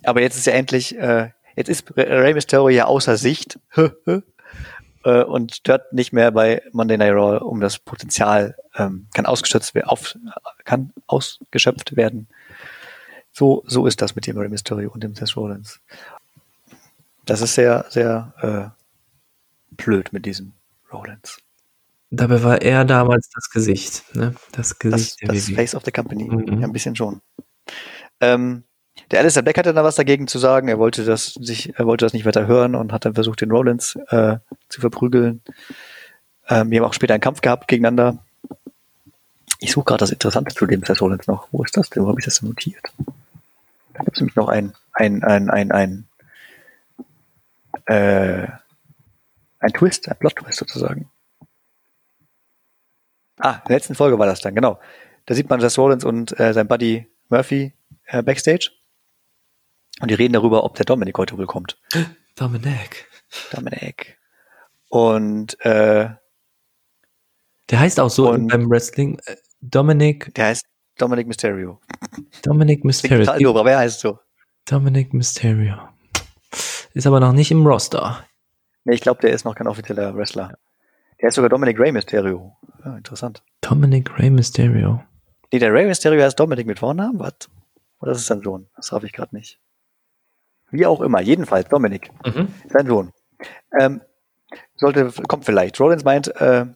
aber 0.03 0.21
jetzt 0.21 0.37
ist 0.37 0.47
ja 0.47 0.53
endlich, 0.53 0.97
äh, 0.97 1.29
jetzt 1.55 1.69
ist 1.69 1.95
Rey 1.95 2.33
Mysterio 2.33 2.69
ja 2.69 2.85
außer 2.85 3.17
Sicht. 3.17 3.59
äh, 5.03 5.23
und 5.23 5.55
stört 5.55 5.93
nicht 5.93 6.11
mehr 6.11 6.31
bei 6.31 6.63
Monday 6.71 6.97
Night 6.97 7.13
Raw, 7.13 7.37
um 7.37 7.59
das 7.59 7.77
Potenzial 7.77 8.55
ähm, 8.75 9.07
kann 9.13 9.25
ausgeschöpft, 9.25 9.83
auf, 9.85 10.17
kann 10.65 10.91
ausgeschöpft 11.05 11.95
werden. 11.95 12.27
So, 13.31 13.63
so 13.67 13.85
ist 13.85 14.01
das 14.01 14.15
mit 14.15 14.25
dem 14.25 14.37
Rey 14.37 14.49
Mysterio 14.49 14.89
und 14.91 15.03
dem 15.03 15.15
Seth 15.15 15.35
Rollins. 15.37 15.79
Das 17.25 17.41
ist 17.41 17.53
sehr, 17.53 17.85
sehr 17.89 18.73
äh, 19.71 19.75
blöd 19.75 20.11
mit 20.11 20.25
diesem 20.25 20.53
Rollins. 20.91 21.37
Dabei 22.11 22.41
war 22.41 22.61
er 22.61 22.85
damals 22.85 23.29
das 23.29 23.49
Gesicht, 23.49 24.03
ne? 24.15 24.33
Das 24.51 24.79
Gesicht 24.79 25.11
das, 25.11 25.15
der 25.17 25.27
das 25.29 25.49
Face 25.49 25.75
of 25.75 25.83
the 25.85 25.91
Company. 25.91 26.23
Mhm. 26.23 26.59
Ja, 26.59 26.67
ein 26.67 26.73
bisschen 26.73 26.95
schon. 26.95 27.21
Ähm, 28.19 28.63
der 29.11 29.19
Alistair 29.19 29.43
Black 29.43 29.57
hatte 29.57 29.73
da 29.73 29.83
was 29.83 29.95
dagegen 29.95 30.27
zu 30.27 30.39
sagen. 30.39 30.67
Er 30.67 30.79
wollte 30.79 31.05
das 31.05 31.33
sich, 31.33 31.77
er 31.77 31.85
wollte 31.85 32.05
das 32.05 32.13
nicht 32.13 32.25
weiter 32.25 32.47
hören 32.47 32.75
und 32.75 32.91
hat 32.91 33.05
dann 33.05 33.13
versucht, 33.13 33.41
den 33.41 33.51
Rollins 33.51 33.95
äh, 34.07 34.37
zu 34.69 34.81
verprügeln. 34.81 35.41
Ähm, 36.47 36.71
wir 36.71 36.79
haben 36.79 36.87
auch 36.87 36.93
später 36.93 37.13
einen 37.13 37.21
Kampf 37.21 37.41
gehabt 37.41 37.67
gegeneinander. 37.67 38.17
Ich 39.59 39.71
suche 39.71 39.85
gerade 39.85 39.99
das 39.99 40.11
Interessante 40.11 40.53
zu 40.53 40.65
dem 40.65 40.83
Seth 40.83 41.01
Rollins 41.01 41.27
noch. 41.27 41.47
Wo 41.51 41.63
ist 41.63 41.77
das 41.77 41.89
denn? 41.89 42.03
Wo 42.03 42.07
habe 42.07 42.19
ich 42.19 42.25
das 42.25 42.39
denn 42.39 42.49
notiert? 42.49 42.83
Da 43.93 44.03
gibt 44.03 44.15
es 44.15 44.21
nämlich 44.21 44.35
noch 44.35 44.47
ein, 44.47 44.73
ein, 44.93 45.23
ein, 45.23 45.49
ein, 45.49 45.71
ein, 45.71 46.07
äh, 47.85 48.47
ein 49.59 49.73
Twist, 49.73 50.07
ein 50.09 50.17
Plot-Twist 50.17 50.57
sozusagen. 50.57 51.09
Ah, 53.39 53.55
in 53.63 53.69
der 53.69 53.77
letzten 53.77 53.95
Folge 53.95 54.19
war 54.19 54.27
das 54.27 54.41
dann, 54.41 54.53
genau. 54.53 54.79
Da 55.25 55.33
sieht 55.33 55.49
man 55.49 55.59
Seth 55.61 55.77
Rollins 55.77 56.03
und 56.03 56.37
äh, 56.39 56.53
sein 56.53 56.67
Buddy 56.67 57.07
Murphy 57.29 57.73
äh, 58.05 58.21
backstage. 58.21 58.71
Und 60.01 60.11
die 60.11 60.15
reden 60.15 60.33
darüber, 60.33 60.63
ob 60.63 60.75
der 60.75 60.85
Dominik 60.85 61.17
heute 61.17 61.37
wohl 61.37 61.47
kommt. 61.47 61.77
Dominik. 62.35 63.07
Dominik. 63.51 64.17
Und 64.89 65.59
äh, 65.65 66.09
der 67.69 67.79
heißt 67.79 67.99
auch 67.99 68.09
so 68.09 68.31
beim 68.31 68.69
Wrestling 68.69 69.19
äh, 69.25 69.35
Dominik. 69.61 70.33
Der 70.35 70.47
heißt 70.47 70.65
Dominik 70.97 71.27
Mysterio. 71.27 71.79
Dominik 72.43 72.83
Mysterio. 72.83 73.25
Total 73.25 73.39
doof, 73.39 73.55
aber 73.55 73.65
wer 73.65 73.79
heißt 73.79 73.99
so? 73.99 74.19
Dominik 74.65 75.13
Mysterio. 75.13 75.75
Ist 76.93 77.07
aber 77.07 77.19
noch 77.19 77.33
nicht 77.33 77.51
im 77.51 77.65
Roster. 77.65 78.25
Nee, 78.83 78.95
ich 78.95 79.01
glaube, 79.01 79.21
der 79.21 79.31
ist 79.31 79.45
noch 79.45 79.55
kein 79.55 79.67
offizieller 79.67 80.15
Wrestler. 80.15 80.57
Der 81.21 81.29
ist 81.29 81.35
sogar 81.35 81.49
Dominik 81.49 81.79
Ray 81.79 81.91
Mysterio. 81.91 82.55
Ja, 82.83 82.95
interessant. 82.95 83.43
Dominik 83.61 84.17
Ray 84.17 84.29
Mysterio. 84.29 85.03
Nee, 85.51 85.59
der 85.59 85.73
Ray 85.73 85.85
Mysterio 85.85 86.23
heißt 86.23 86.39
Dominik 86.39 86.65
mit 86.65 86.79
Vornamen, 86.79 87.19
was? 87.19 87.49
Oder 87.99 88.13
ist 88.13 88.19
es 88.19 88.27
sein 88.27 88.41
Sohn? 88.41 88.67
Das 88.77 88.87
darf 88.87 89.03
ich 89.03 89.11
gerade 89.11 89.35
nicht. 89.35 89.59
Wie 90.71 90.85
auch 90.85 91.01
immer, 91.01 91.19
jedenfalls, 91.19 91.67
Dominik. 91.67 92.11
Mhm. 92.25 92.47
Sein 92.69 92.87
Sohn. 92.87 93.11
Ähm, 93.79 94.01
sollte, 94.75 95.11
kommt 95.27 95.43
vielleicht. 95.43 95.79
Rollins 95.79 96.05
meint, 96.05 96.33
äh, 96.39 96.67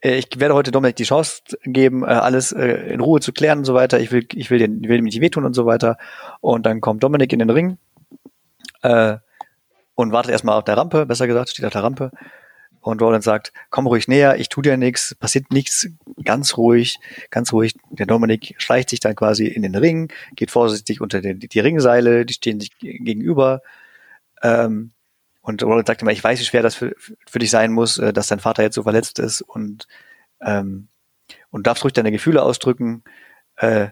ich 0.00 0.28
werde 0.38 0.54
heute 0.54 0.70
Dominik 0.70 0.96
die 0.96 1.04
Chance 1.04 1.42
geben, 1.64 2.02
äh, 2.02 2.06
alles 2.06 2.52
äh, 2.52 2.92
in 2.92 3.00
Ruhe 3.00 3.20
zu 3.20 3.32
klären 3.32 3.58
und 3.58 3.64
so 3.64 3.74
weiter. 3.74 4.00
Ich 4.00 4.10
will, 4.10 4.26
ich 4.32 4.50
will, 4.50 4.58
den, 4.58 4.82
will 4.88 4.98
ihm 4.98 5.04
nicht 5.04 5.20
wehtun 5.20 5.44
und 5.44 5.54
so 5.54 5.66
weiter. 5.66 5.98
Und 6.40 6.64
dann 6.64 6.80
kommt 6.80 7.02
Dominik 7.02 7.32
in 7.32 7.40
den 7.40 7.50
Ring 7.50 7.78
äh, 8.82 9.16
und 9.94 10.12
wartet 10.12 10.32
erstmal 10.32 10.56
auf 10.56 10.64
der 10.64 10.78
Rampe, 10.78 11.04
besser 11.04 11.26
gesagt, 11.26 11.50
steht 11.50 11.64
auf 11.66 11.72
der 11.72 11.82
Rampe 11.82 12.10
und 12.86 13.02
Roland 13.02 13.24
sagt, 13.24 13.52
komm 13.70 13.88
ruhig 13.88 14.06
näher, 14.06 14.38
ich 14.38 14.48
tu 14.48 14.62
dir 14.62 14.76
nichts, 14.76 15.16
passiert 15.16 15.50
nichts, 15.50 15.88
ganz 16.22 16.56
ruhig, 16.56 17.00
ganz 17.30 17.52
ruhig. 17.52 17.74
Der 17.90 18.06
Dominik 18.06 18.54
schleicht 18.58 18.90
sich 18.90 19.00
dann 19.00 19.16
quasi 19.16 19.48
in 19.48 19.62
den 19.62 19.74
Ring, 19.74 20.12
geht 20.36 20.52
vorsichtig 20.52 21.00
unter 21.00 21.20
den, 21.20 21.40
die 21.40 21.58
Ringseile, 21.58 22.24
die 22.24 22.34
stehen 22.34 22.60
sich 22.60 22.78
gegenüber. 22.78 23.60
Ähm, 24.40 24.92
und 25.40 25.64
Roland 25.64 25.88
sagt 25.88 26.02
immer, 26.02 26.12
ich 26.12 26.22
weiß, 26.22 26.38
wie 26.38 26.44
schwer 26.44 26.62
das 26.62 26.76
für, 26.76 26.94
für 27.26 27.40
dich 27.40 27.50
sein 27.50 27.72
muss, 27.72 27.98
äh, 27.98 28.12
dass 28.12 28.28
dein 28.28 28.38
Vater 28.38 28.62
jetzt 28.62 28.76
so 28.76 28.84
verletzt 28.84 29.18
ist 29.18 29.42
und, 29.42 29.88
ähm, 30.40 30.86
und 31.50 31.66
darfst 31.66 31.82
ruhig 31.82 31.92
deine 31.92 32.12
Gefühle 32.12 32.42
ausdrücken. 32.42 33.02
Äh, 33.56 33.88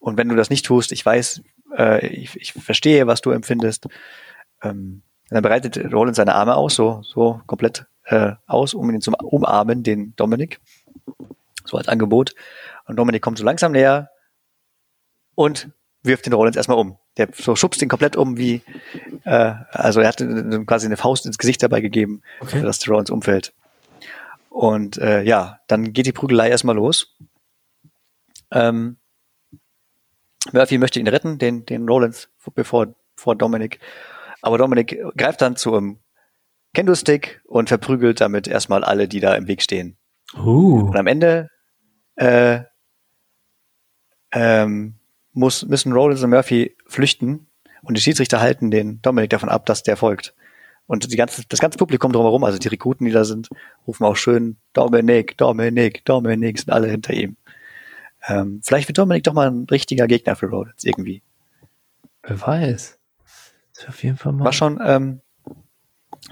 und 0.00 0.16
wenn 0.16 0.28
du 0.28 0.34
das 0.34 0.50
nicht 0.50 0.66
tust, 0.66 0.90
ich 0.90 1.06
weiß, 1.06 1.42
äh, 1.78 2.04
ich, 2.08 2.34
ich 2.34 2.52
verstehe, 2.54 3.06
was 3.06 3.20
du 3.20 3.30
empfindest. 3.30 3.86
Ähm, 4.64 5.02
dann 5.30 5.44
bereitet 5.44 5.76
Roland 5.92 6.16
seine 6.16 6.34
Arme 6.34 6.56
aus, 6.56 6.74
so, 6.74 7.02
so 7.04 7.40
komplett 7.46 7.86
äh, 8.12 8.34
aus, 8.46 8.74
um 8.74 8.90
ihn 8.90 9.00
zu 9.00 9.12
umarmen, 9.12 9.82
den 9.82 10.14
Dominik. 10.16 10.60
So 11.64 11.76
als 11.76 11.88
Angebot. 11.88 12.34
Und 12.86 12.96
Dominik 12.96 13.22
kommt 13.22 13.38
so 13.38 13.44
langsam 13.44 13.72
näher 13.72 14.10
und 15.34 15.70
wirft 16.02 16.26
den 16.26 16.32
Rollins 16.32 16.56
erstmal 16.56 16.78
um. 16.78 16.98
Der 17.16 17.28
so 17.32 17.56
schubst 17.56 17.80
ihn 17.82 17.88
komplett 17.88 18.16
um, 18.16 18.36
wie, 18.36 18.62
äh, 19.24 19.54
also 19.70 20.00
er 20.00 20.08
hat 20.08 20.18
quasi 20.66 20.86
eine 20.86 20.96
Faust 20.96 21.26
ins 21.26 21.38
Gesicht 21.38 21.62
dabei 21.62 21.80
gegeben, 21.80 22.22
okay. 22.40 22.62
dass 22.62 22.80
der 22.80 22.92
Rollins 22.92 23.10
umfällt. 23.10 23.52
Und 24.48 24.98
äh, 24.98 25.22
ja, 25.22 25.60
dann 25.68 25.92
geht 25.92 26.06
die 26.06 26.12
Prügelei 26.12 26.50
erstmal 26.50 26.76
los. 26.76 27.16
Ähm, 28.50 28.98
Murphy 30.52 30.76
möchte 30.76 31.00
ihn 31.00 31.08
retten, 31.08 31.38
den, 31.38 31.64
den 31.64 31.88
Rollins, 31.88 32.28
bevor, 32.54 32.94
vor 33.14 33.36
Dominik. 33.36 33.78
Aber 34.42 34.58
Dominik 34.58 35.00
greift 35.16 35.40
dann 35.40 35.56
zu 35.56 35.74
einem 35.74 35.98
Kendo-Stick 36.74 37.42
und 37.44 37.68
verprügelt 37.68 38.20
damit 38.20 38.48
erstmal 38.48 38.84
alle, 38.84 39.08
die 39.08 39.20
da 39.20 39.34
im 39.34 39.46
Weg 39.46 39.62
stehen. 39.62 39.96
Uh. 40.34 40.88
Und 40.88 40.96
am 40.96 41.06
Ende 41.06 41.50
äh, 42.16 42.60
ähm, 44.32 44.94
muss, 45.32 45.64
müssen 45.66 45.92
Rollins 45.92 46.22
und 46.22 46.30
Murphy 46.30 46.76
flüchten 46.86 47.46
und 47.82 47.96
die 47.96 48.00
Schiedsrichter 48.00 48.40
halten 48.40 48.70
den 48.70 49.02
Dominik 49.02 49.30
davon 49.30 49.48
ab, 49.48 49.66
dass 49.66 49.82
der 49.82 49.96
folgt. 49.96 50.34
Und 50.86 51.10
die 51.10 51.16
ganze, 51.16 51.42
das 51.48 51.60
ganze 51.60 51.78
Publikum 51.78 52.12
drumherum, 52.12 52.44
also 52.44 52.58
die 52.58 52.68
Rekruten, 52.68 53.06
die 53.06 53.12
da 53.12 53.24
sind, 53.24 53.48
rufen 53.86 54.04
auch 54.04 54.16
schön 54.16 54.56
Dominik, 54.72 55.36
Dominik, 55.36 56.04
Dominik, 56.04 56.58
sind 56.58 56.70
alle 56.70 56.88
hinter 56.88 57.14
ihm. 57.14 57.36
Ähm, 58.26 58.60
vielleicht 58.64 58.88
wird 58.88 58.98
Dominik 58.98 59.24
doch 59.24 59.32
mal 59.32 59.48
ein 59.48 59.66
richtiger 59.70 60.06
Gegner 60.06 60.36
für 60.36 60.46
Rollins 60.46 60.84
irgendwie. 60.84 61.22
Wer 62.22 62.40
weiß. 62.40 62.98
Das 63.74 63.88
auf 63.88 64.02
jeden 64.02 64.16
Fall 64.16 64.32
mal. 64.32 64.44
War 64.44 64.52
schon, 64.52 64.80
ähm, 64.84 65.20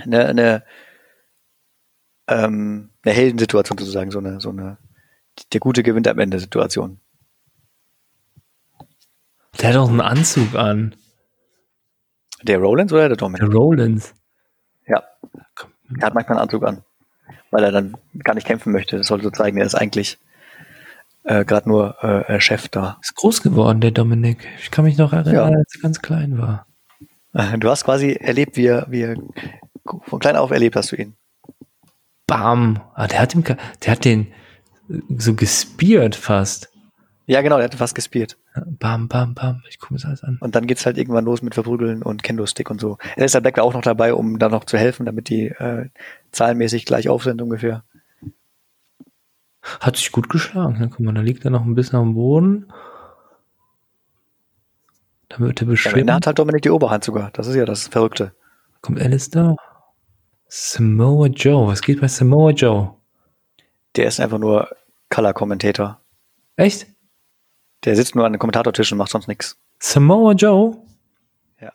eine, 0.04 0.26
eine, 0.26 0.64
ähm, 2.28 2.90
eine 3.02 3.14
Heldensituation 3.14 3.78
sozusagen, 3.78 4.10
so 4.10 4.18
eine, 4.18 4.40
so 4.40 4.50
eine, 4.50 4.78
der 5.52 5.60
Gute 5.60 5.82
gewinnt 5.82 6.08
am 6.08 6.18
Ende 6.18 6.38
Situation. 6.38 7.00
Der 9.60 9.70
hat 9.70 9.76
doch 9.76 9.88
einen 9.88 10.00
Anzug 10.00 10.54
an. 10.54 10.94
Der 12.42 12.58
Rollins 12.58 12.92
oder 12.92 13.08
der 13.08 13.16
Dominik? 13.16 13.50
Der 13.50 13.54
Rollins. 13.54 14.14
Ja. 14.86 15.02
Er 15.98 16.06
hat 16.06 16.14
manchmal 16.14 16.38
einen 16.38 16.44
Anzug 16.44 16.64
an. 16.64 16.82
Weil 17.50 17.64
er 17.64 17.72
dann 17.72 17.96
gar 18.24 18.34
nicht 18.34 18.46
kämpfen 18.46 18.72
möchte. 18.72 18.96
Das 18.96 19.08
soll 19.08 19.22
so 19.22 19.30
zeigen, 19.30 19.58
er 19.58 19.66
ist 19.66 19.74
eigentlich 19.74 20.18
äh, 21.24 21.44
gerade 21.44 21.68
nur 21.68 22.02
äh, 22.02 22.40
Chef 22.40 22.68
da. 22.68 22.98
Ist 23.02 23.16
groß 23.16 23.42
geworden, 23.42 23.80
der 23.80 23.90
Dominik. 23.90 24.46
Ich 24.60 24.70
kann 24.70 24.84
mich 24.84 24.96
noch 24.96 25.12
erinnern, 25.12 25.34
ja. 25.34 25.44
als 25.44 25.74
er 25.74 25.80
ganz 25.82 26.00
klein 26.00 26.38
war. 26.38 26.66
Du 27.32 27.70
hast 27.70 27.84
quasi 27.84 28.12
erlebt, 28.12 28.56
wie 28.56 28.66
er, 28.66 28.86
wie 28.88 29.02
er 29.02 29.16
von 30.06 30.18
klein 30.18 30.36
auf 30.36 30.50
erlebt 30.50 30.76
hast 30.76 30.92
du 30.92 30.96
ihn. 30.96 31.14
Bam. 32.26 32.80
Ah, 32.94 33.06
der 33.06 33.20
hat, 33.20 33.34
ihm, 33.34 33.42
der 33.44 33.92
hat 33.92 34.04
den 34.04 34.28
so 35.16 35.34
gespiert 35.34 36.16
fast. 36.16 36.70
Ja, 37.26 37.42
genau, 37.42 37.56
der 37.56 37.66
hat 37.66 37.74
fast 37.74 37.94
gespielt. 37.94 38.36
Bam, 38.66 39.06
bam, 39.06 39.34
bam. 39.34 39.62
Ich 39.68 39.78
gucke 39.78 39.94
mir 39.94 40.00
das 40.00 40.06
alles 40.06 40.24
an. 40.24 40.38
Und 40.40 40.56
dann 40.56 40.66
geht's 40.66 40.84
halt 40.84 40.98
irgendwann 40.98 41.24
los 41.24 41.42
mit 41.42 41.54
Verprügeln 41.54 42.02
und 42.02 42.24
Kendo-Stick 42.24 42.70
und 42.70 42.80
so. 42.80 42.98
Alistair 43.16 43.40
Black 43.40 43.56
war 43.56 43.64
auch 43.64 43.74
noch 43.74 43.82
dabei, 43.82 44.14
um 44.14 44.38
da 44.38 44.48
noch 44.48 44.64
zu 44.64 44.76
helfen, 44.76 45.06
damit 45.06 45.28
die 45.28 45.46
äh, 45.46 45.88
zahlenmäßig 46.32 46.86
gleich 46.86 47.08
auf 47.08 47.22
sind 47.22 47.40
ungefähr. 47.40 47.84
Hat 49.62 49.96
sich 49.96 50.10
gut 50.10 50.28
geschlagen. 50.28 50.90
Guck 50.90 51.00
mal, 51.00 51.14
da 51.14 51.20
liegt 51.20 51.44
er 51.44 51.50
noch 51.50 51.64
ein 51.64 51.74
bisschen 51.74 51.98
am 51.98 52.14
Boden. 52.14 52.72
Da 55.28 55.38
wird 55.38 55.62
er 55.62 55.66
beschrieben. 55.66 56.08
Ja, 56.08 56.14
hat 56.14 56.26
halt 56.26 56.38
Dominik 56.38 56.62
die 56.62 56.70
Oberhand 56.70 57.04
sogar. 57.04 57.30
Das 57.32 57.46
ist 57.46 57.54
ja 57.54 57.64
das 57.64 57.86
Verrückte. 57.86 58.32
Kommt 58.80 59.00
Alistair? 59.00 59.56
Samoa 60.52 61.28
Joe. 61.28 61.68
Was 61.68 61.80
geht 61.80 62.00
bei 62.00 62.08
Samoa 62.08 62.50
Joe? 62.50 62.94
Der 63.94 64.06
ist 64.06 64.18
einfach 64.18 64.38
nur 64.38 64.68
Color-Kommentator. 65.08 66.00
Echt? 66.56 66.88
Der 67.84 67.94
sitzt 67.94 68.16
nur 68.16 68.26
an 68.26 68.32
dem 68.32 68.40
Kommentatortisch 68.40 68.90
und 68.90 68.98
macht 68.98 69.12
sonst 69.12 69.28
nichts. 69.28 69.56
Samoa 69.78 70.32
Joe? 70.32 70.76
Ja. 71.60 71.72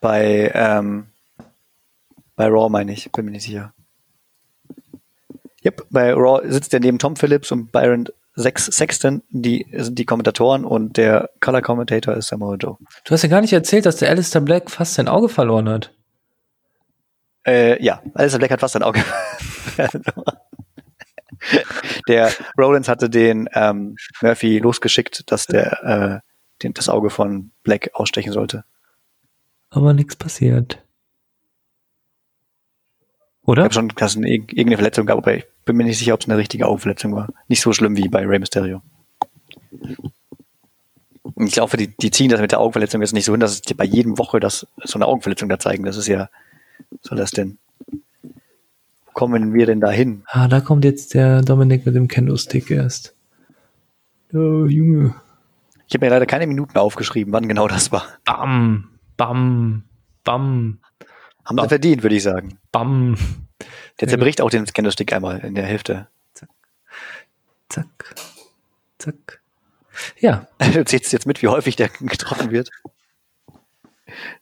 Bei, 0.00 0.50
ähm, 0.54 1.06
bei 2.34 2.48
Raw 2.48 2.68
meine 2.68 2.92
ich, 2.92 3.10
bin 3.12 3.26
mir 3.26 3.30
nicht 3.30 3.44
sicher. 3.44 3.72
Yep, 5.64 5.86
bei 5.90 6.12
Raw 6.12 6.42
sitzt 6.50 6.72
der 6.72 6.80
neben 6.80 6.98
Tom 6.98 7.14
Phillips 7.14 7.52
und 7.52 7.70
Byron 7.70 8.08
Sex 8.34 8.66
Sexton, 8.66 9.22
die 9.30 9.68
sind 9.72 9.96
die 10.00 10.04
Kommentatoren 10.04 10.64
und 10.64 10.96
der 10.96 11.30
Color 11.38 11.62
Commentator 11.62 12.14
ist 12.14 12.26
Samoa 12.26 12.56
Joe. 12.56 12.76
Du 13.04 13.12
hast 13.12 13.22
ja 13.22 13.28
gar 13.28 13.40
nicht 13.40 13.52
erzählt, 13.52 13.86
dass 13.86 13.98
der 13.98 14.10
Alistair 14.10 14.40
Black 14.40 14.68
fast 14.68 14.94
sein 14.94 15.06
Auge 15.06 15.28
verloren 15.28 15.68
hat. 15.68 15.94
Äh, 17.46 17.82
ja, 17.82 18.02
Alistair 18.14 18.38
Black 18.38 18.50
hat 18.50 18.60
fast 18.60 18.72
sein 18.72 18.82
Auge. 18.82 19.02
der 22.08 22.32
Rollins 22.58 22.88
hatte 22.88 23.10
den 23.10 23.48
ähm, 23.52 23.96
Murphy 24.22 24.58
losgeschickt, 24.58 25.30
dass 25.30 25.46
der 25.46 26.22
äh, 26.22 26.62
den, 26.62 26.72
das 26.74 26.88
Auge 26.88 27.10
von 27.10 27.50
Black 27.62 27.90
ausstechen 27.94 28.32
sollte. 28.32 28.64
Aber 29.70 29.92
nichts 29.92 30.16
passiert. 30.16 30.82
Oder? 33.42 33.62
Ich 33.62 33.64
habe 33.64 33.74
schon, 33.74 33.88
dass 33.88 34.12
es 34.12 34.16
eine, 34.16 34.28
irgendeine 34.30 34.76
Verletzung 34.76 35.06
gab, 35.06 35.18
aber 35.18 35.34
ich 35.34 35.44
bin 35.64 35.76
mir 35.76 35.84
nicht 35.84 35.98
sicher, 35.98 36.14
ob 36.14 36.20
es 36.20 36.28
eine 36.28 36.38
richtige 36.38 36.66
Augenverletzung 36.66 37.14
war. 37.14 37.28
Nicht 37.48 37.60
so 37.60 37.72
schlimm 37.72 37.96
wie 37.96 38.08
bei 38.08 38.24
Rey 38.26 38.38
Mysterio. 38.38 38.82
Ich 41.36 41.52
glaube, 41.52 41.76
die, 41.76 41.94
die 41.96 42.10
ziehen 42.10 42.30
das 42.30 42.40
mit 42.40 42.52
der 42.52 42.60
Augenverletzung 42.60 43.00
jetzt 43.00 43.12
nicht 43.12 43.24
so 43.24 43.32
hin, 43.32 43.40
dass 43.40 43.52
es 43.52 43.76
bei 43.76 43.84
jedem 43.84 44.18
Woche 44.18 44.40
das, 44.40 44.66
so 44.84 44.96
eine 44.96 45.06
Augenverletzung 45.06 45.48
da 45.48 45.58
zeigen. 45.58 45.84
Das 45.84 45.96
ist 45.96 46.06
ja, 46.06 46.30
soll 47.00 47.18
das 47.18 47.30
denn? 47.30 47.58
Wo 47.90 49.12
kommen 49.12 49.54
wir 49.54 49.66
denn 49.66 49.80
da 49.80 49.90
hin? 49.90 50.22
Ah, 50.26 50.48
da 50.48 50.60
kommt 50.60 50.84
jetzt 50.84 51.14
der 51.14 51.42
Dominik 51.42 51.86
mit 51.86 51.94
dem 51.94 52.08
Kendo-Stick 52.08 52.70
erst. 52.70 53.14
Oh, 54.32 54.66
Junge. 54.66 55.14
Ich 55.86 55.94
habe 55.94 56.06
mir 56.06 56.10
leider 56.10 56.26
keine 56.26 56.46
Minuten 56.46 56.78
aufgeschrieben, 56.78 57.32
wann 57.32 57.46
genau 57.46 57.68
das 57.68 57.92
war. 57.92 58.06
Bam, 58.24 58.98
bam, 59.16 59.84
bam. 60.24 60.80
Haben 61.44 61.56
bam. 61.56 61.64
sie 61.64 61.68
verdient, 61.68 62.02
würde 62.02 62.16
ich 62.16 62.22
sagen. 62.22 62.58
Bam. 62.72 63.16
Der 64.00 64.08
zerbricht 64.08 64.40
auch 64.40 64.50
den 64.50 64.64
Kendo-Stick 64.64 65.12
einmal 65.12 65.40
in 65.40 65.54
der 65.54 65.66
Hälfte. 65.66 66.08
Zack. 66.32 66.48
Zack. 67.68 68.14
Zack. 68.98 69.40
Ja. 70.18 70.48
Du 70.72 70.84
zählst 70.84 71.12
jetzt 71.12 71.26
mit, 71.26 71.42
wie 71.42 71.48
häufig 71.48 71.76
der 71.76 71.88
getroffen 71.88 72.50
wird. 72.50 72.70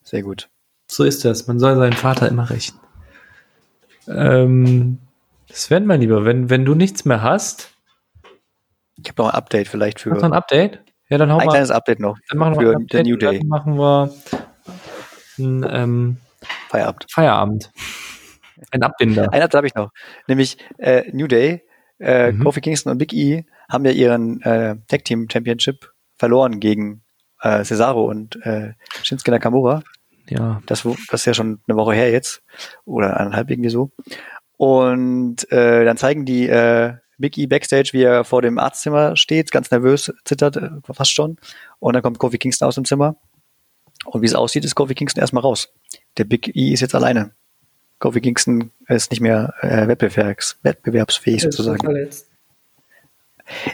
Sehr 0.02 0.22
gut. 0.22 0.48
So 0.92 1.04
ist 1.04 1.24
das. 1.24 1.46
Man 1.46 1.58
soll 1.58 1.76
seinen 1.76 1.94
Vater 1.94 2.28
immer 2.28 2.50
rächen. 2.50 2.78
Ähm, 4.08 4.98
Sven, 5.50 5.86
mein 5.86 6.02
Lieber, 6.02 6.26
wenn, 6.26 6.50
wenn 6.50 6.66
du 6.66 6.74
nichts 6.74 7.06
mehr 7.06 7.22
hast. 7.22 7.70
Ich 8.98 9.08
habe 9.08 9.22
noch 9.22 9.30
ein 9.30 9.34
Update 9.34 9.68
vielleicht 9.68 10.00
für. 10.00 10.10
Noch 10.10 10.22
ein 10.22 10.34
Update? 10.34 10.80
Ja, 11.08 11.16
dann 11.16 11.32
hau 11.32 11.38
ein 11.38 11.46
mal. 11.46 11.52
Ein 11.52 11.54
kleines 11.54 11.70
Update 11.70 11.98
noch. 11.98 12.18
Dann 12.28 12.38
machen 12.38 12.60
wir 12.60 12.72
ein 12.72 12.82
Update, 12.82 13.06
New 13.06 13.16
Day. 13.16 13.38
Dann 13.38 13.48
machen 13.48 13.78
wir 13.78 14.12
ein 15.38 15.66
ähm, 15.70 16.16
Feierabend. 16.68 17.06
Feierabend. 17.10 17.70
Ein 18.70 18.82
Abbinder. 18.82 19.32
Ein 19.32 19.40
Update 19.40 19.54
habe 19.54 19.66
ich 19.66 19.74
noch. 19.74 19.92
Nämlich 20.26 20.58
äh, 20.76 21.10
New 21.10 21.26
Day, 21.26 21.62
äh, 22.00 22.32
mhm. 22.32 22.44
Kofi 22.44 22.60
Kingston 22.60 22.92
und 22.92 22.98
Big 22.98 23.14
E 23.14 23.46
haben 23.70 23.86
ja 23.86 23.92
ihren 23.92 24.42
äh, 24.42 24.76
Tag 24.88 25.06
Team 25.06 25.26
Championship 25.32 25.90
verloren 26.16 26.60
gegen 26.60 27.02
äh, 27.40 27.64
Cesaro 27.64 28.04
und 28.04 28.36
äh, 28.44 28.74
Shinsuke 29.02 29.30
Nakamura. 29.30 29.82
Ja. 30.28 30.62
Das, 30.66 30.82
das 30.82 31.20
ist 31.20 31.26
ja 31.26 31.34
schon 31.34 31.60
eine 31.66 31.76
Woche 31.76 31.94
her 31.94 32.10
jetzt. 32.10 32.42
Oder 32.84 33.18
eineinhalb 33.18 33.50
irgendwie 33.50 33.70
so. 33.70 33.90
Und 34.56 35.50
äh, 35.50 35.84
dann 35.84 35.96
zeigen 35.96 36.24
die 36.24 36.48
äh, 36.48 36.94
Big 37.18 37.38
E 37.38 37.46
Backstage, 37.46 37.90
wie 37.92 38.02
er 38.02 38.24
vor 38.24 38.42
dem 38.42 38.58
Arztzimmer 38.58 39.16
steht, 39.16 39.50
ganz 39.50 39.70
nervös, 39.70 40.12
zittert 40.24 40.56
äh, 40.56 40.70
fast 40.92 41.12
schon. 41.12 41.38
Und 41.78 41.94
dann 41.94 42.02
kommt 42.02 42.18
Kofi 42.18 42.38
Kingston 42.38 42.68
aus 42.68 42.74
dem 42.74 42.84
Zimmer. 42.84 43.16
Und 44.04 44.22
wie 44.22 44.26
es 44.26 44.34
aussieht, 44.34 44.64
ist 44.64 44.74
Kofi 44.74 44.94
Kingston 44.94 45.20
erstmal 45.20 45.42
raus. 45.42 45.72
Der 46.16 46.24
Big 46.24 46.54
E 46.54 46.72
ist 46.72 46.80
jetzt 46.80 46.94
alleine. 46.94 47.32
Kofi 47.98 48.20
Kingston 48.20 48.72
ist 48.88 49.10
nicht 49.10 49.20
mehr 49.20 49.54
äh, 49.60 49.86
wettbewerbs 49.86 50.58
wettbewerbsfähig 50.62 51.42
sozusagen. 51.42 52.10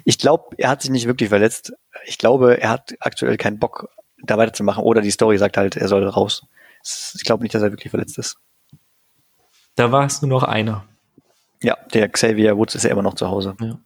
Ich 0.05 0.19
glaube, 0.19 0.57
er 0.59 0.71
hat 0.71 0.83
sich 0.83 0.91
nicht 0.91 1.07
wirklich 1.07 1.29
verletzt. 1.31 1.73
Ich 2.05 2.19
glaube, 2.19 2.61
er 2.61 2.71
hat 2.71 2.95
aktuell 3.01 3.37
keinen 3.37 3.59
Bock, 3.59 3.89
da 4.23 4.39
weiterzumachen. 4.39 4.83
Oder 4.83 5.01
die 5.01 5.11
Story 5.11 5.39
sagt 5.39 5.57
halt, 5.57 5.77
er 5.77 5.89
soll 5.89 6.07
raus. 6.07 6.47
Ich 7.15 7.25
glaube 7.25 7.43
nicht, 7.43 7.55
dass 7.55 7.63
er 7.63 7.73
wirklich 7.73 7.91
verletzt 7.91 8.19
ist. 8.19 8.39
Da 9.75 9.93
war 9.93 10.05
es 10.07 10.23
nur 10.23 10.31
noch 10.31 10.43
einer. 10.43 10.85
Ja, 11.63 11.77
der 11.93 12.09
Xavier 12.09 12.57
Woods 12.57 12.75
ist 12.75 12.85
ja 12.85 12.91
immer 12.91 13.03
noch 13.03 13.15
zu 13.15 13.29
Hause. 13.29 13.57
Ja. 13.61 13.79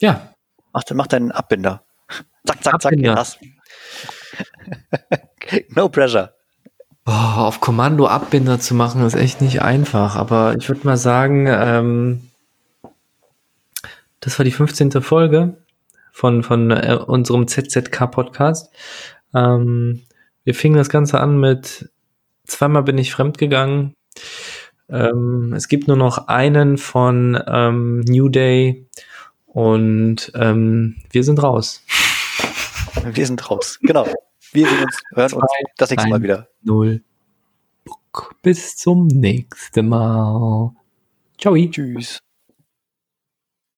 ja. 0.00 0.34
Mach, 0.72 0.82
mach 0.92 1.06
deinen 1.06 1.32
Abbinder. 1.32 1.82
Zack, 2.46 2.62
zack, 2.62 2.74
Abbinder. 2.74 3.24
zack. 3.24 3.40
no 5.70 5.88
pressure. 5.88 6.32
Boah, 7.04 7.38
auf 7.38 7.60
Kommando 7.60 8.06
Abbinder 8.08 8.58
zu 8.58 8.74
machen 8.74 9.04
ist 9.06 9.14
echt 9.14 9.40
nicht 9.40 9.62
einfach, 9.62 10.16
aber 10.16 10.56
ich 10.56 10.68
würde 10.68 10.84
mal 10.84 10.96
sagen, 10.96 11.46
ähm, 11.48 12.30
das 14.20 14.38
war 14.38 14.44
die 14.44 14.50
15. 14.50 14.90
Folge 15.02 15.56
von, 16.16 16.42
von 16.42 16.70
äh, 16.70 16.98
unserem 17.06 17.46
ZZK-Podcast. 17.46 18.72
Ähm, 19.34 20.00
wir 20.44 20.54
fingen 20.54 20.78
das 20.78 20.88
Ganze 20.88 21.20
an 21.20 21.38
mit 21.38 21.90
zweimal 22.44 22.84
bin 22.84 22.96
ich 22.96 23.12
fremdgegangen. 23.12 23.92
Ähm, 24.88 25.52
es 25.54 25.68
gibt 25.68 25.88
nur 25.88 25.96
noch 25.98 26.28
einen 26.28 26.78
von 26.78 27.38
ähm, 27.46 28.00
New 28.00 28.30
Day 28.30 28.88
und 29.44 30.32
ähm, 30.34 30.96
wir 31.10 31.22
sind 31.22 31.42
raus. 31.42 31.82
Wir 33.04 33.26
sind 33.26 33.50
raus, 33.50 33.78
genau. 33.82 34.08
Wir 34.52 34.66
sehen 34.66 34.84
uns, 34.84 35.02
hören 35.12 35.32
uns 35.34 35.52
das 35.76 35.90
nächste 35.90 36.08
Mal 36.08 36.22
wieder. 36.22 36.48
Null. 36.62 37.02
Bis 38.40 38.74
zum 38.76 39.06
nächsten 39.08 39.86
Mal. 39.86 40.72
Ciao. 41.36 41.54
Tschüss. 41.54 42.20